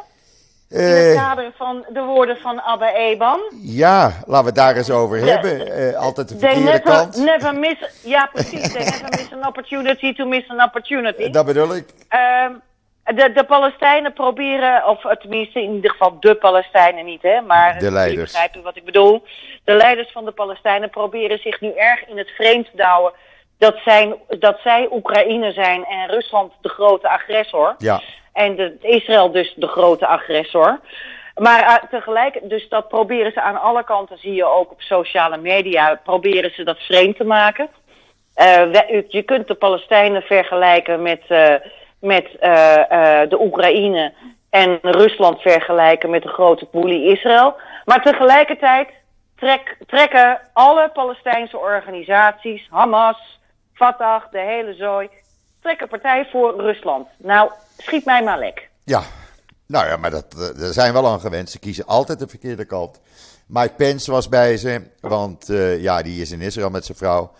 In 0.72 0.80
het 0.80 1.16
Eh, 1.16 1.22
kader 1.28 1.52
van 1.56 1.84
de 1.88 2.00
woorden 2.02 2.36
van 2.36 2.62
Abba 2.62 2.92
Eban. 2.94 3.40
ja, 3.62 4.02
laten 4.26 4.40
we 4.40 4.46
het 4.46 4.54
daar 4.54 4.76
eens 4.76 4.90
over 4.90 5.18
hebben. 5.18 5.72
Eh, 5.72 5.94
altijd 6.00 6.28
de 6.28 6.38
verkeerde 6.38 6.64
never, 6.64 6.80
kant. 6.80 7.16
never 7.16 7.54
miss... 7.54 8.02
Ja, 8.04 8.28
precies. 8.32 8.72
They 8.72 8.84
never 8.84 9.08
miss 9.10 9.32
an 9.32 9.46
opportunity 9.46 10.14
to 10.14 10.24
miss 10.26 10.48
an 10.50 10.62
opportunity. 10.62 11.30
Dat 11.30 11.46
bedoel 11.46 11.74
ik. 11.76 11.86
Ehm, 12.08 12.52
de, 13.04 13.32
de 13.32 13.44
Palestijnen 13.44 14.12
proberen, 14.12 14.86
of 14.86 15.00
tenminste 15.20 15.62
in 15.62 15.74
ieder 15.74 15.90
geval 15.90 16.16
de 16.20 16.34
Palestijnen 16.34 17.04
niet, 17.04 17.22
hè, 17.22 17.40
maar 17.40 17.78
De 17.78 17.90
leiders. 17.90 18.30
begrijpen 18.32 18.62
wat 18.62 18.76
ik 18.76 18.84
bedoel. 18.84 19.22
De 19.64 19.74
leiders 19.74 20.12
van 20.12 20.24
de 20.24 20.32
Palestijnen 20.32 20.90
proberen 20.90 21.38
zich 21.38 21.60
nu 21.60 21.72
erg 21.76 22.08
in 22.08 22.18
het 22.18 22.28
vreemd 22.30 22.64
te 22.70 22.76
douwen 22.76 23.12
dat, 23.58 23.76
zijn, 23.84 24.14
dat 24.28 24.58
zij 24.62 24.88
Oekraïne 24.92 25.52
zijn 25.52 25.84
en 25.84 26.08
Rusland 26.08 26.52
de 26.60 26.68
grote 26.68 27.08
agressor. 27.08 27.74
Ja. 27.78 28.00
En 28.32 28.78
Israël 28.80 29.30
dus 29.30 29.54
de 29.56 29.66
grote 29.66 30.06
agressor. 30.06 30.80
Maar 31.34 31.60
uh, 31.60 31.90
tegelijk, 31.90 32.38
dus 32.42 32.68
dat 32.68 32.88
proberen 32.88 33.32
ze 33.32 33.40
aan 33.40 33.60
alle 33.60 33.84
kanten, 33.84 34.18
zie 34.18 34.34
je 34.34 34.44
ook 34.44 34.70
op 34.70 34.80
sociale 34.80 35.36
media, 35.36 36.00
proberen 36.04 36.50
ze 36.54 36.64
dat 36.64 36.78
vreemd 36.78 37.16
te 37.16 37.24
maken. 37.24 37.68
We, 38.34 39.04
je 39.08 39.22
kunt 39.22 39.48
de 39.48 39.54
Palestijnen 39.54 40.22
vergelijken 40.22 41.02
met, 41.02 41.22
uh, 41.28 41.54
met 42.00 42.26
de 43.28 43.36
Oekraïne 43.40 44.12
en 44.50 44.78
Rusland 44.82 45.40
vergelijken 45.40 46.10
met 46.10 46.22
de 46.22 46.28
grote 46.28 46.68
boelie 46.70 47.04
Israël. 47.04 47.56
Maar 47.84 48.02
tegelijkertijd 48.02 48.88
trek, 49.36 49.76
trekken 49.86 50.40
alle 50.52 50.90
Palestijnse 50.92 51.58
organisaties, 51.58 52.66
Hamas, 52.70 53.40
Fatah, 53.74 54.22
de 54.30 54.38
hele 54.38 54.74
zooi, 54.74 55.08
trekken 55.62 55.88
partij 55.88 56.26
voor 56.30 56.60
Rusland. 56.60 57.08
Nou, 57.18 57.50
schiet 57.82 58.04
mij 58.04 58.22
maar 58.22 58.38
lek. 58.38 58.68
Ja, 58.84 59.02
nou 59.66 59.86
ja, 59.86 59.96
maar 59.96 60.10
dat, 60.10 60.32
daar 60.32 60.72
zijn 60.72 60.92
we 60.92 61.00
wel 61.00 61.10
aan 61.10 61.20
gewend. 61.20 61.50
Ze 61.50 61.58
kiezen 61.58 61.86
altijd 61.86 62.18
de 62.18 62.28
verkeerde 62.28 62.64
kant. 62.64 63.00
Mike 63.46 63.74
Pence 63.76 64.10
was 64.10 64.28
bij 64.28 64.56
ze, 64.56 64.82
want 65.00 65.50
uh, 65.50 65.82
ja, 65.82 66.02
die 66.02 66.20
is 66.20 66.30
in 66.30 66.40
Israël 66.40 66.70
met 66.70 66.84
zijn 66.84 66.98
vrouw. 66.98 67.32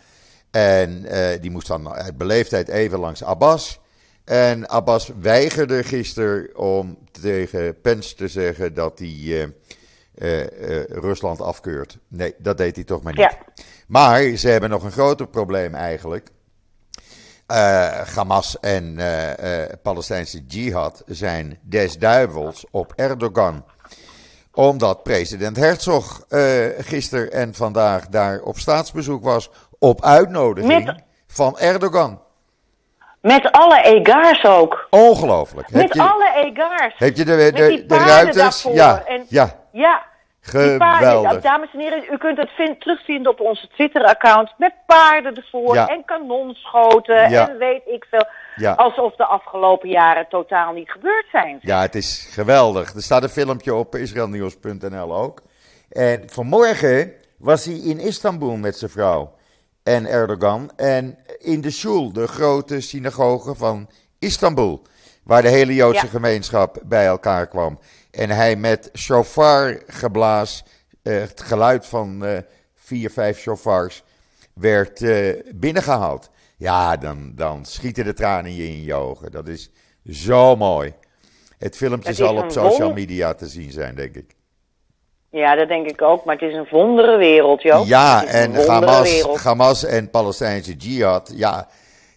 En 0.51 1.05
uh, 1.05 1.29
die 1.41 1.51
moest 1.51 1.67
dan 1.67 1.93
uit 1.93 2.19
beleefdheid 2.19 2.69
even 2.69 2.99
langs 2.99 3.25
Abbas. 3.25 3.81
En 4.25 4.69
Abbas 4.69 5.11
weigerde 5.21 5.83
gisteren 5.83 6.57
om 6.57 6.99
tegen 7.21 7.81
Pence 7.81 8.15
te 8.15 8.29
zeggen 8.29 8.75
dat 8.75 8.99
hij 8.99 9.09
uh, 9.09 10.85
Rusland 10.85 11.41
afkeurt. 11.41 11.99
Nee, 12.09 12.35
dat 12.39 12.57
deed 12.57 12.75
hij 12.75 12.85
toch 12.85 13.03
maar 13.03 13.13
niet. 13.13 13.23
Ja. 13.23 13.39
Maar 13.87 14.37
ze 14.37 14.49
hebben 14.49 14.71
nog 14.71 14.85
een 14.85 14.93
groter 14.93 15.29
probleem 15.29 15.75
eigenlijk. 15.75 16.29
Uh, 17.53 17.91
Hamas 18.15 18.61
en 18.61 18.95
uh, 18.99 19.29
uh, 19.29 19.65
Palestijnse 19.83 20.45
jihad 20.47 21.03
zijn 21.07 21.59
des 21.63 21.99
duivels 21.99 22.65
op 22.71 22.93
Erdogan. 22.97 23.65
Omdat 24.55 25.03
president 25.03 25.57
Herzog 25.57 26.25
gisteren 26.79 27.33
en 27.33 27.55
vandaag 27.55 28.09
daar 28.09 28.41
op 28.41 28.59
staatsbezoek 28.59 29.25
was. 29.25 29.51
Op 29.79 30.05
uitnodiging 30.05 30.85
Met- 30.85 31.03
van 31.27 31.59
Erdogan. 31.59 32.21
Met 33.21 33.53
alle 33.53 33.83
egars 33.83 34.45
ook. 34.45 34.87
Ongelooflijk. 34.91 35.71
Met 35.71 35.95
je, 35.95 36.03
alle 36.03 36.33
egars. 36.35 36.95
heb 36.99 37.17
je 37.17 37.25
de, 37.25 37.51
de, 37.87 37.97
ruiters? 37.97 38.63
Ja, 38.63 39.03
En- 39.07 39.27
ja. 39.29 39.57
Geweldig. 40.43 41.41
Dames 41.41 41.69
en 41.73 41.79
heren, 41.81 42.05
u 42.13 42.17
kunt 42.17 42.37
het 42.39 42.51
vind- 42.51 42.81
terugvinden 42.81 43.33
op 43.33 43.41
onze 43.41 43.69
Twitter-account. 43.69 44.53
Met 44.59 44.73
paarden 44.87 45.35
ervoor 45.37 45.75
Ja. 45.75 45.87
en 45.89 46.05
kanonschoten 46.05 47.31
Ja. 47.31 47.49
en 47.49 47.59
weet 47.59 47.83
ik 47.87 48.07
veel. 48.11 48.25
Ja. 48.57 48.73
Alsof 48.73 49.15
de 49.17 49.25
afgelopen 49.25 49.89
jaren 49.89 50.27
totaal 50.29 50.73
niet 50.73 50.91
gebeurd 50.91 51.27
zijn. 51.31 51.59
Ja, 51.61 51.81
het 51.81 51.95
is 51.95 52.29
geweldig. 52.33 52.95
Er 52.95 53.03
staat 53.03 53.23
een 53.23 53.29
filmpje 53.29 53.75
op 53.75 53.95
israelnieuws.nl 53.95 55.15
ook. 55.17 55.43
En 55.91 56.23
vanmorgen 56.27 57.13
was 57.39 57.65
hij 57.65 57.75
in 57.75 57.99
Istanbul 57.99 58.57
met 58.57 58.77
zijn 58.77 58.91
vrouw 58.91 59.33
en 59.83 60.07
Erdogan. 60.07 60.71
En 60.77 61.19
in 61.39 61.61
de 61.61 61.71
Shul, 61.71 62.13
de 62.13 62.27
grote 62.27 62.81
synagoge 62.81 63.55
van 63.55 63.91
Istanbul. 64.19 64.83
Waar 65.23 65.43
de 65.43 65.49
hele 65.49 65.75
Joodse 65.75 66.05
Ja. 66.05 66.11
gemeenschap 66.11 66.81
bij 66.85 67.07
elkaar 67.07 67.47
kwam. 67.47 67.79
En 68.11 68.31
hij 68.31 68.57
met 68.57 68.91
shofar 68.97 69.83
geblaas, 69.87 70.65
eh, 71.03 71.19
het 71.21 71.41
geluid 71.43 71.87
van 71.87 72.25
eh, 72.25 72.39
vier, 72.75 73.11
vijf 73.11 73.39
shofars, 73.39 74.03
werd 74.55 75.03
eh, 75.03 75.35
binnengehaald. 75.55 76.31
Ja, 76.57 76.97
dan, 76.97 77.33
dan 77.35 77.65
schieten 77.65 78.05
de 78.05 78.13
tranen 78.13 78.55
je 78.55 78.65
in 78.69 78.83
je 78.83 78.95
ogen. 78.95 79.31
Dat 79.31 79.49
is 79.49 79.71
zo 80.11 80.57
mooi. 80.57 80.93
Het 81.59 81.77
filmpje 81.77 82.13
zal 82.13 82.37
op 82.37 82.51
social 82.51 82.69
wonder- 82.69 82.95
media 82.95 83.35
te 83.35 83.47
zien 83.47 83.71
zijn, 83.71 83.95
denk 83.95 84.15
ik. 84.15 84.35
Ja, 85.31 85.55
dat 85.55 85.69
denk 85.69 85.87
ik 85.87 86.03
ook. 86.03 86.25
Maar 86.25 86.37
het 86.39 86.51
is 86.51 86.57
een 86.57 86.67
wondere 86.71 87.17
wereld, 87.17 87.63
joh. 87.63 87.87
Ja, 87.87 88.27
en 88.27 88.67
Hamas, 88.67 89.11
wereld. 89.13 89.39
Hamas 89.39 89.85
en 89.85 90.11
Palestijnse 90.11 90.75
jihad, 90.77 91.33
ja, 91.35 91.69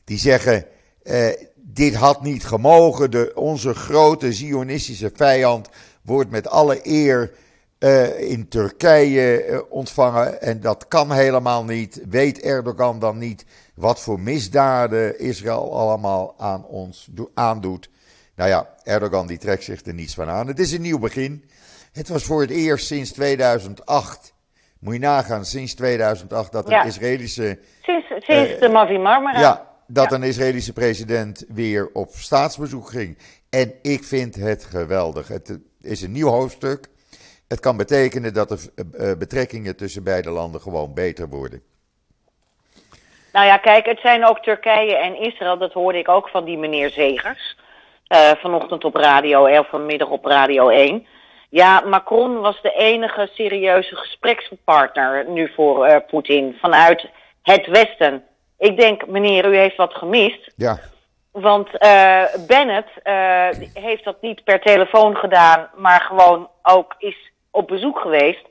Die 0.03 0.18
zeggen, 0.18 0.66
uh, 1.03 1.28
dit 1.76 1.95
had 1.95 2.21
niet 2.21 2.45
gemogen. 2.45 3.11
De, 3.11 3.32
onze 3.36 3.73
grote 3.73 4.34
Zionistische 4.34 5.11
vijand 5.15 5.69
wordt 6.01 6.30
met 6.30 6.49
alle 6.49 6.80
eer 6.84 7.32
uh, 7.80 8.32
in 8.32 8.47
Turkije 8.47 9.47
uh, 9.47 9.59
ontvangen. 9.69 10.41
En 10.41 10.61
dat 10.61 10.88
kan 10.88 11.11
helemaal 11.11 11.63
niet. 11.63 12.01
Weet 12.09 12.41
Erdogan 12.41 12.99
dan 12.99 13.17
niet 13.17 13.45
wat 13.76 13.99
voor 14.01 14.19
misdaden 14.19 15.19
Israël 15.19 15.78
allemaal 15.80 16.36
aan 16.38 16.65
ons 16.65 17.09
aandoet? 17.34 17.89
Nou 18.36 18.49
ja, 18.49 18.69
Erdogan 18.84 19.28
die 19.28 19.38
trekt 19.38 19.63
zich 19.63 19.86
er 19.86 19.93
niets 19.93 20.13
van 20.13 20.30
aan. 20.30 20.47
Het 20.47 20.59
is 20.59 20.71
een 20.71 20.82
nieuw 20.82 20.99
begin. 20.99 21.49
Het 21.91 22.09
was 22.09 22.23
voor 22.23 22.41
het 22.41 22.49
eerst 22.49 22.86
sinds 22.86 23.11
2008. 23.11 24.34
Moet 24.80 24.93
je 24.93 24.99
nagaan, 24.99 25.45
sinds 25.45 25.73
2008 25.73 26.51
dat 26.51 26.69
een 26.69 26.86
Israëlische. 26.86 27.59
Sinds, 27.82 28.07
sinds 28.07 28.51
uh, 28.51 28.59
de 28.59 28.69
Mavi 28.69 28.97
Marmara. 28.97 29.39
Ja, 29.39 29.74
dat 29.88 30.11
een 30.11 30.23
Israëlische 30.23 30.73
president 30.73 31.45
weer 31.47 31.89
op 31.93 32.09
staatsbezoek 32.09 32.89
ging. 32.89 33.17
En 33.49 33.73
ik 33.81 34.03
vind 34.03 34.36
het 34.36 34.63
geweldig. 34.63 35.27
Het 35.27 35.59
is 35.81 36.01
een 36.01 36.11
nieuw 36.11 36.29
hoofdstuk. 36.29 36.88
Het 37.47 37.59
kan 37.59 37.77
betekenen 37.77 38.33
dat 38.33 38.49
de 38.49 38.71
uh, 38.77 39.17
betrekkingen 39.17 39.75
tussen 39.75 40.03
beide 40.03 40.29
landen 40.29 40.61
gewoon 40.61 40.93
beter 40.93 41.29
worden. 41.29 41.61
Nou 43.33 43.45
ja, 43.45 43.57
kijk, 43.57 43.86
het 43.86 43.99
zijn 43.99 44.25
ook 44.25 44.39
Turkije 44.39 44.95
en 44.95 45.19
Israël. 45.21 45.57
Dat 45.57 45.73
hoorde 45.73 45.97
ik 45.97 46.09
ook 46.09 46.29
van 46.29 46.45
die 46.45 46.57
meneer 46.57 46.89
Zegers. 46.89 47.57
Uh, 48.07 48.31
vanochtend 48.31 48.83
op 48.83 48.95
radio, 48.95 49.59
of 49.59 49.69
vanmiddag 49.69 50.09
op 50.09 50.25
radio 50.25 50.69
1. 50.69 51.07
Ja, 51.49 51.79
Macron 51.86 52.39
was 52.39 52.61
de 52.61 52.71
enige 52.71 53.29
serieuze 53.33 53.95
gesprekspartner 53.95 55.29
nu 55.29 55.51
voor 55.55 55.88
uh, 55.88 55.95
Poetin 56.07 56.57
vanuit 56.61 57.09
het 57.41 57.67
Westen. 57.67 58.23
Ik 58.58 58.78
denk, 58.78 59.08
meneer, 59.08 59.45
u 59.45 59.58
heeft 59.58 59.76
wat 59.76 59.93
gemist. 59.93 60.51
Ja. 60.56 60.80
Want 61.32 61.68
uh, 61.74 62.24
Bennett 62.47 62.89
uh, 63.03 63.47
heeft 63.74 64.03
dat 64.03 64.22
niet 64.22 64.43
per 64.43 64.62
telefoon 64.62 65.16
gedaan, 65.16 65.70
maar 65.76 66.01
gewoon 66.01 66.49
ook 66.64 66.95
is 66.97 67.32
op 67.51 67.68
bezoek 67.68 67.99
geweest. 67.99 68.45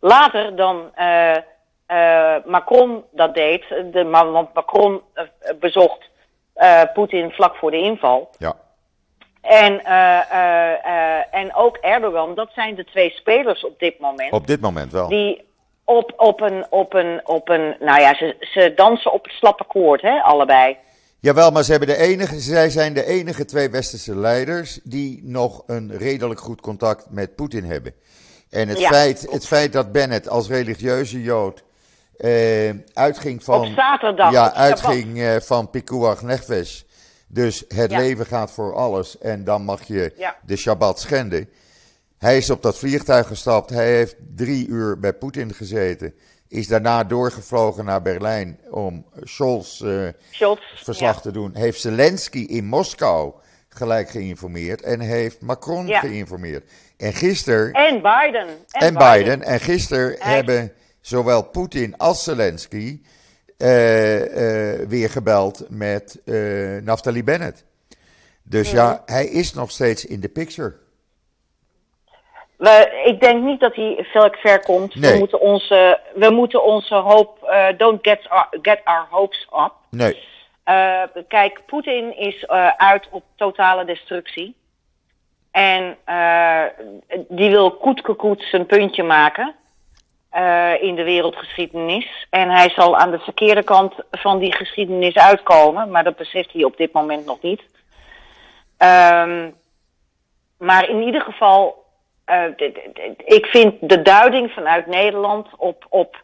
Later 0.00 0.56
dan 0.56 0.90
uh, 0.98 1.36
Macron 2.44 3.04
dat 3.12 3.34
deed, 3.34 3.64
de, 3.68 4.04
want 4.04 4.54
Macron 4.54 5.02
bezocht 5.60 6.08
Poetin 6.94 7.30
vlak 7.30 7.56
voor 7.56 7.70
de 7.70 7.76
inval. 7.78 8.30
Ja. 8.38 8.54
En, 9.40 9.84
en 11.30 11.54
ook 11.54 11.76
Erdogan, 11.76 12.34
dat 12.34 12.50
zijn 12.54 12.74
de 12.74 12.84
twee 12.84 13.10
spelers 13.10 13.64
op 13.64 13.78
dit 13.78 13.98
moment. 13.98 14.32
Op 14.32 14.46
dit 14.46 14.60
moment 14.60 14.92
wel. 14.92 15.08
Die 15.08 15.47
op, 15.88 16.12
op, 16.16 16.40
een, 16.40 16.66
op, 16.70 16.94
een, 16.94 17.20
op 17.24 17.48
een, 17.48 17.76
nou 17.80 18.00
ja, 18.00 18.14
ze, 18.14 18.36
ze 18.40 18.72
dansen 18.76 19.12
op 19.12 19.24
het 19.24 19.32
slappe 19.32 19.64
koord, 19.64 20.02
hè, 20.02 20.20
allebei. 20.20 20.76
Jawel, 21.20 21.50
maar 21.50 21.62
ze 21.64 21.70
hebben 21.70 21.88
de 21.88 21.96
enige, 21.96 22.38
zij 22.40 22.70
zijn 22.70 22.94
de 22.94 23.04
enige 23.06 23.44
twee 23.44 23.70
westerse 23.70 24.16
leiders 24.16 24.80
die 24.82 25.20
nog 25.24 25.62
een 25.66 25.96
redelijk 25.96 26.40
goed 26.40 26.60
contact 26.60 27.06
met 27.10 27.34
Poetin 27.34 27.64
hebben. 27.64 27.94
En 28.50 28.68
het, 28.68 28.78
Ja. 28.78 28.88
feit, 28.88 29.26
het 29.30 29.46
feit 29.46 29.72
dat 29.72 29.92
Bennett 29.92 30.28
als 30.28 30.48
religieuze 30.48 31.22
Jood 31.22 31.64
eh, 32.16 32.70
uitging 32.92 33.44
van. 33.44 33.60
Op 33.60 33.72
zaterdag, 33.76 34.32
Ja, 34.32 34.46
op 34.46 34.52
uitging 34.54 35.20
eh, 35.20 35.36
van 35.40 35.70
Pikuach 35.70 36.22
Nefesh. 36.22 36.80
Dus 37.28 37.64
het 37.68 37.90
Ja. 37.90 37.98
leven 37.98 38.26
gaat 38.26 38.50
voor 38.52 38.74
alles 38.74 39.18
en 39.18 39.44
dan 39.44 39.62
mag 39.62 39.82
je 39.82 40.12
Ja. 40.16 40.36
de 40.46 40.56
Shabbat 40.56 41.00
schenden. 41.00 41.48
Hij 42.18 42.36
is 42.36 42.50
op 42.50 42.62
dat 42.62 42.78
vliegtuig 42.78 43.26
gestapt. 43.26 43.70
Hij 43.70 43.92
heeft 43.94 44.16
drie 44.34 44.68
uur 44.68 44.98
bij 44.98 45.12
Poetin 45.12 45.54
gezeten. 45.54 46.14
Is 46.48 46.66
daarna 46.66 47.04
doorgevlogen 47.04 47.84
naar 47.84 48.02
Berlijn 48.02 48.58
om 48.70 49.04
Scholz 49.22 49.82
eh, 49.82 50.08
Scholz. 50.30 50.60
verslag 50.76 51.14
ja. 51.14 51.20
te 51.20 51.30
doen. 51.30 51.50
Heeft 51.54 51.80
Zelensky 51.80 52.38
in 52.38 52.64
Moskou 52.64 53.32
gelijk 53.68 54.10
geïnformeerd. 54.10 54.82
En 54.82 55.00
heeft 55.00 55.40
Macron 55.40 55.86
Ja. 55.86 56.00
geïnformeerd. 56.00 56.70
En 56.96 57.12
gisteren. 57.12 57.72
En 57.72 57.94
Biden. 57.94 58.46
En, 58.70 58.94
Biden. 58.94 59.42
En 59.42 59.60
gisteren 59.60 60.16
hebben 60.18 60.72
zowel 61.00 61.42
Poetin 61.42 61.96
als 61.96 62.24
Zelensky 62.24 63.00
eh, 63.56 64.72
eh, 64.80 64.88
weer 64.88 65.10
gebeld 65.10 65.64
met 65.68 66.20
Naftali 66.82 67.24
Bennett. 67.24 67.64
Dus 68.42 68.70
ja, 68.70 69.02
hij 69.06 69.26
is 69.26 69.54
nog 69.54 69.70
steeds 69.70 70.04
in 70.04 70.20
de 70.20 70.28
picture. 70.28 70.74
We, 72.58 73.02
ik 73.04 73.20
denk 73.20 73.42
niet 73.42 73.60
dat 73.60 73.74
hij 73.74 74.06
veel 74.12 74.34
ver 74.38 74.60
komt. 74.60 74.94
Nee. 74.94 75.12
We 75.12 75.18
moeten 75.18 75.40
onze, 75.40 76.00
we 76.14 76.30
moeten 76.30 76.64
onze 76.64 76.94
hoop, 76.94 77.42
eh, 77.42 77.66
don't 77.76 77.98
get 78.02 78.28
our, 78.28 78.48
get 78.62 78.80
our 78.84 79.06
hopes 79.10 79.48
up. 79.52 79.72
Nee. 79.90 80.22
Eh, 80.64 81.02
kijk, 81.28 81.60
Poetin 81.66 82.16
is 82.16 82.44
eh, 82.44 82.68
uit 82.76 83.08
op 83.10 83.22
totale 83.36 83.84
destructie. 83.84 84.56
En 85.50 85.96
die 87.28 87.50
wil 87.50 87.70
koetkekoet 87.70 88.42
zijn 88.42 88.66
puntje 88.66 89.02
maken 89.02 89.54
in 90.80 90.94
de 90.94 91.02
wereldgeschiedenis. 91.04 92.26
En 92.30 92.50
hij 92.50 92.70
zal 92.70 92.96
aan 92.96 93.10
de 93.10 93.18
verkeerde 93.18 93.62
kant 93.62 93.94
van 94.10 94.38
die 94.38 94.54
geschiedenis 94.54 95.14
uitkomen, 95.14 95.90
maar 95.90 96.04
dat 96.04 96.16
beseft 96.16 96.52
hij 96.52 96.64
op 96.64 96.76
dit 96.76 96.92
moment 96.92 97.24
nog 97.24 97.42
niet. 97.42 97.62
Ehm, 98.76 99.50
maar 100.58 100.88
in 100.88 101.02
ieder 101.02 101.20
geval, 101.20 101.84
ik 103.24 103.46
vind 103.46 103.74
de 103.80 104.02
duiding 104.02 104.50
vanuit 104.50 104.86
Nederland 104.86 105.48
op, 105.56 105.86
op 105.88 106.22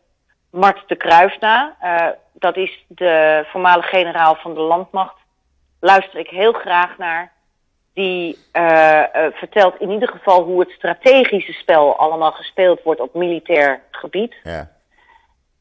Mart 0.51 0.89
de 0.89 0.97
Kruijf 0.97 1.41
na, 1.41 1.77
eh, 1.81 2.09
dat 2.33 2.57
is 2.57 2.85
de 2.89 3.45
voormalige 3.47 3.89
generaal 3.89 4.35
van 4.35 4.55
de 4.55 4.61
landmacht, 4.61 5.17
luister 5.81 6.19
ik 6.19 6.29
heel 6.29 6.53
graag 6.53 6.99
naar. 6.99 7.33
Die 7.95 8.39
eh, 8.53 9.03
eh, 9.03 9.33
vertelt 9.33 9.81
in 9.81 9.91
ieder 9.91 10.09
geval 10.09 10.43
hoe 10.43 10.61
het 10.61 10.71
strategische 10.71 11.53
spel 11.53 11.97
allemaal 11.97 12.33
gespeeld 12.33 12.83
wordt 12.83 13.01
op 13.01 13.15
militair 13.15 13.81
gebied. 13.91 14.35
Ja. 14.43 14.71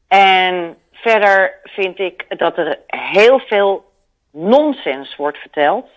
En 0.08 0.76
verder 0.92 1.60
vind 1.62 1.98
ik 1.98 2.38
dat 2.38 2.58
er 2.58 2.78
heel 2.86 3.38
veel 3.38 3.84
nonsens 4.30 5.16
wordt 5.16 5.38
verteld. 5.38 5.88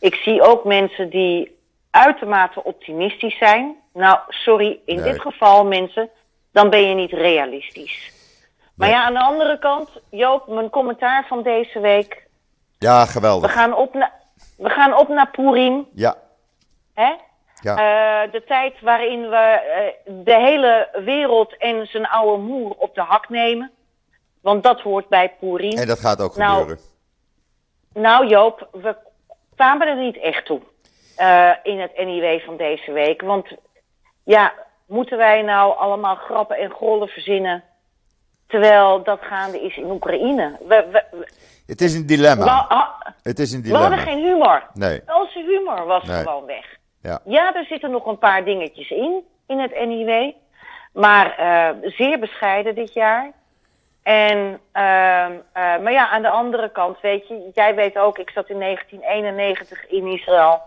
Ik 0.00 0.14
zie 0.14 0.42
ook 0.42 0.64
mensen 0.64 1.08
die 1.08 1.57
uitermate 1.90 2.64
optimistisch 2.64 3.38
zijn. 3.38 3.76
Nou, 3.92 4.18
sorry, 4.28 4.80
in 4.84 4.96
Nee. 5.00 5.12
dit 5.12 5.20
geval 5.20 5.64
mensen, 5.66 6.10
dan 6.52 6.70
ben 6.70 6.88
je 6.88 6.94
niet 6.94 7.12
realistisch. 7.12 8.12
Maar 8.74 8.88
Nee. 8.88 8.96
ja, 8.96 9.04
aan 9.04 9.12
de 9.14 9.20
andere 9.20 9.58
kant, 9.58 9.90
Joop, 10.10 10.46
mijn 10.48 10.70
commentaar 10.70 11.26
van 11.26 11.42
deze 11.42 11.80
week. 11.80 12.26
ja, 12.78 13.02
We 13.04 13.10
geweldig. 13.10 13.52
gaan 13.52 13.74
op, 13.74 13.94
na, 13.94 14.12
we 14.56 14.68
gaan 14.70 14.96
op 14.96 15.08
naar 15.08 15.30
Purim. 15.30 15.88
Ja, 15.94 16.16
Hè? 16.94 17.12
ja. 17.60 17.76
Eh, 17.76 18.32
de 18.32 18.44
tijd 18.44 18.80
waarin 18.80 19.28
we 19.28 19.36
eh, 19.36 20.12
de 20.24 20.34
hele 20.34 20.88
wereld 21.04 21.56
en 21.56 21.86
zijn 21.86 22.06
oude 22.08 22.42
moer 22.42 22.70
op 22.70 22.94
de 22.94 23.00
hak 23.02 23.28
nemen. 23.28 23.70
Want 24.42 24.62
dat 24.62 24.80
hoort 24.80 25.08
bij 25.08 25.32
Purim. 25.40 25.78
en 25.78 25.86
dat 25.86 26.00
gaat 26.00 26.20
ook 26.20 26.36
nou, 26.36 26.58
gebeuren. 26.58 26.84
Nou 27.94 28.26
Joop, 28.26 28.68
we 28.72 28.96
kwamen 29.56 29.86
er 29.88 29.96
niet 29.96 30.16
echt 30.18 30.44
toe 30.46 30.60
eh, 31.18 31.50
in 31.62 31.80
het 31.80 31.96
NIW 31.96 32.40
van 32.40 32.56
deze 32.56 32.92
week. 32.92 33.22
Want 33.22 33.46
ja, 34.24 34.52
moeten 34.86 35.16
wij 35.18 35.42
nou 35.42 35.76
allemaal 35.76 36.14
grappen 36.14 36.56
en 36.56 36.70
grollen 36.70 37.08
verzinnen... 37.08 37.64
terwijl 38.46 39.02
dat 39.02 39.18
gaande 39.22 39.60
is 39.60 39.76
in 39.76 39.90
Oekraïne? 39.90 40.56
We, 40.68 40.86
we, 40.92 41.04
we, 41.10 41.28
Het 41.66 41.80
is 41.80 41.94
een 41.94 42.06
dilemma. 42.06 42.66
we- 42.68 43.12
Het 43.22 43.38
is 43.38 43.52
een 43.52 43.62
we 43.62 43.72
hadden 43.76 43.90
dilemma. 43.98 44.12
geen 44.12 44.24
humor. 44.24 44.62
Nee. 44.74 45.00
Onze 45.20 45.38
humor 45.46 45.84
was 45.86 46.04
Nee. 46.04 46.22
gewoon 46.22 46.44
weg. 46.46 46.76
Ja. 47.02 47.20
Ja, 47.24 47.54
er 47.54 47.64
zitten 47.64 47.90
nog 47.90 48.06
een 48.06 48.18
paar 48.18 48.44
dingetjes 48.44 48.90
in, 48.90 49.24
in 49.46 49.58
het 49.58 49.86
NIW. 49.86 50.32
Maar 50.92 51.36
eh, 51.38 51.90
zeer 51.90 52.18
bescheiden 52.18 52.74
dit 52.74 52.92
jaar. 52.92 53.30
En, 54.02 54.60
eh, 54.72 54.82
maar 55.52 55.92
ja, 55.92 56.08
aan 56.08 56.22
de 56.22 56.28
andere 56.30 56.70
kant, 56.72 57.00
weet 57.00 57.28
je, 57.28 57.50
jij 57.54 57.74
weet 57.74 57.98
ook, 57.98 58.18
ik 58.18 58.30
zat 58.30 58.48
in 58.48 58.58
1991 58.58 59.86
in 59.88 60.06
Israël. 60.06 60.60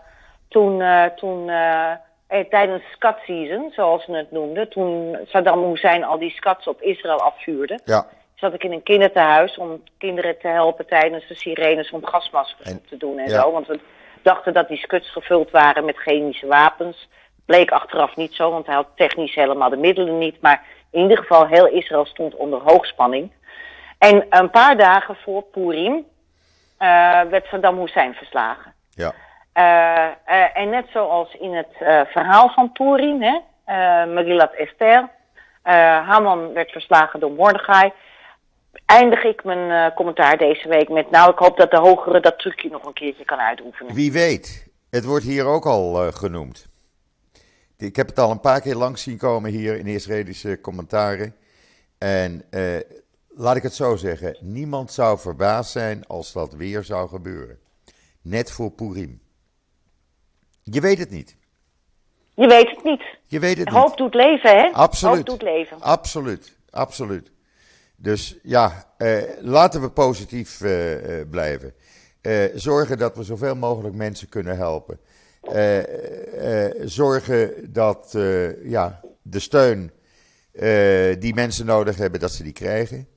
Toen, 0.52 0.80
eh, 0.82 1.04
toen 1.04 1.48
eh, 1.48 1.90
eh, 2.26 2.48
tijdens 2.50 2.82
scat 2.92 3.18
season, 3.26 3.70
zoals 3.74 4.04
ze 4.04 4.12
het 4.12 4.30
noemden, 4.30 4.68
toen 4.68 5.18
Saddam 5.26 5.64
Hussein 5.70 6.04
al 6.04 6.18
die 6.18 6.30
scats 6.30 6.66
op 6.66 6.80
Israël 6.82 7.20
afvuurde 7.20 7.78
Ja. 7.84 8.06
zat 8.34 8.54
ik 8.54 8.64
in 8.64 8.72
een 8.72 8.82
kinderthuis 8.82 9.56
om 9.58 9.82
kinderen 9.98 10.38
te 10.38 10.48
helpen 10.48 10.86
tijdens 10.86 11.26
de 11.28 11.34
sirenes 11.34 11.90
om 11.90 12.04
gasmaskers 12.06 12.68
En- 12.68 12.76
op 12.76 12.86
te 12.86 12.96
doen 12.96 13.18
en 13.18 13.28
ja. 13.28 13.40
zo. 13.40 13.52
Want 13.52 13.66
we 13.66 13.80
dachten 14.22 14.52
dat 14.52 14.68
die 14.68 14.78
skuts 14.78 15.10
gevuld 15.10 15.50
waren 15.50 15.84
met 15.84 15.96
chemische 15.96 16.46
wapens. 16.46 17.08
Bleek 17.46 17.70
achteraf 17.70 18.16
niet 18.16 18.34
zo, 18.34 18.50
want 18.50 18.66
hij 18.66 18.74
had 18.74 18.88
technisch 18.96 19.34
helemaal 19.34 19.70
de 19.70 19.76
middelen 19.76 20.18
niet. 20.18 20.40
Maar 20.40 20.62
in 20.90 21.02
ieder 21.02 21.18
geval, 21.18 21.46
heel 21.46 21.66
Israël 21.68 22.04
stond 22.06 22.34
onder 22.34 22.60
hoogspanning. 22.64 23.32
En 23.98 24.26
een 24.30 24.50
paar 24.50 24.76
dagen 24.76 25.16
voor 25.16 25.42
Purim 25.42 26.06
eh, 26.78 27.20
werd 27.30 27.46
Saddam 27.46 27.78
Hussein 27.80 28.14
verslagen. 28.14 28.74
Ja. 28.90 29.12
Eh, 29.52 30.04
eh, 30.04 30.56
en 30.56 30.68
net 30.68 30.86
zoals 30.92 31.34
in 31.34 31.54
het 31.54 31.72
eh, 31.78 32.00
verhaal 32.04 32.48
van 32.48 32.72
Purim, 32.72 33.22
hè, 33.22 33.40
Megillat 34.06 34.52
Esther, 34.52 35.08
Haman 36.04 36.52
werd 36.52 36.70
verslagen 36.70 37.20
door 37.20 37.30
Mordechai. 37.30 37.92
eindig 38.86 39.24
ik 39.24 39.44
mijn 39.44 39.94
commentaar 39.94 40.36
deze 40.36 40.68
week 40.68 40.88
met... 40.88 41.10
Nou, 41.10 41.30
ik 41.30 41.38
hoop 41.38 41.56
dat 41.56 41.70
de 41.70 41.78
hogere 41.78 42.20
dat 42.20 42.38
trucje 42.38 42.70
nog 42.70 42.84
een 42.84 42.92
keertje 42.92 43.24
kan 43.24 43.38
uitoefenen. 43.38 43.94
Wie 43.94 44.12
weet. 44.12 44.68
Het 44.90 45.04
wordt 45.04 45.24
hier 45.24 45.44
ook 45.44 45.66
al 45.66 46.12
genoemd. 46.12 46.68
Ik 47.78 47.96
heb 47.96 48.06
het 48.06 48.18
al 48.18 48.30
een 48.30 48.40
paar 48.40 48.60
keer 48.60 48.74
langs 48.74 49.02
zien 49.02 49.18
komen 49.18 49.50
hier 49.50 49.78
in 49.78 49.86
Israëlische 49.86 50.60
commentaren. 50.60 51.36
En 51.98 52.44
laat 53.28 53.56
ik 53.56 53.62
het 53.62 53.74
zo 53.74 53.96
zeggen. 53.96 54.36
Niemand 54.40 54.92
zou 54.92 55.18
verbaasd 55.18 55.70
zijn 55.70 56.06
als 56.06 56.32
dat 56.32 56.54
weer 56.54 56.84
zou 56.84 57.08
gebeuren. 57.08 57.58
Net 58.22 58.52
voor 58.52 58.70
Purim. 58.70 59.20
Je 60.62 60.80
weet 60.80 60.98
het 60.98 61.10
niet. 61.10 61.36
Je 62.34 62.46
weet 62.46 62.70
het 62.70 62.84
niet. 62.84 63.02
Je 63.26 63.38
weet 63.38 63.58
het 63.58 63.68
Hoop 63.68 63.96
doet 63.96 64.14
leven, 64.14 64.50
hè? 64.50 64.68
Absoluut. 64.72 65.16
Hoop 65.16 65.26
doet 65.26 65.42
leven. 65.42 65.80
Absoluut. 65.80 66.56
Absoluut. 66.70 67.30
Dus 67.96 68.36
ja, 68.42 68.94
eh, 68.96 69.22
laten 69.40 69.80
we 69.80 69.90
positief 69.90 70.60
eh, 70.60 71.20
eh, 71.20 71.28
blijven. 71.28 71.74
Eh, 72.22 72.44
zorgen 72.54 72.98
dat 72.98 73.16
we 73.16 73.22
zoveel 73.22 73.56
mogelijk 73.56 73.94
mensen 73.94 74.28
kunnen 74.28 74.56
helpen. 74.56 74.98
Eh, 75.42 76.66
eh, 76.66 76.74
zorgen 76.84 77.72
dat 77.72 78.16
ja, 78.64 79.00
de 79.22 79.38
steun 79.38 79.90
die 81.18 81.34
mensen 81.34 81.66
nodig 81.66 81.96
hebben, 81.96 82.20
dat 82.20 82.32
ze 82.32 82.42
die 82.42 82.52
krijgen. 82.52 83.08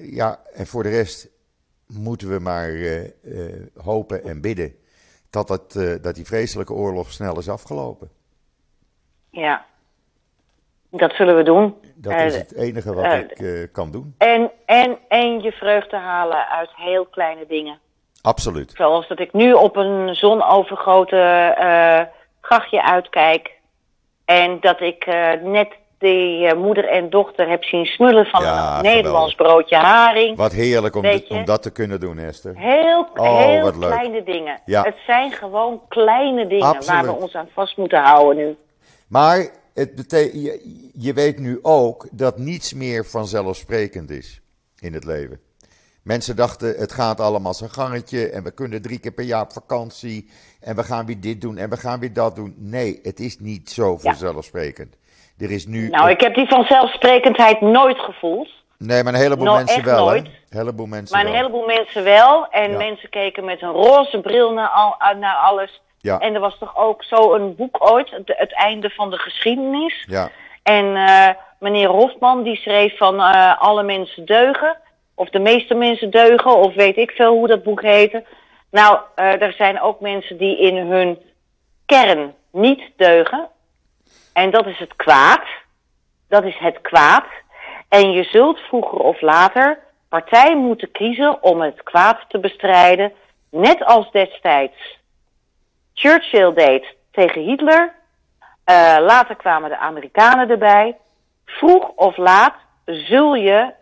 ja, 0.00 0.40
en 0.52 0.66
voor 0.66 0.82
de 0.82 0.88
rest 0.88 1.28
moeten 1.86 2.28
we 2.28 2.38
maar 2.38 2.72
hopen 3.74 4.24
en 4.24 4.40
bidden 4.40 4.74
dat, 5.32 5.48
het, 5.48 6.02
dat 6.02 6.14
die 6.14 6.26
vreselijke 6.26 6.72
oorlog 6.72 7.10
snel 7.10 7.38
is 7.38 7.48
afgelopen. 7.48 8.10
Ja, 9.30 9.64
dat 10.90 11.12
zullen 11.12 11.36
we 11.36 11.42
doen. 11.42 11.74
Dat 11.94 12.20
is 12.20 12.36
het 12.36 12.54
enige 12.54 12.94
wat 12.94 13.14
ik 13.14 13.68
kan 13.72 13.90
doen. 13.90 14.14
En, 14.18 14.50
en, 14.66 14.98
en 15.08 15.40
je 15.40 15.52
vreugde 15.52 15.96
halen 15.96 16.48
uit 16.48 16.70
heel 16.74 17.06
kleine 17.06 17.46
dingen. 17.46 17.78
Absoluut. 18.22 18.72
Zoals 18.76 19.08
dat 19.08 19.18
ik 19.20 19.32
nu 19.32 19.52
op 19.52 19.76
een 19.76 20.14
zonovergoten 20.14 21.54
grachtje 22.40 22.82
uitkijk. 22.82 23.60
En 24.24 24.60
dat 24.60 24.80
ik 24.80 25.06
uh, 25.06 25.32
net 25.32 25.68
die 26.02 26.46
uh, 26.46 26.52
moeder 26.52 26.88
en 26.88 27.10
dochter 27.10 27.48
heb 27.48 27.64
zien 27.64 27.84
smullen 27.84 28.26
van 28.26 28.42
ja, 28.42 28.76
een 28.76 28.82
Nederlands 28.82 29.34
broodje 29.34 29.76
haring. 29.76 30.36
Wat 30.36 30.52
heerlijk 30.52 30.96
om, 30.96 31.02
dit, 31.02 31.28
om, 31.28 31.44
dat 31.44 31.62
te 31.62 31.70
kunnen 31.70 32.00
doen, 32.00 32.18
Esther. 32.18 32.56
Heel, 32.56 33.08
oh, 33.14 33.38
heel 33.38 33.72
kleine 33.72 34.22
dingen. 34.22 34.60
Ja. 34.64 34.82
Het 34.82 34.96
zijn 35.06 35.32
gewoon 35.32 35.80
kleine 35.88 36.46
dingen 36.46 36.66
Absoluut. 36.66 36.86
waar 36.86 37.14
we 37.14 37.22
ons 37.22 37.34
aan 37.34 37.48
vast 37.52 37.76
moeten 37.76 38.02
houden 38.02 38.44
nu. 38.44 38.56
Maar 39.08 39.48
het 39.74 39.94
betekent, 39.94 40.42
je, 40.42 40.90
je 40.94 41.12
weet 41.12 41.38
nu 41.38 41.58
ook 41.62 42.08
dat 42.10 42.38
niets 42.38 42.74
meer 42.74 43.06
vanzelfsprekend 43.06 44.10
is 44.10 44.40
in 44.78 44.94
het 44.94 45.04
leven. 45.04 45.40
Mensen 46.02 46.36
dachten, 46.36 46.74
het 46.76 46.92
gaat 46.92 47.20
allemaal 47.20 47.54
zijn 47.54 47.70
gangetje 47.70 48.30
en 48.30 48.42
we 48.42 48.50
kunnen 48.50 48.82
drie 48.82 48.98
keer 48.98 49.12
per 49.12 49.24
jaar 49.24 49.42
op 49.42 49.52
vakantie 49.52 50.30
en 50.60 50.76
we 50.76 50.82
gaan 50.82 51.06
weer 51.06 51.20
dit 51.20 51.40
doen 51.40 51.56
en 51.56 51.70
we 51.70 51.76
gaan 51.76 52.00
weer 52.00 52.12
dat 52.12 52.36
doen. 52.36 52.54
Nee, 52.58 52.98
het 53.02 53.20
is 53.20 53.38
niet 53.38 53.70
zo 53.70 53.98
vanzelfsprekend. 53.98 54.96
Er 55.38 55.50
is 55.50 55.66
nu 55.66 55.88
nou, 55.88 56.10
ik 56.10 56.20
heb 56.20 56.34
die 56.34 56.48
vanzelfsprekendheid 56.48 57.60
nooit 57.60 57.98
gevoeld. 57.98 58.48
Nee, 58.78 59.02
maar 59.02 59.12
een 59.14 59.20
heleboel 59.20 59.44
no, 59.44 59.54
mensen 59.54 59.84
wel. 59.84 60.04
Nooit. 60.06 60.26
Een 60.26 60.58
heleboel 60.58 60.86
mensen 60.86 61.16
maar 61.16 61.24
wel. 61.24 61.32
een 61.32 61.38
heleboel 61.38 61.66
mensen 61.66 62.04
wel. 62.04 62.46
En 62.50 62.70
Ja. 62.70 62.76
mensen 62.76 63.08
keken 63.08 63.44
met 63.44 63.62
een 63.62 63.70
roze 63.72 64.20
bril 64.20 64.52
naar, 64.52 64.68
al, 64.68 64.96
naar 65.20 65.34
alles. 65.36 65.80
Ja. 65.98 66.18
En 66.18 66.34
er 66.34 66.40
was 66.40 66.58
toch 66.58 66.76
ook 66.76 67.04
zo 67.04 67.34
een 67.34 67.54
boek 67.54 67.76
ooit, 67.90 68.10
het, 68.10 68.32
het 68.36 68.54
einde 68.54 68.90
van 68.90 69.10
de 69.10 69.18
geschiedenis. 69.18 70.04
Ja, 70.08 70.28
En 70.62 70.96
eh, 70.96 71.28
meneer 71.58 71.88
Hofman 71.88 72.42
die 72.42 72.56
schreef 72.56 72.96
van 72.96 73.20
eh, 73.20 73.60
alle 73.62 73.82
mensen 73.82 74.24
deugen. 74.24 74.76
Of 75.14 75.28
de 75.28 75.38
meeste 75.38 75.74
mensen 75.74 76.10
deugen. 76.10 76.56
Of 76.56 76.74
weet 76.74 76.96
ik 76.96 77.10
veel 77.10 77.32
hoe 77.32 77.46
dat 77.48 77.62
boek 77.62 77.82
heette. 77.82 78.24
Nou, 78.70 78.98
eh, 79.14 79.42
er 79.42 79.52
zijn 79.52 79.80
ook 79.80 80.00
mensen 80.00 80.36
die 80.36 80.58
in 80.58 80.76
hun 80.76 81.18
kern 81.86 82.34
niet 82.52 82.82
deugen. 82.96 83.48
En 84.32 84.50
dat 84.50 84.66
is 84.66 84.78
het 84.78 84.96
kwaad. 84.96 85.42
Dat 86.28 86.44
is 86.44 86.58
het 86.58 86.80
kwaad. 86.80 87.24
En 87.88 88.12
je 88.12 88.24
zult 88.24 88.58
vroeger 88.60 88.98
of 88.98 89.20
later 89.20 89.78
partij 90.08 90.56
moeten 90.56 90.90
kiezen 90.90 91.42
om 91.42 91.60
het 91.60 91.82
kwaad 91.82 92.24
te 92.28 92.38
bestrijden. 92.38 93.12
Net 93.50 93.84
als 93.84 94.10
destijds 94.10 95.00
Churchill 95.94 96.52
deed 96.52 96.94
tegen 97.10 97.42
Hitler. 97.42 97.94
Uh, 98.66 98.96
later 99.00 99.36
kwamen 99.36 99.70
de 99.70 99.76
Amerikanen 99.76 100.50
erbij. 100.50 100.96
Vroeg 101.44 101.88
of 101.88 102.16
laat 102.16 102.54
zul 102.84 103.34
je 103.34 103.72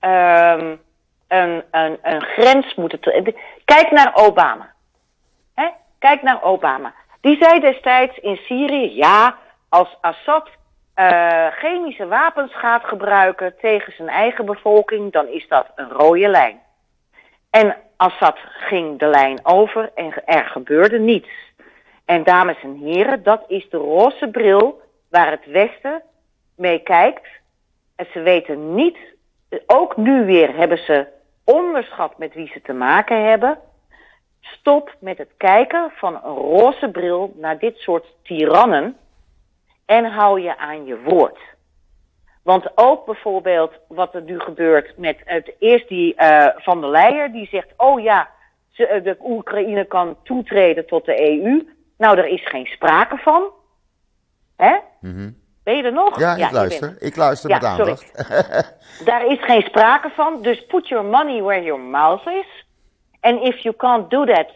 um, 0.00 0.80
een, 1.28 1.64
een, 1.70 1.98
een 2.02 2.22
grens 2.22 2.74
moeten. 2.74 3.00
Te... 3.00 3.34
Kijk 3.64 3.90
naar 3.90 4.14
Obama. 4.14 4.72
Hè? 5.54 5.68
Kijk 5.98 6.22
naar 6.22 6.42
Obama. 6.42 6.94
Die 7.20 7.36
zei 7.40 7.60
destijds 7.60 8.18
in 8.18 8.36
Syrië: 8.36 8.96
ja, 8.96 9.38
als 9.70 9.96
Assad 10.00 10.48
uh, 10.96 11.46
chemische 11.46 12.06
wapens 12.06 12.54
gaat 12.54 12.84
gebruiken 12.84 13.54
tegen 13.60 13.92
zijn 13.92 14.08
eigen 14.08 14.44
bevolking, 14.44 15.12
dan 15.12 15.28
is 15.28 15.48
dat 15.48 15.66
een 15.74 15.88
rode 15.90 16.28
lijn. 16.28 16.60
En 17.50 17.76
Assad 17.96 18.38
ging 18.42 18.98
de 18.98 19.06
lijn 19.06 19.40
over 19.42 19.90
en 19.94 20.24
er 20.24 20.44
gebeurde 20.44 20.98
niets. 20.98 21.28
En 22.04 22.24
dames 22.24 22.62
en 22.62 22.76
heren, 22.76 23.22
dat 23.22 23.44
is 23.46 23.68
de 23.70 23.76
roze 23.76 24.28
bril 24.28 24.80
waar 25.10 25.30
het 25.30 25.46
Westen 25.46 26.02
mee 26.56 26.78
kijkt. 26.78 27.28
En 27.96 28.06
ze 28.12 28.20
weten 28.20 28.74
niet, 28.74 28.98
ook 29.66 29.96
nu 29.96 30.24
weer 30.24 30.56
hebben 30.56 30.78
ze 30.78 31.06
onderschat 31.44 32.18
met 32.18 32.34
wie 32.34 32.50
ze 32.52 32.62
te 32.62 32.72
maken 32.72 33.24
hebben. 33.24 33.58
Stop 34.40 34.94
met 35.00 35.18
het 35.18 35.30
kijken 35.36 35.92
van 35.94 36.14
een 36.14 36.34
roze 36.34 36.88
bril 36.90 37.32
naar 37.36 37.58
dit 37.58 37.76
soort 37.78 38.06
tirannen 38.22 38.96
en 39.90 40.04
hou 40.04 40.40
je 40.40 40.58
aan 40.58 40.84
je 40.84 41.02
woord. 41.02 41.38
Want 42.42 42.70
ook 42.74 43.04
bijvoorbeeld 43.06 43.72
wat 43.88 44.14
er 44.14 44.22
nu 44.22 44.40
gebeurt 44.40 44.98
met 44.98 45.16
het 45.24 45.52
eerst 45.58 45.88
die 45.88 46.14
uh, 46.16 46.46
van 46.56 46.80
der 46.80 46.90
Leijer 46.90 47.32
die 47.32 47.48
zegt: 47.48 47.68
oh 47.76 48.00
ja, 48.00 48.30
ze, 48.68 49.00
de 49.04 49.16
Oekraïne 49.24 49.84
kan 49.84 50.16
toetreden 50.22 50.86
tot 50.86 51.04
de 51.04 51.30
EU. 51.30 51.68
Nou, 51.96 52.18
er 52.18 52.26
is 52.26 52.48
geen 52.48 52.66
sprake 52.66 53.16
van. 53.16 53.42
Hè? 54.56 54.76
Mm 55.00 55.14
-hmm. 55.14 55.38
Ben 55.62 55.76
je 55.76 55.82
er 55.82 55.92
nog? 55.92 56.18
Ja, 56.18 56.36
ik 56.36 56.50
luister. 56.50 56.96
Ik 56.98 57.16
luister 57.16 57.50
ja, 57.50 57.56
met 57.56 57.64
aandacht. 57.64 58.12
Daar 59.10 59.26
is 59.26 59.44
geen 59.44 59.62
sprake 59.62 60.10
van. 60.10 60.42
Dus 60.42 60.66
put 60.66 60.88
your 60.88 61.04
money 61.04 61.42
where 61.42 61.62
your 61.62 61.80
mouth 61.80 62.26
is. 62.26 62.64
And 63.20 63.42
if 63.42 63.58
you 63.58 63.76
can't 63.76 64.10
do 64.10 64.24
that, 64.24 64.46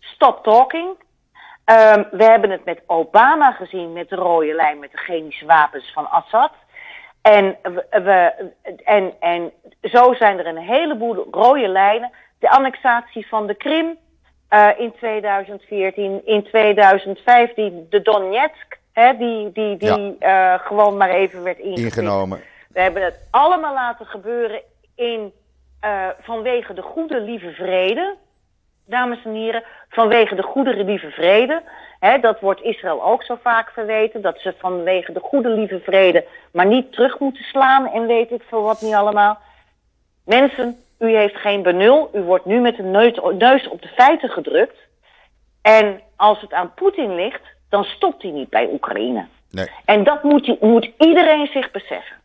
stop 0.00 0.44
talking. 0.44 1.01
Um, 1.66 2.06
we 2.10 2.24
hebben 2.24 2.50
het 2.50 2.64
met 2.64 2.80
Obama 2.86 3.52
gezien 3.52 3.92
met 3.92 4.08
de 4.08 4.16
rode 4.16 4.54
lijn 4.54 4.78
met 4.78 4.90
de 4.90 4.98
chemische 4.98 5.46
wapens 5.46 5.92
van 5.92 6.10
Assad. 6.10 6.52
En, 7.22 7.56
we, 7.90 8.32
en, 8.84 9.12
en 9.20 9.52
zo 9.82 10.14
zijn 10.14 10.38
er 10.38 10.46
een 10.46 10.56
heleboel 10.58 11.26
rode 11.30 11.68
lijnen. 11.68 12.10
De 12.38 12.50
annexatie 12.50 13.28
van 13.28 13.46
de 13.46 13.54
Krim 13.54 13.96
uh, 14.50 14.68
in 14.76 14.92
2014, 14.96 16.20
in 16.24 16.42
2015 16.44 17.86
de 17.90 18.02
Donetsk, 18.02 18.78
hè, 18.92 19.16
die, 19.16 19.52
die, 19.52 19.76
die 19.76 20.16
ja. 20.18 20.54
uh, 20.54 20.66
gewoon 20.66 20.96
maar 20.96 21.10
even 21.10 21.42
werd 21.42 21.58
ingenomen. 21.58 22.40
We 22.68 22.80
hebben 22.80 23.04
het 23.04 23.18
allemaal 23.30 23.74
laten 23.74 24.06
gebeuren 24.06 24.60
in, 24.94 25.32
uh, 25.84 26.08
vanwege 26.20 26.74
de 26.74 26.82
goede 26.82 27.20
lieve 27.20 27.50
vrede. 27.50 28.16
Dames 28.86 29.24
en 29.24 29.34
heren, 29.34 29.64
vanwege 29.88 30.34
de 30.34 30.42
goede 30.42 30.84
lieve 30.84 31.10
vrede. 31.10 31.62
Hè, 31.98 32.18
dat 32.18 32.40
wordt 32.40 32.62
Israël 32.62 33.04
ook 33.04 33.22
zo 33.22 33.38
vaak 33.42 33.70
verweten. 33.70 34.22
Dat 34.22 34.38
ze 34.40 34.54
vanwege 34.58 35.12
de 35.12 35.20
goede 35.20 35.48
lieve 35.48 35.80
vrede 35.80 36.24
maar 36.52 36.66
niet 36.66 36.92
terug 36.92 37.18
moeten 37.18 37.44
slaan 37.44 37.88
en 37.88 38.06
weet 38.06 38.30
ik 38.30 38.42
veel 38.48 38.62
wat 38.62 38.80
niet 38.80 38.94
allemaal. 38.94 39.38
Mensen, 40.24 40.76
u 40.98 41.16
heeft 41.16 41.36
geen 41.36 41.62
benul. 41.62 42.10
U 42.12 42.20
wordt 42.20 42.44
nu 42.44 42.60
met 42.60 42.76
de 42.76 42.82
neus 43.38 43.68
op 43.68 43.82
de 43.82 43.88
feiten 43.88 44.28
gedrukt. 44.28 44.76
En 45.62 46.00
als 46.16 46.40
het 46.40 46.52
aan 46.52 46.74
Poetin 46.74 47.14
ligt, 47.14 47.42
dan 47.68 47.84
stopt 47.84 48.22
hij 48.22 48.30
niet 48.30 48.48
bij 48.48 48.68
Oekraïne. 48.72 49.26
Nee. 49.50 49.70
En 49.84 50.04
dat 50.04 50.22
moet, 50.22 50.60
moet 50.60 50.90
iedereen 50.98 51.46
zich 51.46 51.70
beseffen. 51.70 52.16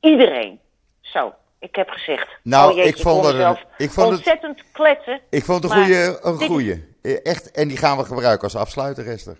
Iedereen. 0.00 0.60
Zo, 1.00 1.34
ik 1.58 1.74
heb 1.74 1.88
gezegd. 1.88 2.28
Nou, 2.42 2.70
oh 2.70 2.76
jeetje, 2.76 2.90
ik 2.90 2.96
vond 2.98 3.24
een, 3.24 3.56
ik 3.76 3.90
vond 3.90 4.08
ontzettend 4.08 4.58
het, 4.58 4.66
kletsen. 4.72 5.20
Ik 5.30 5.44
vond 5.44 5.62
het 5.62 5.72
een 5.72 5.78
goede, 5.78 6.18
een 6.22 6.38
dit- 6.38 6.48
goede. 6.48 6.82
Echt, 7.22 7.50
en 7.50 7.68
die 7.68 7.76
gaan 7.76 7.96
we 7.96 8.04
gebruiken 8.04 8.42
als 8.44 8.56
afsluiter, 8.56 9.08
Esther. 9.08 9.38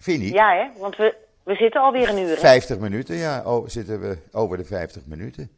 Vind 0.00 0.22
je? 0.22 0.32
Ja, 0.32 0.54
hè? 0.54 0.80
Want 0.80 0.96
we, 0.96 1.14
we 1.44 1.54
zitten 1.54 1.80
alweer 1.80 2.08
een 2.08 2.18
uur. 2.18 2.28
Hè? 2.28 2.36
50 2.36 2.78
minuten, 2.78 3.16
ja. 3.16 3.42
Oh, 3.44 3.68
zitten 3.68 4.00
we 4.00 4.18
over 4.32 4.56
de 4.56 4.64
50 4.64 5.02
minuten. 5.06 5.50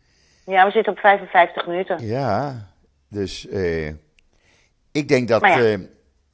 Ja, 0.47 0.65
we 0.65 0.71
zitten 0.71 0.93
op 0.93 0.99
55 0.99 1.67
minuten. 1.67 2.07
Ja, 2.07 2.67
dus 3.09 3.49
eh, 3.49 3.87
ik 4.93 5.09
denk 5.09 5.29
dat, 5.29 5.41
ja. 5.41 5.59
eh, 5.61 5.79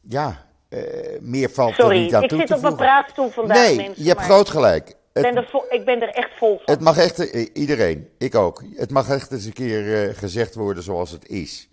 ja, 0.01 0.47
eh, 0.69 0.81
meer 1.21 1.51
valt 1.51 1.69
er 1.71 1.75
Sorry, 1.75 1.99
niet 2.01 2.15
aan 2.15 2.23
ik 2.23 2.29
toe 2.29 2.39
zit 2.39 2.47
te 2.47 2.55
op 2.55 2.61
mijn 2.63 2.77
praatstoel 2.77 3.29
vandaag, 3.31 3.57
Nee, 3.57 3.77
mensen. 3.77 4.03
je 4.03 4.09
hebt 4.09 4.21
maar- 4.21 4.29
groot 4.29 4.49
gelijk. 4.51 4.95
Ik 5.27 5.35
ben, 5.35 5.43
er 5.43 5.49
vol, 5.51 5.65
ik 5.69 5.85
ben 5.85 6.03
er 6.03 6.09
echt 6.09 6.31
vol 6.37 6.57
van. 6.65 6.75
Het 6.75 6.81
mag 6.85 6.99
echt, 6.99 7.31
eh, 7.31 7.49
iedereen, 7.55 8.09
ik 8.19 8.35
ook. 8.35 8.63
Het 8.77 8.91
mag 8.91 9.09
echt 9.11 9.33
eens 9.33 9.45
een 9.45 9.53
keer 9.53 10.09
eh, 10.09 10.15
gezegd 10.17 10.55
worden 10.55 10.83
zoals 10.83 11.11
het 11.11 11.29
is. 11.29 11.69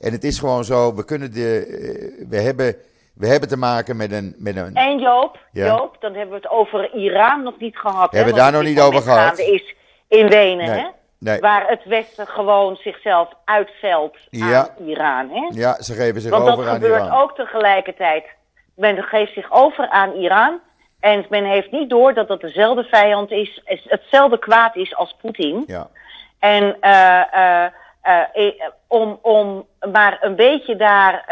En 0.00 0.12
het 0.12 0.24
is 0.24 0.38
gewoon 0.38 0.64
zo, 0.64 0.94
we 0.94 1.04
kunnen 1.04 1.32
de, 1.32 1.66
eh, 1.66 2.26
we 2.28 2.36
hebben, 2.36 2.76
we 3.14 3.26
hebben 3.26 3.48
te 3.48 3.56
maken 3.56 3.96
met 3.96 4.12
een, 4.12 4.34
met 4.38 4.56
een 4.56 4.74
En 4.74 4.98
Joop, 4.98 5.38
Ja. 5.52 5.66
Joop, 5.66 5.96
dan 6.00 6.14
hebben 6.14 6.30
we 6.30 6.40
het 6.42 6.50
over 6.50 6.94
Iran 6.94 7.42
nog 7.42 7.58
niet 7.58 7.76
gehad. 7.76 8.12
Hebben 8.12 8.32
we 8.34 8.38
daar 8.40 8.52
nog 8.52 8.62
niet 8.62 8.80
over 8.80 9.02
gehad? 9.02 9.38
is 9.38 9.74
in 10.08 10.28
Wenen, 10.28 10.66
Nee, 10.66 10.78
hè? 10.78 10.86
nee. 11.18 11.40
Waar 11.40 11.68
het 11.68 11.84
Westen 11.84 12.26
gewoon 12.26 12.76
zichzelf 12.76 13.28
uitvelt 13.44 14.16
Ja. 14.30 14.68
aan 14.78 14.86
Iran, 14.86 15.30
hè? 15.30 15.48
ja, 15.60 15.82
ze 15.82 15.94
geven 15.94 16.20
zich 16.20 16.30
Want 16.30 16.44
dat 16.46 16.52
over 16.56 16.68
aan 16.68 16.74
gebeurt 16.74 17.02
Iran. 17.02 17.20
ook 17.22 17.34
tegelijkertijd. 17.34 18.24
Men 18.74 19.02
geeft 19.02 19.32
zich 19.32 19.52
over 19.52 19.88
aan 19.88 20.12
Iran. 20.14 20.60
En 21.00 21.26
men 21.28 21.44
heeft 21.44 21.70
niet 21.70 21.90
door 21.90 22.14
dat 22.14 22.28
dat 22.28 22.40
dezelfde 22.40 22.84
vijand 22.84 23.30
is, 23.30 23.62
hetzelfde 23.64 24.38
kwaad 24.38 24.76
is 24.76 24.94
als 24.94 25.16
Poetin. 25.20 25.64
Ja, 25.66 25.90
En 26.38 26.76
eh, 26.80 27.22
eh, 27.32 27.72
eh, 28.32 28.52
om, 28.86 29.18
om 29.22 29.66
maar 29.92 30.18
een 30.20 30.36
beetje 30.36 30.76
daar 30.76 31.24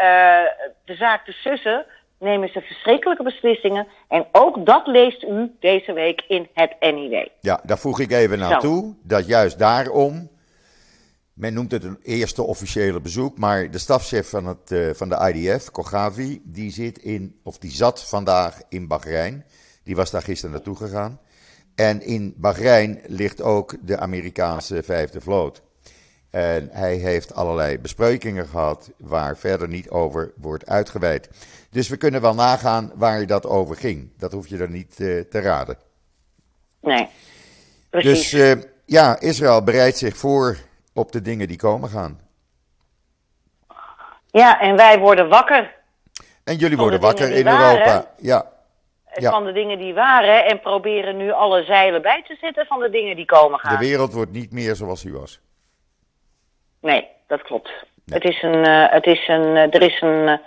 de 0.85 0.95
zaak 0.95 1.25
te 1.25 1.31
sussen, 1.31 1.85
nemen 2.19 2.49
ze 2.49 2.61
verschrikkelijke 2.61 3.23
beslissingen. 3.23 3.87
En 4.07 4.25
ook 4.31 4.65
dat 4.65 4.87
leest 4.87 5.23
u 5.23 5.55
deze 5.59 5.93
week 5.93 6.23
in 6.27 6.47
het 6.53 6.75
NIW. 6.79 7.27
ja, 7.39 7.59
daar 7.63 7.77
voeg 7.77 7.99
ik 7.99 8.11
even 8.11 8.43
aan 8.43 8.51
Zo. 8.51 8.59
toe, 8.59 8.95
dat 9.03 9.27
juist 9.27 9.59
daarom, 9.59 10.29
men 11.33 11.53
noemt 11.53 11.71
het 11.71 11.83
een 11.83 11.99
eerste 12.03 12.43
officiële 12.43 13.01
bezoek, 13.01 13.37
maar 13.37 13.71
de 13.71 13.77
stafchef 13.77 14.29
van, 14.29 14.45
het, 14.45 14.97
van 14.97 15.09
de 15.09 15.33
IDF, 15.33 15.71
Kogavi, 15.71 16.41
die 16.43 16.71
zit 16.71 16.97
in, 16.97 17.39
of 17.43 17.57
die 17.57 17.71
zat 17.71 18.09
vandaag 18.09 18.61
in 18.69 18.87
Bahrein. 18.87 19.45
Die 19.87 19.95
was 19.95 20.11
daar 20.11 20.21
gisteren 20.21 20.51
naartoe 20.51 20.75
gegaan. 20.75 21.19
En 21.75 22.01
in 22.01 22.33
Bahrein 22.37 23.01
ligt 23.05 23.41
ook 23.41 23.75
de 23.81 23.97
Amerikaanse 23.97 24.83
vijfde 24.83 25.21
vloot. 25.21 25.61
En 26.29 26.69
hij 26.71 26.95
heeft 26.95 27.33
allerlei 27.33 27.79
besprekingen 27.79 28.47
gehad 28.47 28.91
waar 28.97 29.37
verder 29.37 29.67
niet 29.67 29.89
over 29.89 30.31
wordt 30.35 30.65
uitgeweid. 30.65 31.29
Dus 31.69 31.87
we 31.87 31.97
kunnen 31.97 32.21
wel 32.21 32.33
nagaan 32.33 32.91
waar 32.95 33.25
dat 33.25 33.45
over 33.45 33.75
ging. 33.75 34.11
Dat 34.17 34.31
hoef 34.31 34.47
je 34.47 34.57
er 34.57 34.69
niet 34.69 34.99
eh, 34.99 35.19
te 35.19 35.39
raden. 35.39 35.77
Nee, 36.81 37.07
precies. 37.89 38.29
Dus 38.29 38.41
eh, 38.41 38.63
ja, 38.85 39.19
Israël 39.19 39.63
bereidt 39.63 39.97
zich 39.97 40.17
voor 40.17 40.57
op 40.93 41.11
de 41.11 41.21
dingen 41.21 41.47
die 41.47 41.57
komen 41.57 41.89
gaan. 41.89 42.19
ja, 44.31 44.59
en 44.59 44.75
wij 44.75 44.99
worden 44.99 45.29
wakker 45.29 45.75
En 46.43 46.55
jullie 46.55 46.77
worden 46.77 46.99
de 46.99 47.05
wakker 47.05 47.31
in 47.31 47.43
waren. 47.43 47.71
Europa. 47.71 48.11
Ja, 48.17 48.55
Ja. 49.21 49.31
van 49.31 49.45
de 49.45 49.51
dingen 49.51 49.77
die 49.77 49.93
waren. 49.93 50.45
En 50.45 50.59
proberen 50.59 51.17
nu 51.17 51.31
alle 51.31 51.63
zeilen 51.63 52.01
bij 52.01 52.23
te 52.27 52.37
zetten 52.41 52.65
van 52.65 52.79
de 52.79 52.89
dingen 52.89 53.15
die 53.15 53.25
komen 53.25 53.59
de 53.61 53.67
gaan. 53.67 53.79
wereld 53.79 54.13
wordt 54.13 54.31
niet 54.31 54.51
meer 54.51 54.75
zoals 54.75 55.03
u 55.03 55.13
was. 55.13 55.39
Nee, 56.81 57.07
dat 57.27 57.41
klopt. 57.41 57.69
Nee. 58.05 58.19
Het 58.19 58.29
is 58.29 58.41
een, 58.41 58.65
eh, 58.65 58.91
het 58.91 59.05
is 59.05 59.27
een, 59.27 59.55
eh, 59.55 59.73
er 59.73 59.81
is 59.81 60.01
een, 60.01 60.27
eh, 60.27 60.37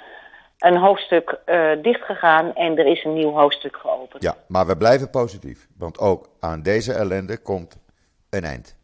een 0.58 0.76
hoofdstuk 0.76 1.38
dichtgegaan 1.82 2.54
en 2.54 2.78
er 2.78 2.86
is 2.86 3.04
een 3.04 3.14
nieuw 3.14 3.32
hoofdstuk 3.32 3.76
geopend. 3.76 4.22
Ja, 4.22 4.34
maar 4.48 4.66
we 4.66 4.76
blijven 4.76 5.10
positief. 5.10 5.68
Want 5.76 5.98
ook 5.98 6.28
aan 6.40 6.62
deze 6.62 6.92
ellende 6.92 7.38
komt 7.38 7.78
een 8.30 8.44
eind. 8.44 8.76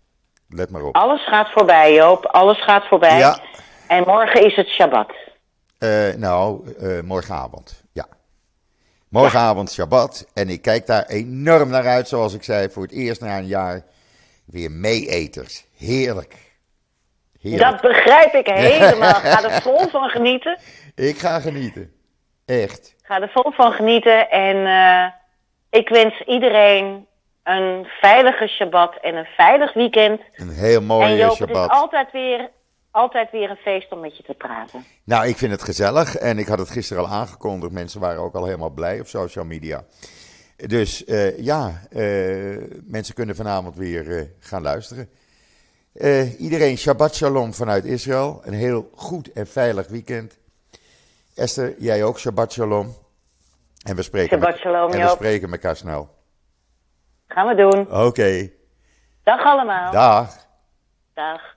Let 0.49 0.71
maar 0.71 0.83
op. 0.83 0.95
Alles 0.95 1.29
gaat 1.29 1.51
voorbij, 1.51 1.95
Joop. 1.95 2.27
Alles 2.27 2.65
gaat 2.65 2.87
voorbij. 2.87 3.19
Ja. 3.19 3.39
En 3.89 4.05
morgen 4.07 4.47
is 4.47 4.57
het 4.57 4.69
Shabbat. 4.69 5.13
Nou, 6.17 6.75
morgenavond. 7.05 7.85
Ja. 7.93 8.07
Morgenavond 9.17 9.73
Shabbat. 9.73 10.27
En 10.35 10.49
ik 10.49 10.63
kijk 10.63 10.87
daar 10.87 11.07
enorm 11.07 11.71
naar 11.71 11.87
uit, 11.87 12.09
zoals 12.09 12.35
ik 12.35 12.43
zei, 12.43 12.69
voor 12.71 12.83
het 12.83 12.93
eerst 12.93 13.21
na 13.21 13.39
een 13.39 13.47
jaar. 13.47 13.83
Weer 14.45 14.71
meeeters. 14.71 15.65
Heerlijk. 15.77 16.35
Heerlijk. 17.41 17.71
Dat 17.71 17.81
begrijp 17.81 18.35
ik 18.35 18.47
helemaal. 18.69 19.15
Ga 19.15 19.45
er 19.45 19.63
vol 19.63 19.89
van 19.89 20.09
genieten. 20.09 20.59
Ik 20.95 21.19
ga 21.19 21.41
genieten. 21.41 21.93
Echt. 22.47 22.95
Ga 23.03 23.21
er 23.21 23.31
vol 23.35 23.53
van 23.53 23.73
genieten. 23.73 24.31
En 24.31 24.67
eh, 24.67 25.13
ik 25.71 25.89
wens 25.89 26.21
iedereen 26.27 27.07
een 27.43 27.87
veilige 28.01 28.47
Shabbat 28.47 28.97
en 29.03 29.15
een 29.15 29.29
veilig 29.37 29.73
weekend. 29.73 30.21
Een 30.35 30.51
heel 30.51 30.81
en 30.81 30.87
mooie 30.87 31.17
Joop, 31.17 31.39
het 31.39 31.41
is 31.41 31.47
Shabbat. 31.47 31.71
altijd 31.71 32.13
weer, 32.13 32.51
altijd 32.97 33.31
weer 33.31 33.51
een 33.51 33.57
feest 33.57 33.93
om 33.93 34.01
met 34.01 34.17
je 34.17 34.23
te 34.23 34.35
praten. 34.35 34.85
Nou, 35.05 35.27
ik 35.27 35.37
vind 35.37 35.53
het 35.53 35.63
gezellig 35.63 36.17
en 36.17 36.39
ik 36.39 36.47
had 36.47 36.59
het 36.59 36.71
gisteren 36.71 37.03
al 37.03 37.09
aangekondigd. 37.09 37.73
Mensen 37.73 38.01
waren 38.01 38.21
ook 38.21 38.35
al 38.35 38.45
helemaal 38.45 38.71
blij 38.71 39.01
op 39.01 39.07
social 39.07 39.45
media. 39.45 39.85
Dus 40.57 41.05
eh, 41.05 41.39
ja, 41.39 41.81
eh, 41.91 42.57
mensen 42.85 43.15
kunnen 43.15 43.37
vanavond 43.37 43.77
weer 43.77 44.19
eh, 44.19 44.25
gaan 44.39 44.63
luisteren. 44.63 45.09
Iedereen 46.39 46.79
Shabbat 46.79 47.15
Shalom 47.15 47.55
vanuit 47.55 47.85
Israël. 47.85 48.41
Een 48.45 48.55
heel 48.55 48.91
goed 48.95 49.33
en 49.33 49.47
veilig 49.47 49.89
weekend. 49.89 50.39
Esther, 51.35 51.75
jij 51.79 52.05
ook 52.05 52.19
Shabbat 52.19 52.53
Shalom. 52.53 52.95
En 53.83 53.97
we 53.97 54.03
spreken, 54.03 54.39
Shabbat 54.39 54.59
Shalom, 54.59 54.93
en 54.93 55.01
we 55.01 55.09
spreken 55.09 55.51
elkaar 55.51 55.77
snel. 55.77 56.09
Gaan 57.29 57.47
we 57.47 57.55
doen. 57.55 58.05
Oké, 58.07 58.51
Dag 59.23 59.45
allemaal. 59.45 59.93
dag. 59.93 60.47
Dag. 61.15 61.56